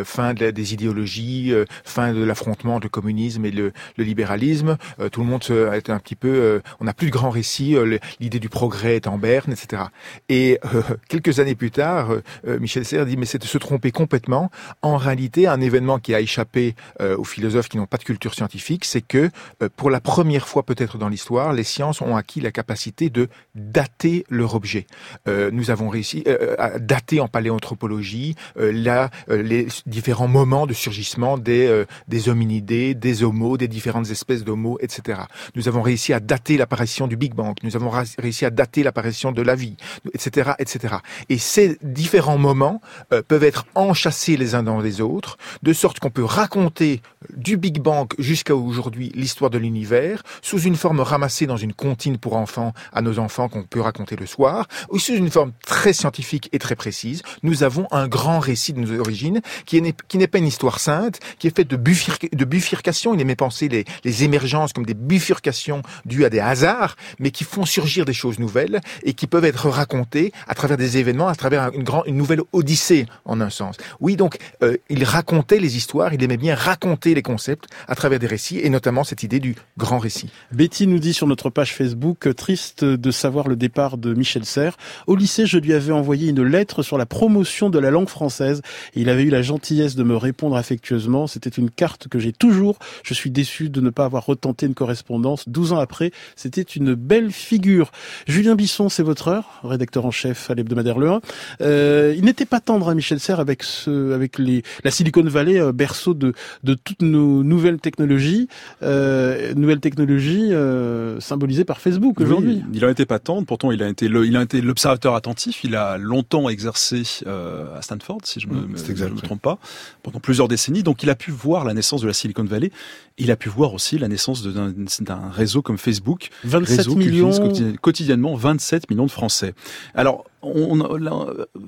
fin 0.05 0.35
de 0.35 0.50
des 0.50 0.74
idéologies, 0.74 1.53
fin 1.85 2.12
de 2.12 2.22
l'affrontement 2.22 2.77
entre 2.77 2.87
le 2.87 2.90
communisme 2.90 3.44
et 3.44 3.50
le, 3.50 3.72
le 3.96 4.05
libéralisme. 4.05 4.77
tout 5.11 5.20
le 5.20 5.27
monde 5.27 5.42
est 5.50 5.90
un 5.90 5.98
petit 5.98 6.16
peu, 6.16 6.61
on 6.81 6.85
n'a 6.85 6.92
plus 6.92 7.07
de 7.07 7.12
grands 7.12 7.31
récits, 7.31 7.77
l'idée 8.20 8.40
du 8.40 8.48
progrès 8.48 8.96
est 8.96 9.07
en 9.07 9.16
berne, 9.16 9.53
etc. 9.53 9.85
Et 10.29 10.59
quelques 11.09 11.40
années 11.40 11.55
plus 11.55 11.70
tard, 11.70 12.11
Michel 12.44 12.85
Serres 12.85 13.07
dit, 13.07 13.16
mais 13.16 13.27
c'est 13.27 13.44
se 13.55 13.59
tromper 13.59 13.93
complètement. 13.93 14.51
En 14.83 14.97
réalité, 14.97 15.47
un 15.47 15.61
événement 15.61 16.01
qui 16.01 16.12
a 16.12 16.21
échappé 16.21 16.75
euh, 17.01 17.17
aux 17.17 17.25
philosophes 17.25 17.69
qui 17.69 17.77
n'ont 17.77 17.87
pas 17.87 17.99
de 17.99 18.03
culture 18.03 18.35
scientifique, 18.35 18.85
c'est 18.85 19.01
que 19.01 19.31
euh, 19.62 19.69
pour 19.77 19.90
la 19.90 20.01
première 20.01 20.49
fois 20.49 20.64
peut-être 20.64 20.99
dans 20.99 21.09
l'histoire, 21.09 21.53
les 21.53 21.62
sciences 21.62 22.01
ont 22.01 22.17
acquis 22.17 22.40
la 22.40 22.51
capacité 22.51 23.11
de 23.11 23.29
dater 23.55 24.25
leur 24.29 24.57
objet. 24.57 24.87
Euh, 25.29 25.51
nous 25.53 25.71
avons 25.71 25.88
réussi 25.88 26.25
à 26.59 26.81
dater 26.81 27.21
en 27.21 27.29
paléanthropologie 27.29 28.35
les 28.57 29.69
différents 29.87 30.29
moments 30.29 30.67
de 30.67 30.73
surgissement 30.73 31.38
des 31.38 31.85
des 32.09 32.29
hominidés, 32.29 32.95
des 32.95 33.23
homos, 33.23 33.57
des 33.57 33.69
différentes 33.69 34.11
espèces 34.11 34.43
d'homos, 34.45 34.79
etc. 34.81 35.21
Nous 35.55 35.69
avons 35.69 35.83
réussi 35.83 36.12
à 36.12 36.21
dater 36.21 36.57
l'apparition 36.57 37.07
du 37.07 37.17
Big 37.17 37.35
Bang. 37.35 37.55
Nous 37.62 37.77
avons 37.77 37.90
réussi 38.19 38.45
à 38.45 38.51
dater 38.51 38.83
l'apparition 38.83 39.31
de 39.33 39.43
la 39.43 39.55
vie, 39.55 39.77
etc., 40.12 40.53
etc. 40.59 40.97
Et 41.29 41.38
ces 41.38 41.79
différents 41.83 42.38
moments 42.38 42.81
peuvent 43.29 43.43
être 43.44 43.66
enchâssés 43.74 44.37
les 44.37 44.54
uns 44.54 44.62
dans 44.62 44.80
les 44.80 45.00
autres, 45.00 45.38
de 45.62 45.72
sorte 45.72 46.00
qu'on 46.00 46.11
peut 46.11 46.24
raconter 46.24 47.02
du 47.37 47.57
Big 47.57 47.80
Bang 47.80 48.09
jusqu'à 48.18 48.54
aujourd'hui 48.54 49.12
l'histoire 49.14 49.50
de 49.50 49.59
l'univers 49.59 50.22
sous 50.42 50.61
une 50.61 50.76
forme 50.76 51.00
ramassée 51.00 51.46
dans 51.46 51.57
une 51.57 51.72
comptine 51.72 52.18
pour 52.18 52.37
enfants 52.37 52.72
à 52.92 53.02
nos 53.02 53.18
enfants 53.18 53.48
qu'on 53.48 53.64
peut 53.64 53.80
raconter 53.80 54.16
le 54.16 54.26
soir, 54.26 54.66
ou 54.90 54.98
sous 54.98 55.14
une 55.14 55.30
forme 55.30 55.52
très 55.66 55.92
scientifique 55.92 56.48
et 56.52 56.59
très 56.59 56.76
précise. 56.76 57.22
Nous 57.42 57.62
avons 57.62 57.87
un 57.90 58.09
grand 58.09 58.38
récit 58.38 58.72
de 58.72 58.80
nos 58.80 59.00
origines 59.00 59.40
qui 59.66 59.80
n'est 59.80 60.26
pas 60.26 60.38
une 60.38 60.46
histoire 60.46 60.80
sainte, 60.80 61.20
qui 61.38 61.46
est 61.46 61.57
faite 61.57 61.68
de, 61.68 61.76
bifurcations. 61.76 63.14
Il 63.14 63.20
aimait 63.20 63.37
penser 63.37 63.68
les, 63.68 64.24
émergences 64.24 64.72
comme 64.72 64.87
des 64.87 64.94
bifurcations 64.94 65.83
dues 66.04 66.25
à 66.25 66.31
des 66.31 66.40
hasards, 66.40 66.96
mais 67.19 67.31
qui 67.31 67.44
font 67.44 67.64
surgir 67.64 68.04
des 68.04 68.12
choses 68.12 68.38
nouvelles 68.38 68.81
et 69.02 69.14
qui 69.14 69.27
peuvent 69.27 69.44
être 69.44 69.69
racontées 69.69 70.33
à 70.46 70.54
travers 70.54 70.77
des 70.77 70.98
événements, 70.98 71.29
à 71.29 71.35
travers 71.35 71.71
une, 72.06 72.16
nouvelle 72.16 72.40
odyssée 72.52 73.06
un 73.40 73.50
sens. 73.50 73.76
Oui, 74.00 74.16
donc 74.16 74.38
euh, 74.62 74.76
il 74.88 75.04
racontait 75.04 75.58
les 75.58 75.76
histoires, 75.76 76.14
il 76.14 76.22
aimait 76.22 76.37
bien 76.37 76.54
raconter 76.54 77.14
les 77.14 77.22
concepts 77.22 77.66
à 77.88 77.94
travers 77.94 78.18
des 78.18 78.26
récits 78.26 78.60
et 78.62 78.70
notamment 78.70 79.04
cette 79.04 79.22
idée 79.22 79.40
du 79.40 79.54
grand 79.78 79.98
récit. 79.98 80.30
Betty 80.52 80.87
nous 80.87 80.98
dit 80.98 81.14
sur 81.14 81.26
notre 81.26 81.50
page 81.50 81.74
Facebook, 81.74 82.28
triste 82.37 82.85
de 82.85 83.10
savoir 83.10 83.48
le 83.48 83.56
départ 83.56 83.98
de 83.98 84.14
Michel 84.14 84.44
Serres. 84.44 84.76
Au 85.06 85.16
lycée, 85.16 85.46
je 85.46 85.58
lui 85.58 85.72
avais 85.72 85.92
envoyé 85.92 86.30
une 86.30 86.42
lettre 86.42 86.82
sur 86.82 86.98
la 86.98 87.06
promotion 87.06 87.70
de 87.70 87.78
la 87.78 87.90
langue 87.90 88.08
française. 88.08 88.62
il 88.94 89.08
avait 89.08 89.24
eu 89.24 89.30
la 89.30 89.42
gentillesse 89.42 89.96
de 89.96 90.02
me 90.02 90.16
répondre 90.16 90.56
affectueusement. 90.56 91.26
C'était 91.26 91.50
une 91.50 91.70
carte 91.70 92.08
que 92.08 92.18
j'ai 92.18 92.32
toujours. 92.32 92.78
Je 93.02 93.14
suis 93.14 93.30
déçu 93.30 93.68
de 93.68 93.80
ne 93.80 93.90
pas 93.90 94.04
avoir 94.04 94.26
retenté 94.26 94.66
une 94.66 94.74
correspondance. 94.74 95.48
12 95.48 95.72
ans 95.72 95.78
après, 95.78 96.10
c'était 96.37 96.62
une 96.62 96.94
belle 96.94 97.30
figure. 97.30 97.92
Julien 98.26 98.54
Bisson, 98.54 98.88
c'est 98.88 99.02
votre 99.02 99.28
heure, 99.28 99.60
rédacteur 99.62 100.06
en 100.06 100.10
chef 100.10 100.50
à 100.50 100.54
l'hebdomadaire 100.54 100.98
Le 100.98 101.10
1. 101.10 101.20
Euh, 101.60 102.14
il 102.16 102.24
n'était 102.24 102.46
pas 102.46 102.60
tendre 102.60 102.88
à 102.88 102.94
Michel 102.94 103.20
Avec 103.33 103.62
ce, 103.62 104.12
avec 104.12 104.38
les, 104.38 104.62
la 104.85 104.90
Silicon 104.90 105.22
Valley, 105.22 105.58
euh, 105.60 105.72
berceau 105.72 106.14
de, 106.14 106.33
de 106.62 106.75
toutes 106.75 107.02
nos 107.02 107.42
nouvelles 107.42 107.81
technologies, 107.81 108.48
euh, 108.83 109.54
nouvelles 109.54 109.81
technologies 109.81 110.52
euh, 110.52 111.18
symbolisées 111.20 111.64
par 111.64 111.81
Facebook 111.81 112.20
aujourd'hui. 112.20 112.62
il 112.72 112.81
n'en 112.81 112.88
était 112.88 113.06
pas 113.06 113.18
tendre, 113.18 113.46
pourtant 113.46 113.70
il 113.70 113.83
a 113.83 113.88
été 113.88 114.08
le, 114.08 114.27
il 114.27 114.37
a 114.37 114.42
été 114.42 114.60
l'observateur 114.60 115.14
attentif. 115.14 115.64
Il 115.64 115.75
a 115.77 115.96
longtemps 115.96 116.48
exercé 116.48 117.02
euh, 117.27 117.77
à 117.77 117.83
Stanford, 117.83 118.20
si 118.25 118.40
je 118.40 118.48
me, 118.48 118.66
me, 118.66 119.14
me 119.14 119.20
trompe 119.20 119.42
pas, 119.42 119.58
pendant 120.02 120.20
plusieurs 120.20 120.48
décennies. 120.48 120.83
Donc 120.83 121.02
il 121.02 121.10
a 121.10 121.14
pu 121.14 121.31
voir 121.31 121.64
la 121.64 121.75
naissance 121.75 122.02
de 122.02 122.06
la 122.06 122.12
Silicon 122.12 122.44
Valley. 122.44 122.70
Il 123.16 123.31
a 123.31 123.37
pu 123.37 123.48
voir 123.48 123.75
aussi 123.75 123.98
la 123.98 124.08
naissance 124.08 124.44
d'un 124.44 125.31
réseau 125.31 125.62
comme 125.62 125.79
Facebook 125.79 126.31
27 126.44 126.77
réseau 126.77 126.94
millions. 126.96 127.52
Qui 127.52 127.77
quotidiennement 127.81 128.35
27 128.35 128.90
millions 128.90 129.06
de 129.06 129.10
Français. 129.10 129.54
Alors, 129.94 130.25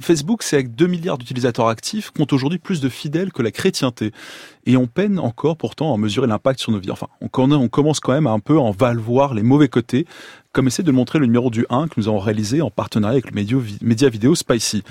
Facebook, 0.01 0.43
c'est 0.43 0.57
avec 0.57 0.74
2 0.74 0.87
milliards 0.87 1.18
d'utilisateurs 1.18 1.68
actifs, 1.68 2.11
compte 2.11 2.33
aujourd'hui 2.33 2.59
plus 2.59 2.81
de 2.81 2.89
fidèles 2.89 3.33
que 3.33 3.43
la 3.43 3.51
chrétienté. 3.51 4.12
Et 4.64 4.77
on 4.77 4.87
peine 4.87 5.18
encore 5.18 5.57
pourtant 5.57 5.95
à 5.95 5.97
mesurer 5.97 6.27
l'impact 6.27 6.61
sur 6.61 6.72
nos 6.72 6.79
vies. 6.79 6.91
Enfin, 6.91 7.09
on, 7.20 7.68
commence 7.68 8.01
quand 8.01 8.12
même 8.12 8.27
à 8.27 8.31
un 8.31 8.41
peu 8.41 8.59
en 8.59 8.70
voir 8.70 9.35
les 9.35 9.43
mauvais 9.43 9.68
côtés, 9.68 10.07
comme 10.53 10.66
essaie 10.66 10.83
de 10.83 10.91
le 10.91 10.97
montrer 10.97 11.18
le 11.18 11.27
numéro 11.27 11.51
du 11.51 11.66
1 11.70 11.89
que 11.89 11.95
nous 11.97 12.09
avons 12.09 12.18
réalisé 12.18 12.61
en 12.62 12.70
partenariat 12.70 13.18
avec 13.18 13.31
le 13.31 13.66
média, 13.83 14.09
vidéo 14.09 14.35
Spicy. 14.35 14.83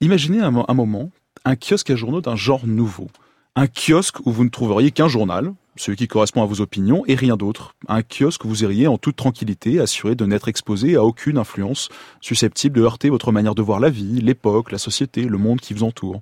Imaginez 0.00 0.40
un 0.40 0.50
moment 0.50 1.10
un 1.44 1.56
kiosque 1.56 1.90
à 1.90 1.96
journaux 1.96 2.20
d'un 2.20 2.36
genre 2.36 2.66
nouveau. 2.66 3.08
Un 3.56 3.66
kiosque 3.66 4.24
où 4.26 4.32
vous 4.32 4.44
ne 4.44 4.48
trouveriez 4.48 4.90
qu'un 4.90 5.08
journal, 5.08 5.52
celui 5.76 5.96
qui 5.96 6.08
correspond 6.08 6.42
à 6.42 6.46
vos 6.46 6.60
opinions, 6.60 7.02
et 7.06 7.14
rien 7.14 7.36
d'autre. 7.36 7.74
Un 7.88 8.02
kiosque 8.02 8.44
où 8.44 8.48
vous 8.48 8.62
iriez 8.62 8.86
en 8.86 8.98
toute 8.98 9.16
tranquillité, 9.16 9.80
assuré 9.80 10.14
de 10.14 10.24
n'être 10.24 10.48
exposé 10.48 10.96
à 10.96 11.04
aucune 11.04 11.38
influence 11.38 11.88
susceptible 12.20 12.78
de 12.78 12.84
heurter 12.84 13.10
votre 13.10 13.32
manière 13.32 13.54
de 13.54 13.62
voir 13.62 13.80
la 13.80 13.90
vie, 13.90 14.20
l'époque, 14.20 14.70
la 14.70 14.78
société, 14.78 15.24
le 15.24 15.38
monde 15.38 15.60
qui 15.60 15.74
vous 15.74 15.82
entoure. 15.82 16.20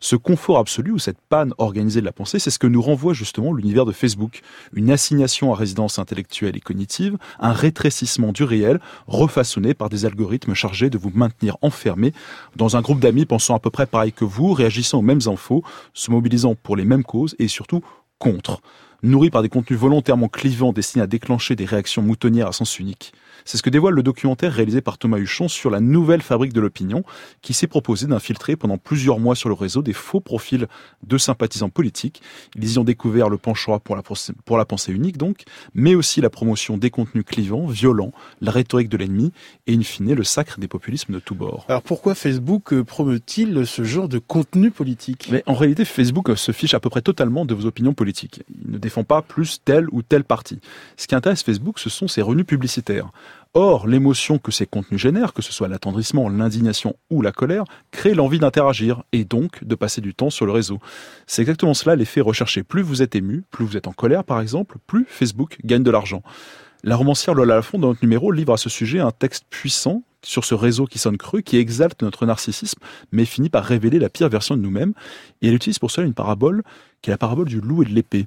Ce 0.00 0.16
confort 0.16 0.58
absolu 0.58 0.92
ou 0.92 0.98
cette 0.98 1.20
panne 1.28 1.52
organisée 1.58 2.00
de 2.00 2.06
la 2.06 2.12
pensée, 2.12 2.38
c'est 2.38 2.50
ce 2.50 2.58
que 2.58 2.66
nous 2.66 2.82
renvoie 2.82 3.12
justement 3.12 3.52
l'univers 3.52 3.84
de 3.84 3.92
Facebook. 3.92 4.40
Une 4.72 4.90
assignation 4.90 5.52
à 5.52 5.56
résidence 5.56 5.98
intellectuelle 5.98 6.56
et 6.56 6.60
cognitive, 6.60 7.16
un 7.38 7.52
rétrécissement 7.52 8.32
du 8.32 8.44
réel, 8.44 8.80
refaçonné 9.06 9.74
par 9.74 9.88
des 9.88 10.06
algorithmes 10.06 10.54
chargés 10.54 10.90
de 10.90 10.98
vous 10.98 11.12
maintenir 11.14 11.56
enfermé 11.62 12.12
dans 12.56 12.76
un 12.76 12.80
groupe 12.80 13.00
d'amis 13.00 13.26
pensant 13.26 13.54
à 13.54 13.60
peu 13.60 13.70
près 13.70 13.86
pareil 13.86 14.12
que 14.12 14.24
vous, 14.24 14.52
réagissant 14.52 14.98
aux 14.98 15.02
mêmes 15.02 15.20
infos, 15.26 15.62
se 15.92 16.10
mobilisant 16.10 16.54
pour 16.54 16.76
les 16.76 16.84
mêmes 16.84 17.04
causes 17.04 17.36
et 17.38 17.48
surtout 17.48 17.82
contre 18.18 18.60
nourri 19.04 19.30
par 19.30 19.42
des 19.42 19.48
contenus 19.48 19.78
volontairement 19.78 20.28
clivants 20.28 20.72
destinés 20.72 21.04
à 21.04 21.06
déclencher 21.06 21.54
des 21.54 21.64
réactions 21.64 22.02
moutonnières 22.02 22.48
à 22.48 22.52
sens 22.52 22.78
unique. 22.78 23.12
C'est 23.44 23.58
ce 23.58 23.62
que 23.62 23.68
dévoile 23.68 23.94
le 23.94 24.02
documentaire 24.02 24.52
réalisé 24.52 24.80
par 24.80 24.96
Thomas 24.96 25.18
Huchon 25.18 25.48
sur 25.48 25.68
la 25.68 25.80
nouvelle 25.80 26.22
fabrique 26.22 26.54
de 26.54 26.60
l'opinion, 26.60 27.04
qui 27.42 27.52
s'est 27.52 27.66
proposé 27.66 28.06
d'infiltrer 28.06 28.56
pendant 28.56 28.78
plusieurs 28.78 29.18
mois 29.18 29.34
sur 29.34 29.50
le 29.50 29.54
réseau 29.54 29.82
des 29.82 29.92
faux 29.92 30.20
profils 30.20 30.66
de 31.06 31.18
sympathisants 31.18 31.68
politiques. 31.68 32.22
Ils 32.56 32.72
y 32.72 32.78
ont 32.78 32.84
découvert 32.84 33.28
le 33.28 33.36
penchant 33.36 33.78
pour 33.78 33.96
la, 33.96 34.02
pour 34.46 34.56
la 34.56 34.64
pensée 34.64 34.92
unique, 34.92 35.18
donc, 35.18 35.42
mais 35.74 35.94
aussi 35.94 36.22
la 36.22 36.30
promotion 36.30 36.78
des 36.78 36.90
contenus 36.90 37.24
clivants, 37.26 37.66
violents, 37.66 38.12
la 38.40 38.50
rhétorique 38.50 38.88
de 38.88 38.96
l'ennemi, 38.96 39.32
et 39.66 39.74
in 39.74 39.82
fine, 39.82 40.14
le 40.14 40.24
sacre 40.24 40.58
des 40.58 40.68
populismes 40.68 41.12
de 41.12 41.18
tous 41.18 41.34
bords. 41.34 41.66
Alors 41.68 41.82
pourquoi 41.82 42.14
Facebook 42.14 42.72
euh, 42.72 42.82
promeut-il 42.82 43.66
ce 43.66 43.84
genre 43.84 44.08
de 44.08 44.18
contenu 44.18 44.70
politique? 44.70 45.28
Mais 45.30 45.42
en 45.46 45.54
réalité, 45.54 45.84
Facebook 45.84 46.34
se 46.36 46.52
fiche 46.52 46.72
à 46.72 46.80
peu 46.80 46.88
près 46.88 47.02
totalement 47.02 47.44
de 47.44 47.54
vos 47.54 47.66
opinions 47.66 47.92
politiques. 47.92 48.42
Il 48.64 48.70
ne 48.70 48.78
pas 49.02 49.22
plus 49.22 49.60
tel 49.64 49.88
ou 49.90 50.02
tel 50.02 50.22
parti. 50.22 50.60
Ce 50.96 51.08
qui 51.08 51.16
intéresse 51.16 51.42
Facebook, 51.42 51.80
ce 51.80 51.90
sont 51.90 52.06
ses 52.06 52.22
revenus 52.22 52.46
publicitaires. 52.46 53.10
Or, 53.56 53.86
l'émotion 53.86 54.38
que 54.38 54.50
ces 54.50 54.66
contenus 54.66 55.00
génèrent, 55.00 55.32
que 55.32 55.42
ce 55.42 55.52
soit 55.52 55.68
l'attendrissement, 55.68 56.28
l'indignation 56.28 56.96
ou 57.10 57.22
la 57.22 57.32
colère, 57.32 57.64
crée 57.92 58.14
l'envie 58.14 58.38
d'interagir 58.40 59.02
et 59.12 59.24
donc 59.24 59.64
de 59.64 59.74
passer 59.74 60.00
du 60.00 60.12
temps 60.12 60.30
sur 60.30 60.44
le 60.44 60.52
réseau. 60.52 60.78
C'est 61.26 61.42
exactement 61.42 61.74
cela 61.74 61.96
l'effet 61.96 62.20
recherché. 62.20 62.62
Plus 62.62 62.82
vous 62.82 63.00
êtes 63.00 63.14
ému, 63.14 63.44
plus 63.50 63.64
vous 63.64 63.76
êtes 63.76 63.86
en 63.86 63.92
colère 63.92 64.24
par 64.24 64.40
exemple, 64.40 64.76
plus 64.86 65.06
Facebook 65.08 65.58
gagne 65.64 65.82
de 65.82 65.90
l'argent. 65.90 66.22
La 66.82 66.96
romancière 66.96 67.34
Lola 67.34 67.54
Lafont, 67.54 67.78
dans 67.78 67.88
notre 67.88 68.02
numéro, 68.02 68.30
livre 68.30 68.52
à 68.52 68.58
ce 68.58 68.68
sujet 68.68 68.98
un 68.98 69.10
texte 69.10 69.44
puissant 69.48 70.02
sur 70.22 70.44
ce 70.44 70.54
réseau 70.54 70.84
qui 70.86 70.98
sonne 70.98 71.16
cru, 71.16 71.42
qui 71.42 71.56
exalte 71.56 72.02
notre 72.02 72.26
narcissisme, 72.26 72.78
mais 73.12 73.24
finit 73.24 73.48
par 73.48 73.64
révéler 73.64 73.98
la 73.98 74.08
pire 74.08 74.28
version 74.28 74.56
de 74.56 74.62
nous-mêmes. 74.62 74.92
Et 75.40 75.48
elle 75.48 75.54
utilise 75.54 75.78
pour 75.78 75.90
cela 75.90 76.06
une 76.06 76.12
parabole, 76.12 76.62
qui 77.02 77.10
est 77.10 77.12
la 77.12 77.18
parabole 77.18 77.48
du 77.48 77.60
loup 77.60 77.82
et 77.82 77.86
de 77.86 77.94
l'épée. 77.94 78.26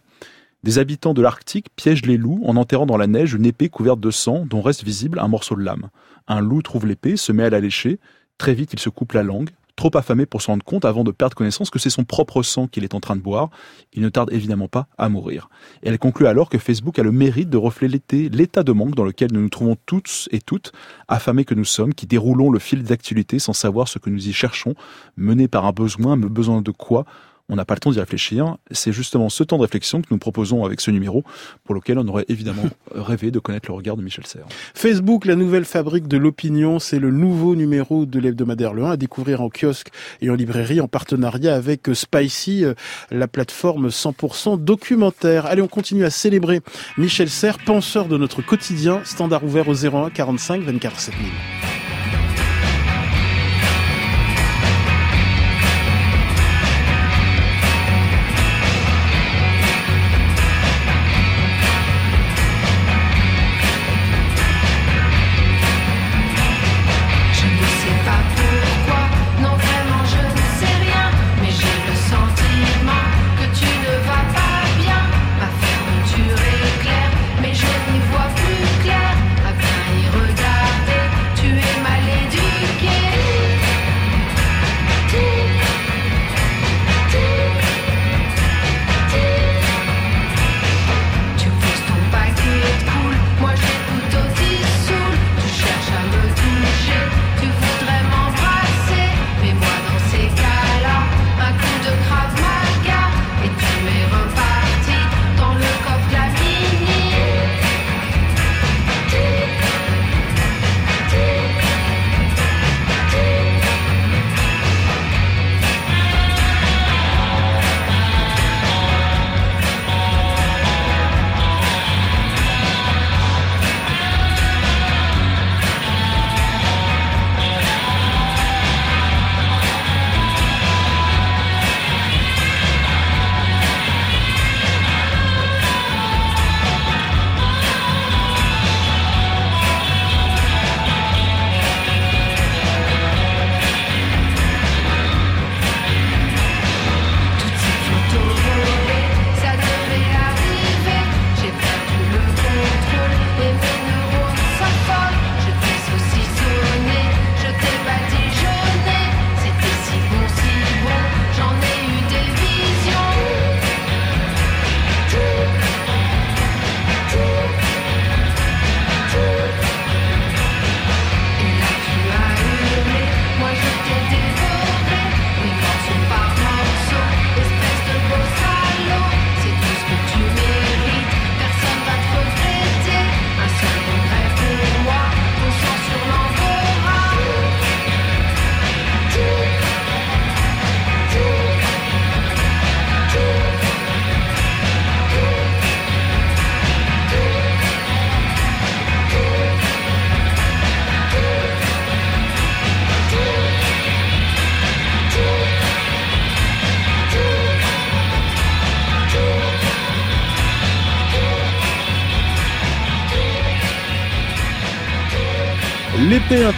Des 0.63 0.79
habitants 0.79 1.13
de 1.13 1.21
l'Arctique 1.21 1.67
piègent 1.75 2.05
les 2.05 2.17
loups 2.17 2.41
en 2.45 2.55
enterrant 2.57 2.87
dans 2.87 2.97
la 2.97 3.07
neige 3.07 3.33
une 3.33 3.45
épée 3.45 3.69
couverte 3.69 3.99
de 3.99 4.11
sang 4.11 4.45
dont 4.45 4.61
reste 4.61 4.83
visible 4.83 5.19
un 5.19 5.27
morceau 5.27 5.55
de 5.55 5.61
lame. 5.61 5.89
Un 6.27 6.41
loup 6.41 6.61
trouve 6.61 6.87
l'épée, 6.87 7.15
se 7.15 7.31
met 7.31 7.43
à 7.43 7.49
la 7.49 7.59
lécher. 7.59 7.99
Très 8.37 8.53
vite, 8.53 8.73
il 8.73 8.79
se 8.79 8.89
coupe 8.89 9.13
la 9.13 9.23
langue, 9.23 9.51
trop 9.75 9.91
affamé 9.93 10.25
pour 10.25 10.41
se 10.41 10.47
rendre 10.47 10.65
compte 10.65 10.83
avant 10.83 11.03
de 11.03 11.11
perdre 11.11 11.35
connaissance 11.35 11.69
que 11.69 11.79
c'est 11.79 11.91
son 11.91 12.03
propre 12.03 12.41
sang 12.41 12.67
qu'il 12.67 12.83
est 12.83 12.95
en 12.95 12.99
train 12.99 13.15
de 13.15 13.21
boire. 13.21 13.49
Il 13.93 14.01
ne 14.01 14.09
tarde 14.09 14.33
évidemment 14.33 14.67
pas 14.67 14.87
à 14.97 15.07
mourir. 15.07 15.49
Elle 15.83 15.97
conclut 15.99 16.25
alors 16.25 16.49
que 16.49 16.57
Facebook 16.57 16.97
a 16.99 17.03
le 17.03 17.11
mérite 17.11 17.49
de 17.49 17.57
refléter 17.57 18.27
l'état 18.27 18.63
de 18.63 18.71
manque 18.71 18.95
dans 18.95 19.05
lequel 19.05 19.31
nous 19.31 19.41
nous 19.41 19.49
trouvons 19.49 19.77
toutes 19.85 20.27
et 20.31 20.41
toutes, 20.41 20.73
affamés 21.07 21.45
que 21.45 21.53
nous 21.53 21.65
sommes, 21.65 21.93
qui 21.93 22.07
déroulons 22.07 22.49
le 22.49 22.59
fil 22.59 22.83
d'actualité 22.83 23.39
sans 23.39 23.53
savoir 23.53 23.87
ce 23.87 23.99
que 23.99 24.09
nous 24.09 24.27
y 24.27 24.33
cherchons, 24.33 24.73
menés 25.15 25.47
par 25.47 25.65
un 25.65 25.71
besoin, 25.71 26.15
mais 26.15 26.27
besoin 26.27 26.61
de 26.61 26.71
quoi 26.71 27.05
on 27.49 27.55
n'a 27.55 27.65
pas 27.65 27.75
le 27.75 27.79
temps 27.79 27.91
d'y 27.91 27.99
réfléchir. 27.99 28.57
C'est 28.71 28.91
justement 28.91 29.29
ce 29.29 29.43
temps 29.43 29.57
de 29.57 29.61
réflexion 29.61 30.01
que 30.01 30.07
nous 30.11 30.17
proposons 30.17 30.65
avec 30.65 30.81
ce 30.81 30.91
numéro, 30.91 31.23
pour 31.63 31.75
lequel 31.75 31.97
on 31.97 32.07
aurait 32.07 32.25
évidemment 32.27 32.65
rêvé 32.95 33.31
de 33.31 33.39
connaître 33.39 33.69
le 33.69 33.75
regard 33.75 33.95
de 33.95 34.01
Michel 34.01 34.25
Serres. 34.25 34.47
Facebook, 34.73 35.25
la 35.25 35.35
nouvelle 35.35 35.65
fabrique 35.65 36.07
de 36.07 36.17
l'opinion, 36.17 36.79
c'est 36.79 36.99
le 36.99 37.11
nouveau 37.11 37.55
numéro 37.55 38.05
de 38.05 38.19
l'hebdomadaire 38.19 38.73
Le 38.73 38.83
1 38.83 38.91
à 38.91 38.97
découvrir 38.97 39.41
en 39.41 39.49
kiosque 39.49 39.89
et 40.21 40.29
en 40.29 40.35
librairie 40.35 40.81
en 40.81 40.87
partenariat 40.87 41.55
avec 41.55 41.89
Spicy, 41.93 42.65
euh, 42.65 42.73
la 43.11 43.27
plateforme 43.27 43.89
100% 43.89 44.61
documentaire. 44.61 45.45
Allez, 45.45 45.61
on 45.61 45.67
continue 45.67 46.05
à 46.05 46.09
célébrer 46.09 46.61
Michel 46.97 47.29
Serres, 47.29 47.59
penseur 47.59 48.07
de 48.07 48.17
notre 48.17 48.41
quotidien, 48.41 49.01
standard 49.05 49.43
ouvert 49.43 49.67
au 49.69 49.73
01 49.73 50.09
45 50.09 50.61
24 50.63 50.99
7000. 50.99 51.86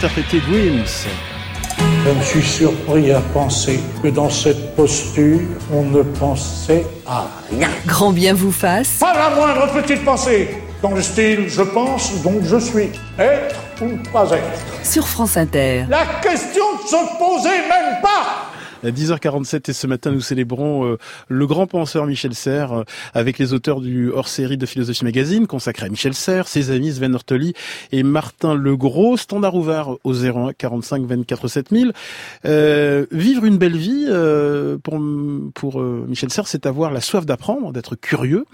Interprété 0.00 0.40
Dreams. 0.40 0.86
Je 1.78 2.10
me 2.10 2.22
suis 2.22 2.42
surpris 2.42 3.12
à 3.12 3.20
penser 3.34 3.80
que 4.02 4.08
dans 4.08 4.30
cette 4.30 4.74
posture, 4.74 5.40
on 5.70 5.82
ne 5.82 6.02
pensait 6.02 6.86
à 7.06 7.26
rien. 7.50 7.68
Grand 7.84 8.10
bien 8.10 8.32
vous 8.32 8.50
fasse. 8.50 8.94
Pas 8.98 9.12
la 9.12 9.36
moindre 9.36 9.70
petite 9.74 10.02
pensée. 10.02 10.48
Dans 10.80 10.92
le 10.92 11.02
style 11.02 11.50
je 11.50 11.60
pense, 11.60 12.22
donc 12.22 12.42
je 12.44 12.56
suis. 12.56 12.88
Être 13.18 13.56
ou 13.82 13.88
ne 13.88 13.98
pas 14.10 14.24
être. 14.30 14.62
Sur 14.82 15.06
France 15.06 15.36
Inter. 15.36 15.84
La 15.90 16.06
question 16.22 16.64
ne 16.82 16.88
se 16.88 17.18
posait 17.18 17.68
même 17.68 18.00
pas 18.00 18.49
10h47 18.84 19.70
et 19.70 19.72
ce 19.72 19.86
matin 19.86 20.10
nous 20.10 20.20
célébrons 20.20 20.86
euh, 20.86 20.98
le 21.28 21.46
grand 21.46 21.66
penseur 21.66 22.06
Michel 22.06 22.34
Serres 22.34 22.72
euh, 22.72 22.84
avec 23.14 23.38
les 23.38 23.52
auteurs 23.52 23.80
du 23.80 24.10
hors-série 24.10 24.56
de 24.56 24.66
Philosophie 24.66 25.04
Magazine 25.04 25.46
consacré 25.46 25.86
à 25.86 25.88
Michel 25.88 26.14
Serres, 26.14 26.48
ses 26.48 26.70
amis 26.70 26.92
Sven 26.92 27.14
Ortoli 27.14 27.52
et 27.92 28.02
Martin 28.02 28.54
Legros, 28.54 29.16
standard 29.16 29.54
ouvert 29.54 29.90
au 30.04 30.14
01 30.14 30.52
45 30.54 31.04
24 31.04 31.48
7000. 31.48 31.92
Euh, 32.46 33.06
vivre 33.10 33.44
une 33.44 33.58
belle 33.58 33.76
vie 33.76 34.06
euh, 34.08 34.78
pour, 34.78 35.00
pour 35.54 35.82
Michel 35.82 36.30
Serres, 36.30 36.48
c'est 36.48 36.66
avoir 36.66 36.90
la 36.90 37.00
soif 37.00 37.26
d'apprendre, 37.26 37.72
d'être 37.72 37.96
curieux, 37.96 38.44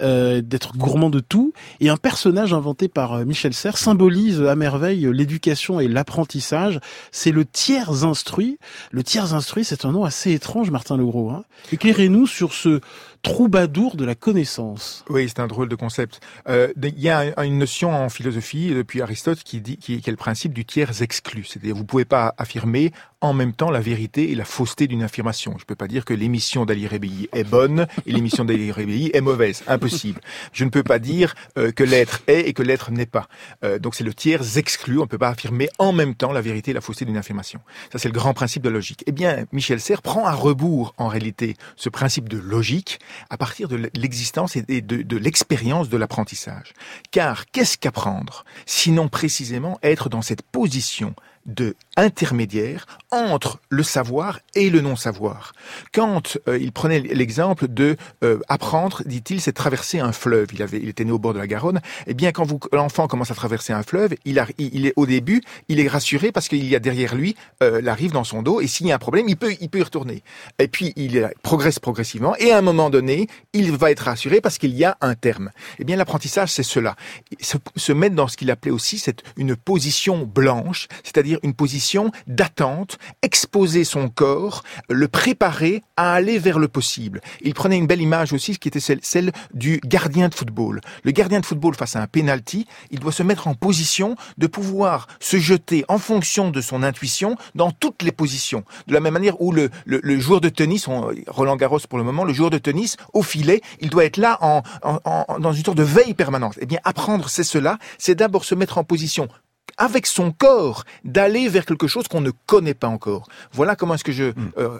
d'être 0.00 0.76
gourmand 0.76 1.10
de 1.10 1.20
tout 1.20 1.52
et 1.80 1.88
un 1.88 1.96
personnage 1.96 2.52
inventé 2.52 2.88
par 2.88 3.24
Michel 3.24 3.54
Serres 3.54 3.78
symbolise 3.78 4.42
à 4.42 4.56
merveille 4.56 5.08
l'éducation 5.12 5.80
et 5.80 5.88
l'apprentissage. 5.88 6.80
C'est 7.12 7.32
le 7.32 7.44
tiers 7.44 8.04
instruit. 8.04 8.58
Le 8.90 9.02
tiers 9.02 9.34
instruit, 9.34 9.64
c'est 9.64 9.73
un 9.82 9.92
nom 9.92 10.04
assez 10.04 10.32
étrange, 10.32 10.70
Martin 10.70 10.96
Legros. 10.96 11.30
Hein. 11.30 11.44
Éclairez-nous 11.72 12.26
sur 12.26 12.52
ce 12.52 12.80
troubadour 13.24 13.96
de 13.96 14.04
la 14.04 14.14
connaissance. 14.14 15.04
Oui, 15.08 15.26
c'est 15.28 15.40
un 15.40 15.46
drôle 15.48 15.68
de 15.68 15.74
concept. 15.74 16.20
Euh, 16.46 16.72
il 16.76 17.00
y 17.00 17.08
a 17.08 17.42
une 17.42 17.58
notion 17.58 17.90
en 17.90 18.10
philosophie 18.10 18.72
depuis 18.72 19.00
Aristote 19.00 19.42
qui 19.42 19.60
dit 19.60 19.78
qui, 19.78 19.94
est 19.94 20.06
le 20.06 20.16
principe 20.16 20.52
du 20.52 20.64
tiers 20.64 21.02
exclu. 21.02 21.44
C'est-à-dire 21.44 21.74
vous 21.74 21.86
pouvez 21.86 22.04
pas 22.04 22.34
affirmer 22.36 22.92
en 23.22 23.32
même 23.32 23.54
temps 23.54 23.70
la 23.70 23.80
vérité 23.80 24.30
et 24.30 24.34
la 24.34 24.44
fausseté 24.44 24.86
d'une 24.86 25.02
affirmation. 25.02 25.56
Je 25.58 25.64
peux 25.64 25.74
pas 25.74 25.88
dire 25.88 26.04
que 26.04 26.12
l'émission 26.12 26.66
d'Ali 26.66 26.86
Rebelli 26.86 27.30
est 27.32 27.44
bonne 27.44 27.86
et 28.04 28.12
l'émission 28.12 28.44
d'Ali 28.44 28.70
Rebelli 28.70 29.10
est 29.14 29.22
mauvaise. 29.22 29.64
Impossible. 29.66 30.20
Je 30.52 30.64
ne 30.64 30.68
peux 30.68 30.82
pas 30.82 30.98
dire 30.98 31.34
euh, 31.56 31.72
que 31.72 31.82
l'être 31.82 32.20
est 32.26 32.40
et 32.40 32.52
que 32.52 32.62
l'être 32.62 32.90
n'est 32.90 33.06
pas. 33.06 33.26
Euh, 33.64 33.78
donc 33.78 33.94
c'est 33.94 34.04
le 34.04 34.12
tiers 34.12 34.58
exclu. 34.58 34.98
On 34.98 35.02
ne 35.02 35.08
peut 35.08 35.16
pas 35.16 35.30
affirmer 35.30 35.70
en 35.78 35.92
même 35.92 36.14
temps 36.14 36.32
la 36.32 36.42
vérité 36.42 36.72
et 36.72 36.74
la 36.74 36.82
fausseté 36.82 37.06
d'une 37.06 37.16
affirmation. 37.16 37.60
Ça 37.90 37.98
c'est 37.98 38.08
le 38.08 38.14
grand 38.14 38.34
principe 38.34 38.62
de 38.62 38.68
logique. 38.68 39.02
Eh 39.06 39.12
bien, 39.12 39.46
Michel 39.50 39.80
Serres 39.80 40.02
prend 40.02 40.26
à 40.26 40.32
rebours 40.32 40.92
en 40.98 41.08
réalité 41.08 41.56
ce 41.76 41.88
principe 41.88 42.28
de 42.28 42.36
logique 42.36 42.98
à 43.30 43.36
partir 43.36 43.68
de 43.68 43.90
l'existence 43.94 44.56
et 44.56 44.62
de, 44.62 45.16
l'expérience 45.16 45.88
de 45.88 45.96
l'apprentissage. 45.96 46.72
Car 47.10 47.46
qu'est-ce 47.46 47.78
qu'apprendre 47.78 48.44
Sinon 48.66 49.08
précisément 49.08 49.78
être 49.82 50.08
dans 50.08 50.22
cette 50.22 50.42
position 50.42 51.14
de 51.46 51.76
intermédiaire 51.96 52.86
entre 53.10 53.60
le 53.68 53.82
savoir 53.82 54.40
et 54.54 54.70
le 54.70 54.80
non-savoir. 54.80 55.52
Quand 55.92 56.38
euh, 56.48 56.58
il 56.58 56.72
prenait 56.72 57.00
l'exemple 57.00 57.68
de 57.68 57.96
euh, 58.22 58.38
apprendre, 58.48 59.02
dit-il, 59.06 59.40
c'est 59.40 59.52
traverser 59.52 60.00
un 60.00 60.12
fleuve. 60.12 60.48
Il 60.52 60.62
avait, 60.62 60.78
il 60.78 60.88
était 60.88 61.04
né 61.04 61.12
au 61.12 61.18
bord 61.18 61.34
de 61.34 61.38
la 61.38 61.46
Garonne. 61.46 61.80
Eh 62.06 62.14
bien, 62.14 62.32
quand 62.32 62.46
l'enfant 62.72 63.06
commence 63.06 63.30
à 63.30 63.34
traverser 63.34 63.72
un 63.72 63.82
fleuve, 63.82 64.14
il, 64.24 64.38
est 64.38 64.92
au 64.96 65.06
début, 65.06 65.42
il 65.68 65.80
est 65.80 65.88
rassuré 65.88 66.32
parce 66.32 66.48
qu'il 66.48 66.64
y 66.64 66.74
a 66.74 66.80
derrière 66.80 67.14
lui 67.14 67.36
euh, 67.62 67.80
la 67.80 67.94
rive 67.94 68.12
dans 68.12 68.24
son 68.24 68.42
dos. 68.42 68.60
Et 68.60 68.66
s'il 68.66 68.86
y 68.86 68.92
a 68.92 68.96
un 68.96 68.98
problème, 68.98 69.28
il 69.28 69.36
peut, 69.36 69.54
il 69.60 69.68
peut 69.68 69.78
y 69.78 69.82
retourner. 69.82 70.22
Et 70.58 70.68
puis 70.68 70.92
il 70.96 71.30
progresse 71.42 71.78
progressivement. 71.78 72.34
Et 72.36 72.50
à 72.50 72.58
un 72.58 72.62
moment 72.62 72.90
donné, 72.90 73.28
il 73.52 73.70
va 73.72 73.90
être 73.90 74.00
rassuré 74.00 74.40
parce 74.40 74.58
qu'il 74.58 74.74
y 74.74 74.84
a 74.84 74.96
un 75.00 75.14
terme. 75.14 75.50
Eh 75.78 75.84
bien, 75.84 75.96
l'apprentissage, 75.96 76.50
c'est 76.50 76.62
cela. 76.62 76.96
Se, 77.40 77.92
mettre 77.92 78.16
dans 78.16 78.28
ce 78.28 78.36
qu'il 78.36 78.50
appelait 78.50 78.72
aussi 78.72 78.98
cette 78.98 79.22
une 79.36 79.54
position 79.56 80.24
blanche, 80.24 80.88
c'est-à-dire 81.04 81.33
une 81.42 81.54
position 81.54 82.10
d'attente, 82.26 82.98
exposer 83.22 83.84
son 83.84 84.08
corps, 84.08 84.62
le 84.88 85.08
préparer 85.08 85.82
à 85.96 86.14
aller 86.14 86.38
vers 86.38 86.58
le 86.58 86.68
possible. 86.68 87.20
Il 87.42 87.54
prenait 87.54 87.78
une 87.78 87.86
belle 87.86 88.02
image 88.02 88.32
aussi, 88.32 88.56
qui 88.58 88.68
était 88.68 88.80
celle, 88.80 89.32
du 89.52 89.80
gardien 89.84 90.28
de 90.28 90.34
football. 90.34 90.80
Le 91.02 91.10
gardien 91.10 91.40
de 91.40 91.46
football 91.46 91.74
face 91.74 91.96
à 91.96 92.02
un 92.02 92.06
penalty, 92.06 92.66
il 92.90 93.00
doit 93.00 93.12
se 93.12 93.22
mettre 93.22 93.48
en 93.48 93.54
position 93.54 94.16
de 94.38 94.46
pouvoir 94.46 95.06
se 95.20 95.38
jeter 95.38 95.84
en 95.88 95.98
fonction 95.98 96.50
de 96.50 96.60
son 96.60 96.82
intuition 96.82 97.36
dans 97.54 97.70
toutes 97.70 98.02
les 98.02 98.12
positions. 98.12 98.64
De 98.86 98.94
la 98.94 99.00
même 99.00 99.14
manière 99.14 99.40
où 99.40 99.52
le, 99.52 99.70
le, 99.86 100.18
joueur 100.18 100.40
de 100.40 100.48
tennis, 100.48 100.86
Roland 101.26 101.56
Garros 101.56 101.80
pour 101.88 101.98
le 101.98 102.04
moment, 102.04 102.24
le 102.24 102.32
joueur 102.32 102.50
de 102.50 102.58
tennis 102.58 102.96
au 103.12 103.22
filet, 103.22 103.60
il 103.80 103.90
doit 103.90 104.04
être 104.04 104.16
là 104.16 104.38
en, 104.40 104.62
en, 104.82 105.38
dans 105.38 105.52
une 105.52 105.64
sorte 105.64 105.78
de 105.78 105.82
veille 105.82 106.14
permanente. 106.14 106.58
Eh 106.60 106.66
bien, 106.66 106.78
apprendre, 106.84 107.28
c'est 107.28 107.44
cela, 107.44 107.78
c'est 107.98 108.14
d'abord 108.14 108.44
se 108.44 108.54
mettre 108.54 108.78
en 108.78 108.84
position 108.84 109.28
avec 109.76 110.06
son 110.06 110.30
corps, 110.30 110.84
d'aller 111.04 111.48
vers 111.48 111.66
quelque 111.66 111.86
chose 111.86 112.08
qu'on 112.08 112.20
ne 112.20 112.30
connaît 112.46 112.74
pas 112.74 112.88
encore. 112.88 113.28
Voilà 113.52 113.76
comment 113.76 113.94
est-ce 113.94 114.04
que 114.04 114.12
je 114.12 114.30
hmm. 114.30 114.52
euh, 114.58 114.78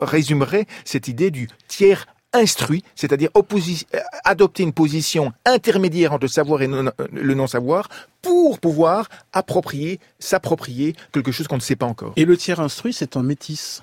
résumerai 0.00 0.66
cette 0.84 1.08
idée 1.08 1.30
du 1.30 1.48
tiers 1.68 2.06
instruit, 2.32 2.84
c'est-à-dire 2.94 3.30
euh, 3.34 3.98
adopter 4.24 4.62
une 4.62 4.72
position 4.72 5.32
intermédiaire 5.44 6.12
entre 6.12 6.24
le 6.24 6.28
savoir 6.28 6.62
et 6.62 6.68
le 6.68 7.34
non-savoir 7.34 7.88
pour 8.22 8.58
pouvoir 8.58 9.08
approprier, 9.32 10.00
s'approprier 10.18 10.94
quelque 11.12 11.32
chose 11.32 11.48
qu'on 11.48 11.56
ne 11.56 11.60
sait 11.60 11.76
pas 11.76 11.86
encore. 11.86 12.12
Et 12.16 12.24
le 12.24 12.36
tiers 12.36 12.60
instruit, 12.60 12.92
c'est 12.92 13.16
un 13.16 13.22
métis. 13.22 13.82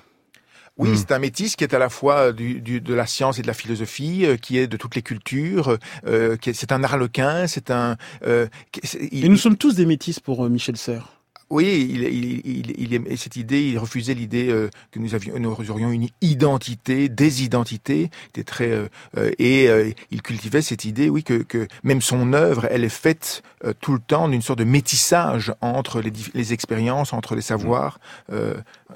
Oui, 0.78 0.90
hmm. 0.90 0.96
c'est 0.96 1.12
un 1.12 1.18
métis 1.18 1.56
qui 1.56 1.64
est 1.64 1.74
à 1.74 1.78
la 1.78 1.88
fois 1.88 2.32
du, 2.32 2.60
du, 2.60 2.80
de 2.80 2.94
la 2.94 3.06
science 3.06 3.38
et 3.38 3.42
de 3.42 3.46
la 3.46 3.54
philosophie, 3.54 4.26
euh, 4.26 4.36
qui 4.36 4.58
est 4.58 4.66
de 4.66 4.76
toutes 4.76 4.94
les 4.94 5.02
cultures. 5.02 5.78
Euh, 6.06 6.36
c'est 6.52 6.72
un 6.72 6.84
arlequin, 6.84 7.46
c'est 7.46 7.70
un. 7.70 7.96
Euh, 8.26 8.46
et 8.92 9.28
nous 9.28 9.38
sommes 9.38 9.56
tous 9.56 9.74
des 9.74 9.86
métis 9.86 10.20
pour 10.20 10.44
euh, 10.44 10.48
Michel 10.48 10.76
Serres. 10.76 11.16
Oui, 11.48 11.88
il, 11.90 12.02
il, 12.02 12.72
il, 12.76 12.92
il, 12.92 13.18
cette 13.18 13.36
idée, 13.36 13.68
il 13.68 13.78
refusait 13.78 14.14
l'idée 14.14 14.48
euh, 14.50 14.68
que 14.90 14.98
nous 14.98 15.14
avions, 15.14 15.38
nous 15.38 15.70
aurions 15.70 15.92
une 15.92 16.08
identité, 16.20 17.08
des 17.08 17.44
identités. 17.44 18.10
Il 18.10 18.28
était 18.30 18.42
très 18.42 18.70
euh, 18.72 18.88
euh, 19.16 19.30
et 19.38 19.94
il 20.10 20.22
cultivait 20.22 20.60
cette 20.60 20.84
idée, 20.84 21.08
oui, 21.08 21.22
que, 21.22 21.34
que 21.44 21.68
même 21.84 22.00
son 22.00 22.32
œuvre, 22.32 22.66
elle 22.70 22.82
est 22.82 22.88
faite 22.88 23.44
tout 23.80 23.92
le 23.92 24.00
temps 24.00 24.28
d'une 24.28 24.42
sorte 24.42 24.58
de 24.58 24.64
métissage 24.64 25.52
entre 25.60 26.00
les, 26.00 26.12
les 26.34 26.52
expériences, 26.52 27.12
entre 27.12 27.34
les 27.34 27.42
savoirs. 27.42 27.98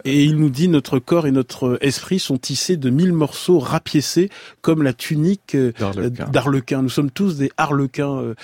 Et 0.05 0.25
il 0.25 0.37
nous 0.37 0.51
dit 0.51 0.69
notre 0.69 0.99
corps 0.99 1.27
et 1.27 1.33
notre 1.33 1.79
esprit 1.81 2.19
sont 2.19 2.39
tissés 2.39 2.77
de 2.77 2.91
mille 2.91 3.13
morceaux 3.13 3.59
rapiécés 3.59 4.31
comme 4.61 4.83
la 4.83 4.93
tunique 4.93 5.57
d'Arlequin. 5.57 6.83
Nous 6.83 6.89
sommes 6.89 7.11
tous 7.11 7.37
des 7.37 7.51
Harlequins. 7.57 8.35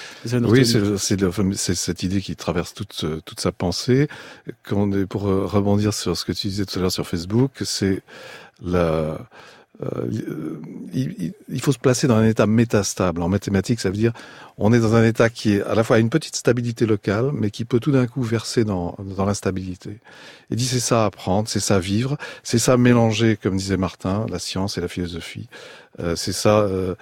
oui, 0.42 0.66
c'est 0.66 1.74
cette 1.74 2.02
idée 2.02 2.20
qui 2.20 2.36
traverse 2.36 2.74
toute 2.74 3.04
toute 3.24 3.40
sa 3.40 3.52
pensée 3.52 4.08
est, 4.92 5.06
pour 5.06 5.28
euh, 5.28 5.46
rebondir 5.46 5.92
sur 5.94 6.16
ce 6.16 6.24
que 6.24 6.32
tu 6.32 6.48
disais 6.48 6.64
tout 6.64 6.78
à 6.78 6.82
l'heure 6.82 6.92
sur 6.92 7.06
Facebook, 7.06 7.50
c'est 7.64 8.02
la, 8.62 9.18
euh, 9.82 10.58
il, 10.94 11.60
faut 11.60 11.72
se 11.72 11.78
placer 11.78 12.06
dans 12.06 12.16
un 12.16 12.26
état 12.26 12.46
métastable. 12.46 13.22
En 13.22 13.28
mathématiques, 13.28 13.80
ça 13.80 13.90
veut 13.90 13.96
dire 13.96 14.12
on 14.58 14.72
est 14.72 14.80
dans 14.80 14.94
un 14.94 15.04
état 15.04 15.28
qui 15.28 15.54
est 15.54 15.62
à 15.62 15.74
la 15.74 15.84
fois 15.84 15.98
une 15.98 16.08
petite 16.08 16.34
stabilité 16.34 16.86
locale, 16.86 17.30
mais 17.34 17.50
qui 17.50 17.66
peut 17.66 17.78
tout 17.78 17.92
d'un 17.92 18.06
coup 18.06 18.22
verser 18.22 18.64
dans, 18.64 18.96
dans 18.98 19.26
l'instabilité. 19.26 19.98
Il 20.50 20.56
dit 20.56 20.64
c'est 20.64 20.80
ça 20.80 21.04
apprendre, 21.04 21.48
c'est 21.48 21.60
ça 21.60 21.78
vivre, 21.78 22.16
c'est 22.42 22.58
ça 22.58 22.78
mélanger, 22.78 23.36
comme 23.36 23.56
disait 23.56 23.76
Martin, 23.76 24.24
la 24.30 24.38
science 24.38 24.78
et 24.78 24.80
la 24.80 24.88
philosophie. 24.88 25.48
Euh, 26.00 26.16
c'est 26.16 26.32
ça. 26.32 26.60
Euh, 26.60 26.94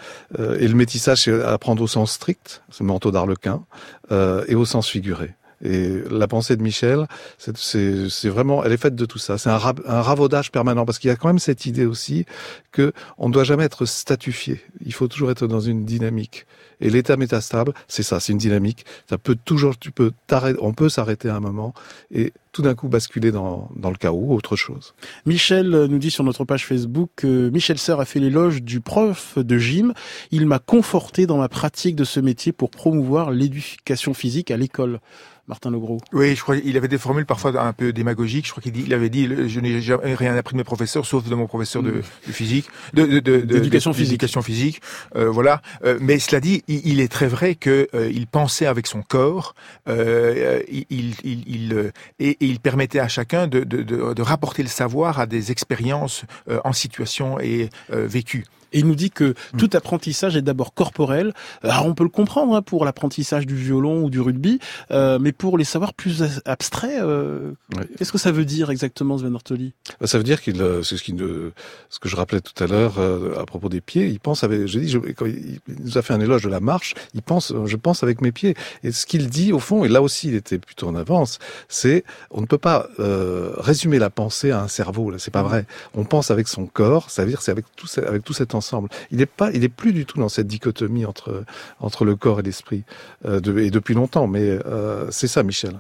et 0.58 0.66
le 0.66 0.74
métissage, 0.74 1.22
c'est 1.22 1.42
apprendre 1.42 1.82
au 1.82 1.86
sens 1.86 2.12
strict, 2.12 2.62
c'est 2.70 2.80
le 2.80 2.86
manteau 2.86 3.12
d'Arlequin, 3.12 3.64
et 4.10 4.54
au 4.54 4.64
sens 4.64 4.88
figuré. 4.88 5.34
Et 5.64 6.02
la 6.10 6.28
pensée 6.28 6.56
de 6.56 6.62
Michel, 6.62 7.06
c'est 7.38 8.28
vraiment, 8.28 8.62
elle 8.64 8.72
est 8.72 8.76
faite 8.76 8.94
de 8.94 9.06
tout 9.06 9.18
ça. 9.18 9.38
C'est 9.38 9.50
un, 9.50 9.58
ravaudage 9.58 10.52
permanent 10.52 10.84
parce 10.84 10.98
qu'il 10.98 11.08
y 11.08 11.12
a 11.12 11.16
quand 11.16 11.28
même 11.28 11.38
cette 11.38 11.66
idée 11.66 11.86
aussi 11.86 12.26
que 12.70 12.92
on 13.18 13.28
ne 13.28 13.32
doit 13.32 13.44
jamais 13.44 13.64
être 13.64 13.86
statufié. 13.86 14.60
Il 14.84 14.92
faut 14.92 15.08
toujours 15.08 15.30
être 15.30 15.46
dans 15.46 15.60
une 15.60 15.84
dynamique. 15.84 16.46
Et 16.80 16.90
l'état 16.90 17.16
métastable, 17.16 17.72
c'est 17.88 18.02
ça, 18.02 18.20
c'est 18.20 18.32
une 18.32 18.38
dynamique. 18.38 18.84
Ça 19.08 19.16
peut 19.16 19.36
toujours, 19.42 19.78
tu 19.78 19.90
peux 19.90 20.12
on 20.60 20.72
peut 20.72 20.88
s'arrêter 20.88 21.30
un 21.30 21.40
moment 21.40 21.72
et 22.12 22.32
tout 22.52 22.62
d'un 22.62 22.74
coup 22.74 22.88
basculer 22.88 23.32
dans, 23.32 23.68
le 23.74 23.96
chaos 23.96 24.32
autre 24.32 24.56
chose. 24.56 24.94
Michel 25.26 25.68
nous 25.70 25.98
dit 25.98 26.10
sur 26.10 26.24
notre 26.24 26.44
page 26.44 26.66
Facebook 26.66 27.10
que 27.16 27.48
Michel 27.48 27.78
Serre 27.78 28.00
a 28.00 28.04
fait 28.04 28.20
l'éloge 28.20 28.62
du 28.62 28.80
prof 28.80 29.38
de 29.38 29.58
gym. 29.58 29.92
Il 30.30 30.46
m'a 30.46 30.58
conforté 30.58 31.26
dans 31.26 31.38
ma 31.38 31.48
pratique 31.48 31.96
de 31.96 32.04
ce 32.04 32.20
métier 32.20 32.52
pour 32.52 32.70
promouvoir 32.70 33.30
l'éducation 33.30 34.14
physique 34.14 34.50
à 34.50 34.56
l'école. 34.56 35.00
Martin 35.46 35.70
Legros. 35.70 36.00
Oui, 36.12 36.34
je 36.34 36.42
crois 36.42 36.58
qu'il 36.58 36.76
avait 36.76 36.88
des 36.88 36.98
formules 36.98 37.26
parfois 37.26 37.60
un 37.60 37.72
peu 37.72 37.92
démagogiques. 37.92 38.46
Je 38.46 38.50
crois 38.50 38.62
qu'il 38.62 38.76
il 38.76 38.94
avait 38.94 39.10
dit 39.10 39.28
je 39.48 39.60
n'ai 39.60 39.80
jamais 39.80 40.14
rien 40.14 40.34
appris 40.36 40.54
de 40.54 40.58
mes 40.58 40.64
professeurs 40.64 41.04
sauf 41.04 41.24
de 41.28 41.34
mon 41.34 41.46
professeur 41.46 41.82
de, 41.82 42.02
physique, 42.22 42.66
de 42.92 43.18
d'éducation 43.18 43.90
de, 43.90 43.96
physique. 43.96 44.24
physique. 44.42 44.82
Euh, 45.16 45.30
voilà. 45.30 45.60
Euh, 45.84 45.98
mais 46.00 46.18
cela 46.18 46.40
dit, 46.40 46.62
il, 46.68 47.00
est 47.00 47.10
très 47.10 47.26
vrai 47.26 47.54
que 47.54 47.88
euh, 47.94 48.10
il 48.12 48.26
pensait 48.26 48.66
avec 48.66 48.86
son 48.86 49.02
corps. 49.02 49.54
il, 49.86 50.86
il, 50.90 51.14
il 51.24 51.92
et, 52.18 52.36
il 52.40 52.60
permettait 52.60 53.00
à 53.00 53.08
chacun 53.08 53.46
de, 53.46 53.60
de, 53.64 53.82
de, 53.82 54.22
rapporter 54.22 54.62
le 54.62 54.68
savoir 54.68 55.20
à 55.20 55.26
des 55.26 55.50
expériences 55.50 56.24
en 56.64 56.72
situation 56.72 57.38
et 57.40 57.68
vécues. 57.88 58.44
Et 58.74 58.80
il 58.80 58.86
nous 58.86 58.96
dit 58.96 59.10
que 59.10 59.34
mm. 59.54 59.56
tout 59.56 59.70
apprentissage 59.72 60.36
est 60.36 60.42
d'abord 60.42 60.74
corporel. 60.74 61.32
Alors 61.62 61.86
on 61.86 61.94
peut 61.94 62.04
le 62.04 62.10
comprendre 62.10 62.54
hein, 62.54 62.60
pour 62.60 62.84
l'apprentissage 62.84 63.46
du 63.46 63.54
violon 63.54 64.02
ou 64.02 64.10
du 64.10 64.20
rugby, 64.20 64.58
euh, 64.90 65.18
mais 65.18 65.32
pour 65.32 65.56
les 65.56 65.64
savoirs 65.64 65.94
plus 65.94 66.22
abstraits, 66.44 67.00
euh, 67.00 67.52
qu'est-ce 67.96 68.12
que 68.12 68.18
ça 68.18 68.32
veut 68.32 68.44
dire 68.44 68.70
exactement, 68.70 69.16
Sven 69.16 69.34
Ortoli? 69.34 69.72
Bah, 70.00 70.06
Ça 70.06 70.18
veut 70.18 70.24
dire 70.24 70.42
qu'il, 70.42 70.60
euh, 70.60 70.82
c'est 70.82 70.96
ce, 70.96 71.02
qui, 71.04 71.16
ce 71.16 71.98
que 72.00 72.08
je 72.08 72.16
rappelais 72.16 72.40
tout 72.40 72.62
à 72.62 72.66
l'heure 72.66 72.98
à 73.38 73.46
propos 73.46 73.68
des 73.68 73.80
pieds. 73.80 74.08
Il 74.08 74.18
pense 74.18 74.42
avec, 74.42 74.66
je, 74.66 74.98
quand 75.12 75.26
il 75.26 75.60
nous 75.68 75.96
a 75.96 76.02
fait 76.02 76.12
un 76.12 76.20
éloge 76.20 76.42
de 76.42 76.48
la 76.48 76.60
marche, 76.60 76.94
il 77.14 77.22
pense, 77.22 77.52
je 77.64 77.76
pense 77.76 78.02
avec 78.02 78.20
mes 78.20 78.32
pieds. 78.32 78.56
Et 78.82 78.90
ce 78.90 79.06
qu'il 79.06 79.30
dit 79.30 79.52
au 79.52 79.60
fond, 79.60 79.84
et 79.84 79.88
là 79.88 80.02
aussi 80.02 80.28
il 80.28 80.34
était 80.34 80.58
plutôt 80.58 80.88
en 80.88 80.96
avance, 80.96 81.38
c'est 81.68 82.04
on 82.30 82.40
ne 82.40 82.46
peut 82.46 82.58
pas 82.58 82.88
résumer 82.98 84.00
la 84.00 84.10
pensée 84.10 84.50
à 84.50 84.60
un 84.60 84.68
cerveau. 84.68 85.10
Là, 85.10 85.18
c'est 85.20 85.30
pas 85.30 85.44
vrai. 85.44 85.64
On 85.94 86.04
pense 86.04 86.32
avec 86.32 86.48
son 86.48 86.66
corps, 86.66 87.10
ça 87.10 87.22
veut 87.22 87.30
dire 87.30 87.40
c'est 87.40 87.52
avec 87.52 87.66
tout, 87.76 87.86
avec 88.04 88.24
tout 88.24 88.32
cet 88.32 88.54
ensemble. 88.54 88.63
Il 89.10 89.18
n'est 89.18 89.26
pas, 89.26 89.50
il 89.52 89.64
est 89.64 89.68
plus 89.68 89.92
du 89.92 90.06
tout 90.06 90.18
dans 90.18 90.28
cette 90.28 90.46
dichotomie 90.46 91.04
entre 91.04 91.44
entre 91.80 92.04
le 92.04 92.16
corps 92.16 92.40
et 92.40 92.42
l'esprit, 92.42 92.84
euh, 93.24 93.40
et 93.58 93.70
depuis 93.70 93.94
longtemps. 93.94 94.26
Mais 94.26 94.58
euh, 94.66 95.10
c'est 95.10 95.28
ça, 95.28 95.42
Michel. 95.42 95.74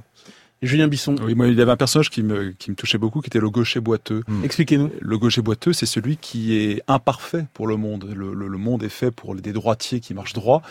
Julien 0.64 0.88
Bisson. 0.88 1.16
Oui, 1.22 1.34
moi, 1.34 1.48
il 1.48 1.58
y 1.58 1.60
avait 1.60 1.72
un 1.72 1.76
personnage 1.76 2.10
qui 2.10 2.22
me, 2.22 2.52
qui 2.52 2.70
me 2.70 2.76
touchait 2.76 2.98
beaucoup, 2.98 3.20
qui 3.20 3.28
était 3.28 3.40
le 3.40 3.50
gaucher 3.50 3.80
boiteux. 3.80 4.22
Hmm. 4.26 4.44
Expliquez-nous. 4.44 4.90
Le 5.00 5.18
gaucher 5.18 5.42
boiteux, 5.42 5.72
c'est 5.72 5.86
celui 5.86 6.16
qui 6.16 6.56
est 6.56 6.82
imparfait 6.88 7.46
pour 7.52 7.66
le 7.66 7.76
monde. 7.76 8.10
Le, 8.14 8.32
le, 8.32 8.58
monde 8.58 8.82
est 8.82 8.88
fait 8.88 9.10
pour 9.10 9.34
des 9.34 9.52
droitiers 9.52 10.00
qui 10.00 10.14
marchent 10.14 10.32
droit. 10.32 10.62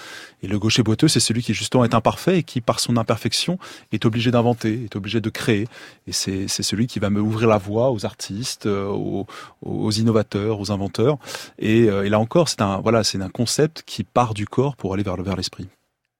Et 0.42 0.48
le 0.48 0.58
gaucher 0.60 0.84
boiteux, 0.84 1.08
c'est 1.08 1.20
celui 1.20 1.44
qui 1.44 1.54
justement 1.54 1.84
est 1.86 1.94
imparfait 1.94 2.40
et 2.40 2.44
qui, 2.44 2.62
par 2.62 2.80
son 2.80 2.98
imperfection, 2.98 3.60
est 3.92 4.06
obligé 4.06 4.32
d'inventer, 4.32 4.84
est 4.84 4.96
obligé 4.96 5.22
de 5.22 5.30
créer. 5.30 5.68
Et 6.08 6.12
c'est 6.12 6.48
celui 6.48 6.88
qui 6.88 7.00
va 7.00 7.10
me 7.10 7.22
ouvrir 7.22 7.48
la 7.48 7.58
voie 7.58 7.92
aux 7.92 8.06
artistes, 8.06 8.66
euh, 8.66 8.88
aux, 8.88 9.28
aux 9.62 9.92
innovateurs, 9.92 10.60
aux 10.60 10.72
inventeurs. 10.72 11.18
Et, 11.60 11.90
euh, 11.90 12.04
et 12.04 12.10
là 12.10 12.20
encore, 12.20 12.50
c'est 12.50 12.62
un, 12.62 12.78
voilà, 12.82 13.04
c'est 13.04 13.22
un 13.22 13.30
concept 13.30 13.84
qui 13.86 14.04
part 14.04 14.34
du 14.34 14.48
corps 14.48 14.76
pour 14.76 14.94
aller 14.94 15.04
vers 15.04 15.18
le, 15.18 15.24
vers 15.24 15.36
l'esprit. 15.36 15.68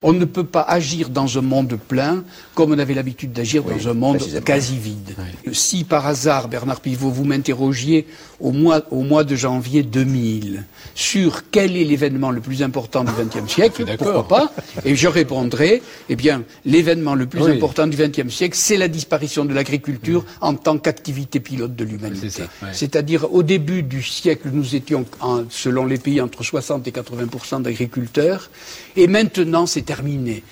On 0.04 0.14
ne 0.14 0.26
peut 0.26 0.44
pas 0.44 0.62
agir 0.62 1.10
dans 1.10 1.38
un 1.38 1.42
monde 1.42 1.78
plein 1.88 2.24
comme 2.56 2.72
on 2.74 2.80
avait 2.80 2.94
l'habitude 2.94 3.32
d'agir 3.32 3.64
dans 3.64 3.88
un 3.88 3.94
monde 3.94 4.20
quasi 4.44 4.78
vide. 4.78 5.16
Si 5.54 5.86
par 5.86 6.06
hasard, 6.06 6.50
Bernard 6.50 6.82
Pivot, 6.82 7.10
vous 7.10 7.24
m'interrogiez 7.24 8.06
au 8.40 8.52
mois, 8.52 8.84
au 8.92 9.02
mois 9.02 9.24
de 9.24 9.36
janvier 9.36 9.82
2000 9.84 10.66
sur 10.94 11.50
quel 11.50 11.78
est 11.78 11.84
l'événement 11.84 12.32
le 12.32 12.42
plus 12.42 12.62
important 12.62 13.04
du 13.04 13.12
XXe 13.12 13.52
siècle, 13.54 13.86
pourquoi 13.98 14.28
pas 14.28 14.54
Et 14.86 14.96
je 14.96 15.08
répondrai, 15.08 15.82
eh 16.10 16.16
bien, 16.16 16.44
l'événement 16.66 17.16
le 17.16 17.26
plus 17.26 17.48
important 17.48 17.88
du 17.88 17.98
XXe 17.98 18.34
siècle, 18.34 18.58
c'est 18.58 18.78
la 18.78 18.88
disparition 18.88 19.46
de 19.46 19.54
l'agriculture 19.54 20.26
en 20.42 20.56
tant 20.56 20.78
qu'activité 20.78 21.40
pilote 21.40 21.76
de 21.76 21.86
l'humanité. 21.86 22.44
C'est-à-dire, 22.72 23.34
au 23.34 23.44
début 23.44 23.84
du 23.84 24.04
siècle, 24.04 24.50
nous 24.52 24.76
étions, 24.76 25.06
selon 25.50 25.86
les 25.86 25.98
pays, 25.98 26.20
entre 26.22 26.44
60 26.44 26.88
et 26.88 26.92
80% 26.92 27.62
d'agriculteurs, 27.62 28.50
et 28.96 29.08
maintenant, 29.08 29.66
c'est 29.66 29.90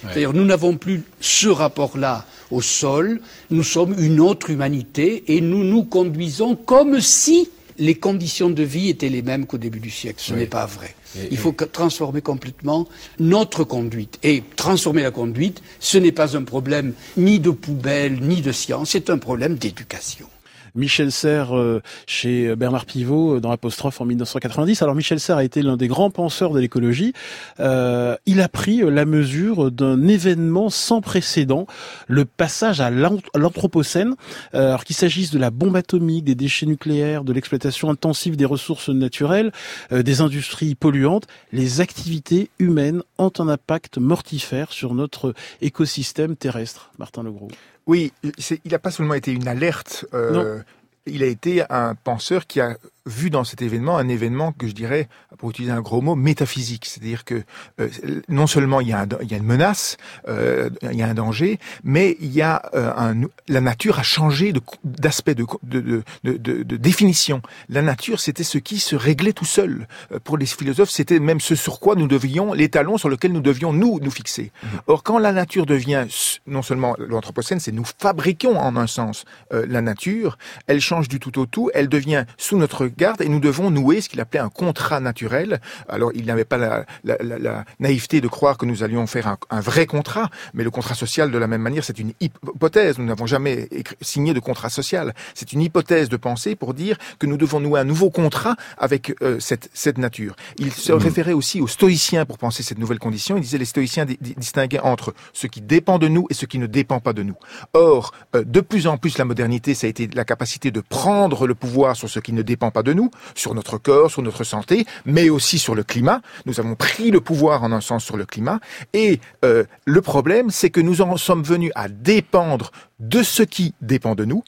C'est-à-dire, 0.03 0.33
nous 0.33 0.45
n'avons 0.45 0.77
plus 0.77 1.03
ce 1.19 1.47
rapport-là 1.47 2.25
au 2.51 2.61
sol, 2.61 3.21
nous 3.49 3.63
sommes 3.63 3.95
une 3.97 4.19
autre 4.19 4.49
humanité, 4.49 5.23
et 5.27 5.41
nous 5.41 5.63
nous 5.63 5.83
conduisons 5.83 6.55
comme 6.55 6.99
si 6.99 7.49
les 7.77 7.95
conditions 7.95 8.49
de 8.49 8.63
vie 8.63 8.89
étaient 8.89 9.09
les 9.09 9.21
mêmes 9.21 9.45
qu'au 9.45 9.57
début 9.57 9.79
du 9.79 9.89
siècle. 9.89 10.19
Ce 10.19 10.33
n'est 10.33 10.45
pas 10.45 10.65
vrai. 10.65 10.95
Il 11.29 11.37
faut 11.37 11.51
transformer 11.51 12.21
complètement 12.21 12.87
notre 13.19 13.63
conduite. 13.63 14.19
Et 14.23 14.43
transformer 14.55 15.01
la 15.01 15.11
conduite, 15.11 15.61
ce 15.79 15.97
n'est 15.97 16.11
pas 16.11 16.37
un 16.37 16.43
problème 16.43 16.93
ni 17.17 17.39
de 17.39 17.49
poubelle, 17.49 18.19
ni 18.21 18.41
de 18.41 18.51
science, 18.51 18.91
c'est 18.91 19.09
un 19.09 19.17
problème 19.17 19.55
d'éducation. 19.55 20.27
Michel 20.75 21.11
Serres 21.11 21.57
euh, 21.57 21.81
chez 22.07 22.55
Bernard 22.55 22.85
Pivot 22.85 23.35
euh, 23.35 23.39
dans 23.39 23.51
Apostrophe 23.51 24.01
en 24.01 24.05
1990. 24.05 24.81
Alors 24.81 24.95
Michel 24.95 25.19
Serres 25.19 25.37
a 25.37 25.43
été 25.43 25.61
l'un 25.61 25.77
des 25.77 25.87
grands 25.87 26.09
penseurs 26.09 26.51
de 26.51 26.59
l'écologie. 26.59 27.13
Euh, 27.59 28.15
il 28.25 28.41
a 28.41 28.49
pris 28.49 28.81
la 28.81 29.05
mesure 29.05 29.71
d'un 29.71 30.07
événement 30.07 30.69
sans 30.69 31.01
précédent, 31.01 31.67
le 32.07 32.25
passage 32.25 32.81
à 32.81 32.89
l'anthropocène, 32.89 34.15
alors 34.53 34.83
qu'il 34.83 34.95
s'agisse 34.95 35.31
de 35.31 35.39
la 35.39 35.49
bombe 35.49 35.75
atomique, 35.75 36.25
des 36.25 36.35
déchets 36.35 36.65
nucléaires, 36.65 37.23
de 37.23 37.33
l'exploitation 37.33 37.89
intensive 37.89 38.35
des 38.35 38.45
ressources 38.45 38.89
naturelles, 38.89 39.51
des 39.91 40.21
industries 40.21 40.75
polluantes, 40.75 41.27
les 41.51 41.81
activités 41.81 42.49
humaines 42.59 43.03
ont 43.17 43.31
un 43.39 43.47
impact 43.47 43.97
mortifère 43.97 44.71
sur 44.71 44.93
notre 44.93 45.33
écosystème 45.61 46.35
terrestre. 46.35 46.91
Martin 46.97 47.23
Legros. 47.23 47.49
Oui, 47.91 48.13
il 48.23 48.71
n'a 48.71 48.79
pas 48.79 48.89
seulement 48.89 49.15
été 49.15 49.33
une 49.33 49.49
alerte, 49.49 50.05
euh, 50.13 50.61
il 51.05 51.23
a 51.23 51.25
été 51.25 51.61
un 51.69 51.93
penseur 51.93 52.47
qui 52.47 52.61
a 52.61 52.77
vu 53.05 53.29
dans 53.29 53.43
cet 53.43 53.61
événement 53.61 53.97
un 53.97 54.07
événement 54.07 54.51
que 54.51 54.67
je 54.67 54.73
dirais, 54.73 55.09
pour 55.37 55.49
utiliser 55.49 55.71
un 55.73 55.81
gros 55.81 56.01
mot, 56.01 56.15
métaphysique. 56.15 56.85
C'est-à-dire 56.85 57.25
que 57.25 57.43
euh, 57.79 57.89
non 58.29 58.47
seulement 58.47 58.79
il 58.79 58.89
y, 58.89 58.93
a 58.93 59.07
il 59.21 59.31
y 59.31 59.33
a 59.33 59.37
une 59.37 59.45
menace, 59.45 59.97
euh, 60.27 60.69
il 60.83 60.97
y 60.97 61.01
a 61.01 61.07
un 61.07 61.13
danger, 61.13 61.59
mais 61.83 62.15
il 62.19 62.31
y 62.31 62.41
a 62.41 62.61
euh, 62.73 62.91
un, 62.95 63.27
la 63.47 63.61
nature 63.61 63.99
a 63.99 64.03
changé 64.03 64.53
d'aspect, 64.83 65.35
de, 65.35 65.45
de, 65.63 65.81
de, 65.81 66.03
de, 66.23 66.63
de, 66.63 66.77
définition. 66.77 67.41
La 67.69 67.81
nature, 67.81 68.19
c'était 68.19 68.43
ce 68.43 68.57
qui 68.57 68.79
se 68.79 68.95
réglait 68.95 69.33
tout 69.33 69.45
seul. 69.45 69.87
Pour 70.23 70.37
les 70.37 70.45
philosophes, 70.45 70.91
c'était 70.91 71.19
même 71.19 71.39
ce 71.39 71.55
sur 71.55 71.79
quoi 71.79 71.95
nous 71.95 72.07
devions, 72.07 72.53
l'étalon 72.53 72.97
sur 72.97 73.09
lequel 73.09 73.31
nous 73.31 73.41
devions 73.41 73.73
nous 73.73 73.99
nous 74.01 74.11
fixer. 74.11 74.51
Mmh. 74.63 74.67
Or, 74.87 75.03
quand 75.03 75.17
la 75.17 75.31
nature 75.31 75.65
devient 75.65 76.05
non 76.45 76.61
seulement 76.61 76.95
l'anthropocène, 76.99 77.59
c'est 77.59 77.71
nous 77.71 77.85
fabriquons 77.99 78.57
en 78.57 78.75
un 78.75 78.87
sens 78.87 79.25
la 79.51 79.81
nature, 79.81 80.37
elle 80.67 80.79
change 80.79 81.07
du 81.07 81.19
tout 81.19 81.39
au 81.39 81.45
tout, 81.45 81.71
elle 81.73 81.89
devient 81.89 82.25
sous 82.37 82.57
notre 82.57 82.90
garde 82.97 83.21
et 83.21 83.29
nous 83.29 83.39
devons 83.39 83.71
nouer 83.71 84.01
ce 84.01 84.09
qu'il 84.09 84.19
appelait 84.19 84.39
un 84.39 84.49
contrat 84.49 84.99
naturel. 84.99 85.61
Alors 85.87 86.11
il 86.13 86.25
n'avait 86.25 86.45
pas 86.45 86.57
la, 86.57 86.85
la, 87.03 87.17
la, 87.21 87.65
naïveté 87.79 88.21
de 88.21 88.27
croire 88.27 88.57
que 88.57 88.65
nous 88.65 88.83
allions 88.83 89.07
faire 89.07 89.27
un, 89.27 89.37
un, 89.49 89.59
vrai 89.59 89.85
contrat, 89.85 90.29
mais 90.53 90.63
le 90.63 90.71
contrat 90.71 90.95
social 90.95 91.31
de 91.31 91.37
la 91.37 91.47
même 91.47 91.61
manière 91.61 91.83
c'est 91.83 91.99
une 91.99 92.13
hypothèse. 92.19 92.97
Nous 92.97 93.05
n'avons 93.05 93.25
jamais 93.25 93.69
signé 94.01 94.33
de 94.33 94.39
contrat 94.39 94.69
social. 94.69 95.13
C'est 95.33 95.53
une 95.53 95.61
hypothèse 95.61 96.09
de 96.09 96.17
pensée 96.17 96.55
pour 96.55 96.73
dire 96.73 96.97
que 97.19 97.27
nous 97.27 97.37
devons 97.37 97.59
nouer 97.59 97.79
un 97.79 97.83
nouveau 97.83 98.09
contrat 98.09 98.55
avec 98.77 99.13
euh, 99.21 99.39
cette, 99.39 99.69
cette 99.73 99.97
nature. 99.97 100.35
Il 100.57 100.71
se 100.71 100.91
mmh. 100.91 100.97
référait 100.97 101.33
aussi 101.33 101.61
aux 101.61 101.67
stoïciens 101.67 102.25
pour 102.25 102.37
penser 102.37 102.63
cette 102.63 102.77
nouvelle 102.77 102.99
condition. 102.99 103.37
Il 103.37 103.41
disait 103.41 103.57
les 103.57 103.65
stoïciens 103.65 104.05
distinguaient 104.05 104.79
entre 104.79 105.13
ce 105.33 105.47
qui 105.47 105.61
dépend 105.61 105.99
de 105.99 106.07
nous 106.07 106.27
et 106.29 106.33
ce 106.33 106.45
qui 106.45 106.59
ne 106.59 106.67
dépend 106.67 106.99
pas 106.99 107.13
de 107.13 107.23
nous. 107.23 107.35
Or, 107.73 108.13
euh, 108.35 108.43
de 108.45 108.61
plus 108.61 108.87
en 108.87 108.97
plus 108.97 109.17
la 109.17 109.25
modernité, 109.25 109.73
ça 109.73 109.87
a 109.87 109.89
été 109.89 110.07
la 110.07 110.25
capacité 110.25 110.71
de 110.71 110.81
prendre 110.81 111.47
le 111.47 111.55
pouvoir 111.55 111.95
sur 111.95 112.09
ce 112.09 112.19
qui 112.19 112.33
ne 112.33 112.41
dépend 112.41 112.71
pas 112.71 112.80
de 112.83 112.93
nous, 112.93 113.11
sur 113.35 113.53
notre 113.53 113.77
corps, 113.77 114.11
sur 114.11 114.21
notre 114.21 114.43
santé, 114.43 114.85
mais 115.05 115.29
aussi 115.29 115.59
sur 115.59 115.75
le 115.75 115.83
climat. 115.83 116.21
Nous 116.45 116.59
avons 116.59 116.75
pris 116.75 117.11
le 117.11 117.21
pouvoir 117.21 117.63
en 117.63 117.71
un 117.71 117.81
sens 117.81 118.03
sur 118.03 118.17
le 118.17 118.25
climat. 118.25 118.59
Et 118.93 119.19
euh, 119.45 119.63
le 119.85 120.01
problème, 120.01 120.49
c'est 120.49 120.69
que 120.69 120.81
nous 120.81 121.01
en 121.01 121.17
sommes 121.17 121.43
venus 121.43 121.71
à 121.75 121.87
dépendre 121.89 122.71
de 122.99 123.23
ce 123.23 123.43
qui 123.43 123.73
dépend 123.81 124.15
de 124.15 124.25
nous, 124.25 124.43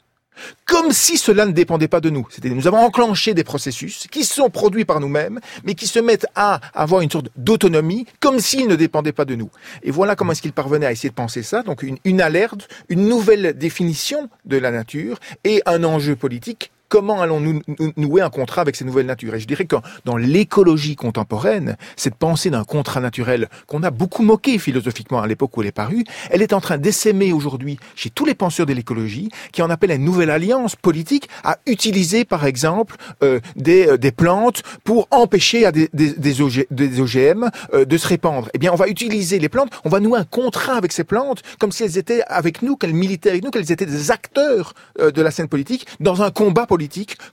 comme 0.66 0.92
si 0.92 1.16
cela 1.16 1.46
ne 1.46 1.52
dépendait 1.52 1.88
pas 1.88 2.00
de 2.00 2.10
nous. 2.10 2.26
C'est-à-dire 2.30 2.56
nous 2.56 2.66
avons 2.66 2.78
enclenché 2.78 3.34
des 3.34 3.44
processus 3.44 4.06
qui 4.10 4.24
sont 4.24 4.50
produits 4.50 4.84
par 4.84 5.00
nous-mêmes, 5.00 5.40
mais 5.64 5.74
qui 5.74 5.86
se 5.86 5.98
mettent 5.98 6.26
à 6.34 6.60
avoir 6.74 7.00
une 7.00 7.10
sorte 7.10 7.28
d'autonomie, 7.36 8.06
comme 8.20 8.40
s'ils 8.40 8.68
ne 8.68 8.76
dépendaient 8.76 9.12
pas 9.12 9.24
de 9.24 9.34
nous. 9.34 9.50
Et 9.82 9.90
voilà 9.90 10.16
comment 10.16 10.32
est-ce 10.32 10.42
qu'il 10.42 10.52
parvenait 10.52 10.86
à 10.86 10.92
essayer 10.92 11.10
de 11.10 11.14
penser 11.14 11.42
ça. 11.42 11.62
Donc 11.62 11.82
une, 11.82 11.98
une 12.04 12.20
alerte, 12.20 12.68
une 12.88 13.08
nouvelle 13.08 13.56
définition 13.56 14.28
de 14.44 14.56
la 14.56 14.70
nature 14.70 15.18
et 15.44 15.62
un 15.66 15.84
enjeu 15.84 16.16
politique 16.16 16.72
comment 16.94 17.20
allons-nous 17.20 17.60
nouer 17.96 18.22
un 18.22 18.30
contrat 18.30 18.60
avec 18.60 18.76
ces 18.76 18.84
nouvelles 18.84 19.06
natures? 19.06 19.34
Et 19.34 19.40
je 19.40 19.48
dirais 19.48 19.64
que 19.64 19.74
dans 20.04 20.16
l'écologie 20.16 20.94
contemporaine, 20.94 21.76
cette 21.96 22.14
pensée 22.14 22.50
d'un 22.50 22.62
contrat 22.62 23.00
naturel 23.00 23.48
qu'on 23.66 23.82
a 23.82 23.90
beaucoup 23.90 24.22
moqué 24.22 24.58
philosophiquement 24.60 25.20
à 25.20 25.26
l'époque 25.26 25.56
où 25.56 25.62
elle 25.62 25.66
est 25.66 25.72
parue, 25.72 26.04
elle 26.30 26.40
est 26.40 26.52
en 26.52 26.60
train 26.60 26.78
d'essaimer 26.78 27.32
aujourd'hui 27.32 27.80
chez 27.96 28.10
tous 28.10 28.24
les 28.24 28.36
penseurs 28.36 28.66
de 28.66 28.72
l'écologie 28.72 29.28
qui 29.50 29.60
en 29.60 29.70
appellent 29.70 29.90
une 29.90 30.04
nouvelle 30.04 30.30
alliance 30.30 30.76
politique 30.76 31.28
à 31.42 31.58
utiliser 31.66 32.24
par 32.24 32.46
exemple 32.46 32.94
euh, 33.24 33.40
des, 33.56 33.88
euh, 33.88 33.98
des, 33.98 34.12
plantes 34.12 34.62
pour 34.84 35.08
empêcher 35.10 35.66
à 35.66 35.72
des, 35.72 35.88
des, 35.92 36.12
des, 36.12 37.00
OGM 37.00 37.50
euh, 37.72 37.84
de 37.84 37.98
se 37.98 38.06
répandre. 38.06 38.50
Eh 38.54 38.58
bien, 38.58 38.72
on 38.72 38.76
va 38.76 38.86
utiliser 38.86 39.40
les 39.40 39.48
plantes, 39.48 39.72
on 39.84 39.88
va 39.88 39.98
nouer 39.98 40.20
un 40.20 40.24
contrat 40.24 40.74
avec 40.74 40.92
ces 40.92 41.02
plantes 41.02 41.42
comme 41.58 41.72
si 41.72 41.82
elles 41.82 41.98
étaient 41.98 42.22
avec 42.28 42.62
nous, 42.62 42.76
qu'elles 42.76 42.94
militaient 42.94 43.30
avec 43.30 43.42
nous, 43.42 43.50
qu'elles 43.50 43.72
étaient 43.72 43.84
des 43.84 44.12
acteurs 44.12 44.74
de 45.00 45.22
la 45.22 45.32
scène 45.32 45.48
politique 45.48 45.88
dans 45.98 46.22
un 46.22 46.30
combat 46.30 46.66
politique 46.66 46.83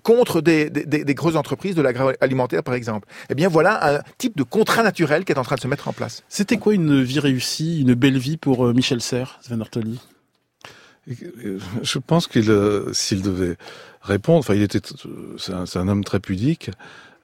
contre 0.04 0.42
des, 0.42 0.70
des, 0.70 1.16
grosses 1.16 1.36
entreprises 1.36 1.76
de 1.76 1.82
l'agroalimentaire, 1.82 2.64
par 2.64 2.74
exemple. 2.74 3.08
Eh 3.30 3.36
bien, 3.36 3.50
voilà 3.50 3.98
un 3.98 4.02
type 4.18 4.38
de 4.38 4.44
contrat 4.44 4.84
naturel 4.84 5.26
qui 5.26 5.32
est 5.32 5.38
en 5.38 5.44
train 5.44 5.56
de 5.56 5.62
se 5.62 5.68
mettre 5.68 5.88
en 5.88 5.94
place. 5.94 6.24
C'était 6.30 6.58
quoi 6.58 6.74
une 6.74 7.02
vie 7.02 7.20
réussie, 7.20 7.82
une 7.82 7.94
belle 7.94 8.18
vie 8.18 8.38
pour 8.38 8.66
euh, 8.66 8.74
Michel 8.74 9.02
Serres, 9.02 9.40
Sven 9.42 9.62
Ortoli? 9.62 10.00
Je 11.08 12.00
pense 12.00 12.28
qu'il, 12.28 12.50
euh, 12.52 12.94
s'il 12.94 13.22
devait 13.22 13.58
répondre, 14.02 14.40
enfin, 14.40 14.54
il 14.54 14.62
était, 14.62 14.82
c'est 15.38 15.54
un, 15.54 15.66
un, 15.76 15.88
homme 15.88 16.04
très 16.04 16.20
pudique. 16.20 16.70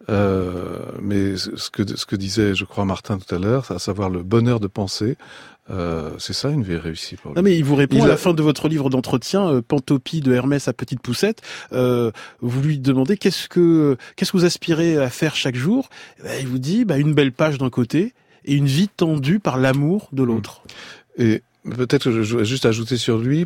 Euh, 0.10 0.80
mais 1.02 1.36
ce 1.38 1.70
que, 1.70 1.84
ce 1.96 2.06
que 2.06 2.16
disait, 2.16 2.56
je 2.56 2.66
crois, 2.66 2.86
Martin 2.86 3.18
tout 3.18 3.34
à 3.34 3.40
l'heure, 3.40 3.70
à 3.72 3.80
savoir 3.80 4.10
le 4.10 4.24
bonheur 4.24 4.60
de 4.60 4.68
penser, 4.68 5.18
euh, 5.70 6.12
c'est 6.18 6.34
ça 6.34 6.50
une 6.50 6.64
vie 6.64 6.78
réussie 6.78 7.16
pour 7.16 7.32
lui. 7.32 7.36
Non 7.36 7.42
mais 7.42 7.58
il 7.58 7.64
vous 7.64 7.76
répond 7.76 8.04
à 8.04 8.08
la 8.08 8.18
fin 8.18 8.34
de 8.34 8.42
votre 8.42 8.68
livre 8.68 8.90
d'entretien, 8.90 9.48
euh, 9.48 9.62
Pantopie 9.62 10.22
de 10.22 10.34
Hermès 10.34 10.68
à 10.68 10.74
petite 10.74 11.02
poussette. 11.02 11.42
Euh, 11.74 12.12
vous 12.42 12.62
lui 12.62 12.80
demandez 12.80 13.18
qu'est-ce 13.18 13.50
que 13.50 13.98
qu'est-ce 14.16 14.32
que 14.32 14.38
vous 14.38 14.46
aspirez 14.46 14.98
à 14.98 15.10
faire 15.10 15.36
chaque 15.36 15.56
jour. 15.56 15.90
Ben, 16.24 16.32
il 16.40 16.48
vous 16.48 16.60
dit 16.60 16.86
bah, 16.86 16.98
une 16.98 17.14
belle 17.14 17.32
page 17.32 17.58
d'un 17.58 17.70
côté 17.70 18.14
et 18.46 18.56
une 18.56 18.68
vie 18.68 18.88
tendue 18.88 19.40
par 19.40 19.58
l'amour 19.58 20.08
de 20.14 20.24
l'autre. 20.24 20.62
Et 21.18 21.42
peut-être 21.76 22.06
que 22.06 22.24
je 22.24 22.38
vais 22.38 22.46
juste 22.46 22.66
ajouter 22.66 22.98
sur 22.98 23.18
lui, 23.18 23.46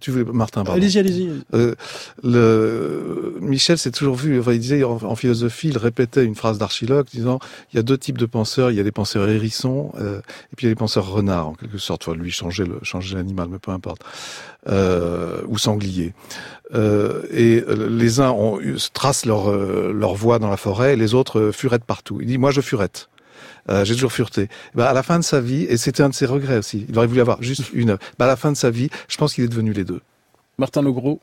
tu 0.00 0.10
voulais, 0.10 0.24
Martin, 0.24 0.64
pardon. 0.64 0.80
Allez-y, 0.80 0.98
allez-y. 0.98 1.30
Euh, 1.54 1.74
le, 2.22 3.36
Michel 3.40 3.78
s'est 3.78 3.90
toujours 3.90 4.16
vu, 4.16 4.40
enfin, 4.40 4.52
il 4.52 4.60
disait 4.60 4.84
en, 4.84 4.98
en, 5.02 5.14
philosophie, 5.14 5.68
il 5.68 5.78
répétait 5.78 6.24
une 6.24 6.34
phrase 6.34 6.58
d'Archiloque 6.58 7.08
disant, 7.10 7.38
il 7.72 7.76
y 7.76 7.78
a 7.78 7.82
deux 7.82 7.98
types 7.98 8.18
de 8.18 8.26
penseurs, 8.26 8.70
il 8.70 8.76
y 8.76 8.80
a 8.80 8.84
des 8.84 8.92
penseurs 8.92 9.28
hérissons, 9.28 9.92
euh, 9.98 10.18
et 10.18 10.56
puis 10.56 10.66
il 10.66 10.68
y 10.68 10.70
a 10.70 10.74
des 10.74 10.78
penseurs 10.78 11.08
renards, 11.08 11.48
en 11.48 11.54
quelque 11.54 11.78
sorte. 11.78 12.06
Enfin, 12.06 12.16
lui, 12.16 12.30
changer 12.30 12.64
le, 12.64 12.78
changer 12.82 13.16
l'animal, 13.16 13.48
mais 13.50 13.58
peu 13.58 13.70
importe. 13.70 14.02
Euh, 14.68 15.42
ou 15.48 15.58
sanglier. 15.58 16.14
Euh, 16.74 17.22
et 17.30 17.64
les 17.88 18.20
uns 18.20 18.30
ont, 18.30 18.60
tracent 18.92 19.26
leur, 19.26 19.50
euh, 19.50 19.92
leur 19.92 20.14
voie 20.14 20.38
dans 20.38 20.48
la 20.48 20.56
forêt, 20.56 20.94
et 20.94 20.96
les 20.96 21.14
autres 21.14 21.40
euh, 21.40 21.52
furettent 21.52 21.84
partout. 21.84 22.18
Il 22.20 22.28
dit, 22.28 22.38
moi, 22.38 22.50
je 22.50 22.60
furette. 22.60 23.08
Euh, 23.70 23.84
j'ai 23.84 23.94
toujours 23.94 24.12
fureté. 24.12 24.48
Ben, 24.74 24.84
à 24.84 24.92
la 24.92 25.02
fin 25.02 25.18
de 25.18 25.24
sa 25.24 25.40
vie, 25.40 25.64
et 25.68 25.76
c'était 25.76 26.02
un 26.02 26.08
de 26.08 26.14
ses 26.14 26.26
regrets 26.26 26.58
aussi, 26.58 26.86
il 26.88 26.98
aurait 26.98 27.06
voulu 27.06 27.20
avoir 27.20 27.42
juste 27.42 27.72
une. 27.72 27.96
Ben, 28.18 28.24
à 28.24 28.28
la 28.28 28.36
fin 28.36 28.50
de 28.50 28.56
sa 28.56 28.70
vie, 28.70 28.90
je 29.08 29.16
pense 29.16 29.34
qu'il 29.34 29.44
est 29.44 29.48
devenu 29.48 29.72
les 29.72 29.84
deux. 29.84 30.00
Martin 30.58 30.82
Legros. 30.82 31.20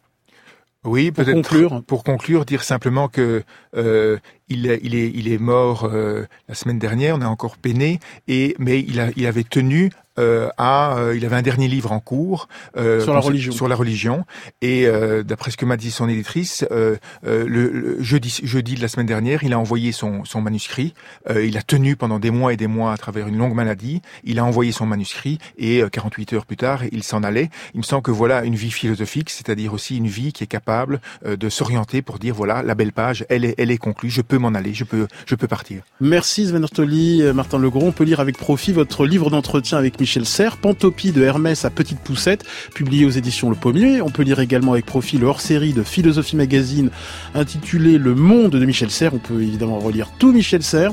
Oui, 0.85 1.11
peut-être 1.11 1.33
pour 1.33 1.41
conclure. 1.41 1.83
Pour 1.85 2.03
conclure, 2.05 2.45
dire 2.45 2.63
simplement 2.63 3.09
que 3.09 3.43
euh, 3.75 4.17
il, 4.47 4.65
est, 4.65 4.79
il 4.81 4.95
est, 4.95 5.11
il 5.13 5.29
est 5.29 5.37
mort 5.37 5.83
euh, 5.83 6.25
la 6.47 6.55
semaine 6.55 6.79
dernière. 6.79 7.17
On 7.17 7.21
a 7.21 7.27
encore 7.27 7.57
peiné, 7.57 7.99
et 8.29 8.55
mais 8.59 8.79
il, 8.79 9.01
a, 9.01 9.09
il 9.17 9.25
avait 9.25 9.43
tenu 9.43 9.91
à, 10.57 10.97
euh, 10.97 11.15
il 11.15 11.25
avait 11.25 11.35
un 11.35 11.41
dernier 11.41 11.67
livre 11.67 11.91
en 11.91 11.99
cours 11.99 12.47
euh, 12.77 13.01
sur 13.01 13.13
la 13.13 13.19
religion. 13.19 13.51
Sur 13.51 13.67
la 13.67 13.75
religion, 13.75 14.25
et 14.61 14.85
euh, 14.85 15.23
d'après 15.23 15.51
ce 15.51 15.57
que 15.57 15.65
m'a 15.65 15.77
dit 15.77 15.91
son 15.91 16.09
éditrice, 16.09 16.65
le, 16.69 16.99
le, 17.23 17.97
jeudi, 18.01 18.39
jeudi 18.43 18.75
de 18.75 18.81
la 18.81 18.87
semaine 18.87 19.05
dernière, 19.05 19.43
il 19.43 19.53
a 19.53 19.59
envoyé 19.59 19.91
son, 19.91 20.25
son 20.25 20.41
manuscrit. 20.41 20.93
il 21.29 21.57
a 21.57 21.61
tenu 21.61 21.95
pendant 21.95 22.19
des 22.19 22.31
mois 22.31 22.53
et 22.53 22.57
des 22.57 22.67
mois 22.67 22.93
à 22.93 22.97
travers 22.97 23.27
une 23.27 23.37
longue 23.37 23.53
maladie. 23.53 24.01
Il 24.23 24.39
a 24.39 24.45
envoyé 24.45 24.71
son 24.71 24.85
manuscrit, 24.85 25.39
et 25.57 25.83
48 25.91 26.33
heures 26.33 26.45
plus 26.45 26.57
tard, 26.57 26.83
il 26.91 27.03
s'en 27.03 27.23
allait. 27.23 27.49
Il 27.73 27.79
me 27.79 27.83
semble 27.83 28.01
que 28.01 28.11
voilà 28.11 28.43
une 28.43 28.55
vie 28.55 28.71
philosophique, 28.71 29.29
c'est-à-dire 29.29 29.73
aussi 29.73 29.97
une 29.97 30.07
vie 30.07 30.33
qui 30.33 30.43
est 30.43 30.47
capable 30.47 31.01
de 31.25 31.49
s'orienter 31.49 32.01
pour 32.01 32.19
dire 32.19 32.35
voilà 32.35 32.63
la 32.63 32.75
belle 32.75 32.91
page, 32.91 33.25
elle 33.29 33.45
est, 33.45 33.55
elle 33.57 33.71
est 33.71 33.77
conclue. 33.77 34.09
Je 34.09 34.21
peux 34.21 34.37
m'en 34.37 34.49
aller, 34.49 34.73
je 34.73 34.83
peux, 34.83 35.07
je 35.25 35.35
peux 35.35 35.47
partir. 35.47 35.81
Merci 36.01 36.47
Sven 36.47 36.63
Ortoli, 36.63 37.23
Martin 37.33 37.59
Legros. 37.59 37.87
On 37.87 37.91
peut 37.91 38.03
lire 38.03 38.19
avec 38.19 38.37
profit 38.37 38.71
votre 38.71 39.05
livre 39.05 39.29
d'entretien 39.29 39.77
avec 39.77 39.99
Michel 39.99 40.08
Serres, 40.25 40.57
Pantopie 40.57 41.11
de 41.11 41.21
Hermès 41.21 41.65
à 41.65 41.69
petite 41.69 41.99
poussette, 41.99 42.43
publié 42.73 43.05
aux 43.05 43.09
éditions 43.09 43.49
Le 43.49 43.55
Pommier. 43.55 44.01
On 44.01 44.09
peut 44.09 44.23
lire 44.23 44.39
également 44.39 44.73
avec 44.73 44.85
profit 44.85 45.17
le 45.17 45.27
hors-série 45.27 45.73
de 45.73 45.83
Philosophie 45.83 46.35
Magazine 46.35 46.89
intitulé 47.35 47.97
Le 47.97 48.15
Monde 48.15 48.51
de 48.51 48.65
Michel 48.65 48.89
Serres. 48.89 49.13
On 49.13 49.19
peut 49.19 49.41
évidemment 49.41 49.79
relire 49.79 50.09
tout 50.17 50.31
Michel 50.31 50.63
Serres. 50.63 50.91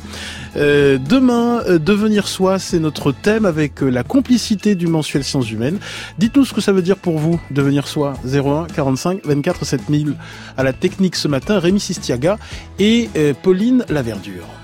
Euh, 0.57 0.99
demain, 0.99 1.63
euh, 1.67 1.79
devenir 1.79 2.29
soi, 2.29 2.59
c'est 2.59 2.79
notre 2.79 3.13
thème 3.13 3.45
avec 3.47 3.83
euh, 3.83 3.89
la 3.89 4.03
complicité 4.03 4.75
du 4.75 4.87
mensuel 4.87 5.25
Sciences 5.25 5.51
Humaines. 5.51 5.79
Dites-nous 6.19 6.45
ce 6.45 6.55
que 6.55 6.61
ça 6.61 6.73
veut 6.73 6.83
dire 6.83 6.97
pour 6.97 7.19
vous, 7.19 7.41
devenir 7.51 7.89
soi. 7.89 8.15
01 8.25 8.67
45 8.75 9.25
24 9.25 9.65
7000. 9.65 10.15
À 10.57 10.63
la 10.63 10.73
technique 10.73 11.17
ce 11.17 11.29
matin, 11.29 11.59
Rémi 11.59 11.81
Sistiaga 11.81 12.39
et 12.79 13.09
Pauline 13.43 13.85
Laverdure. 13.89 14.56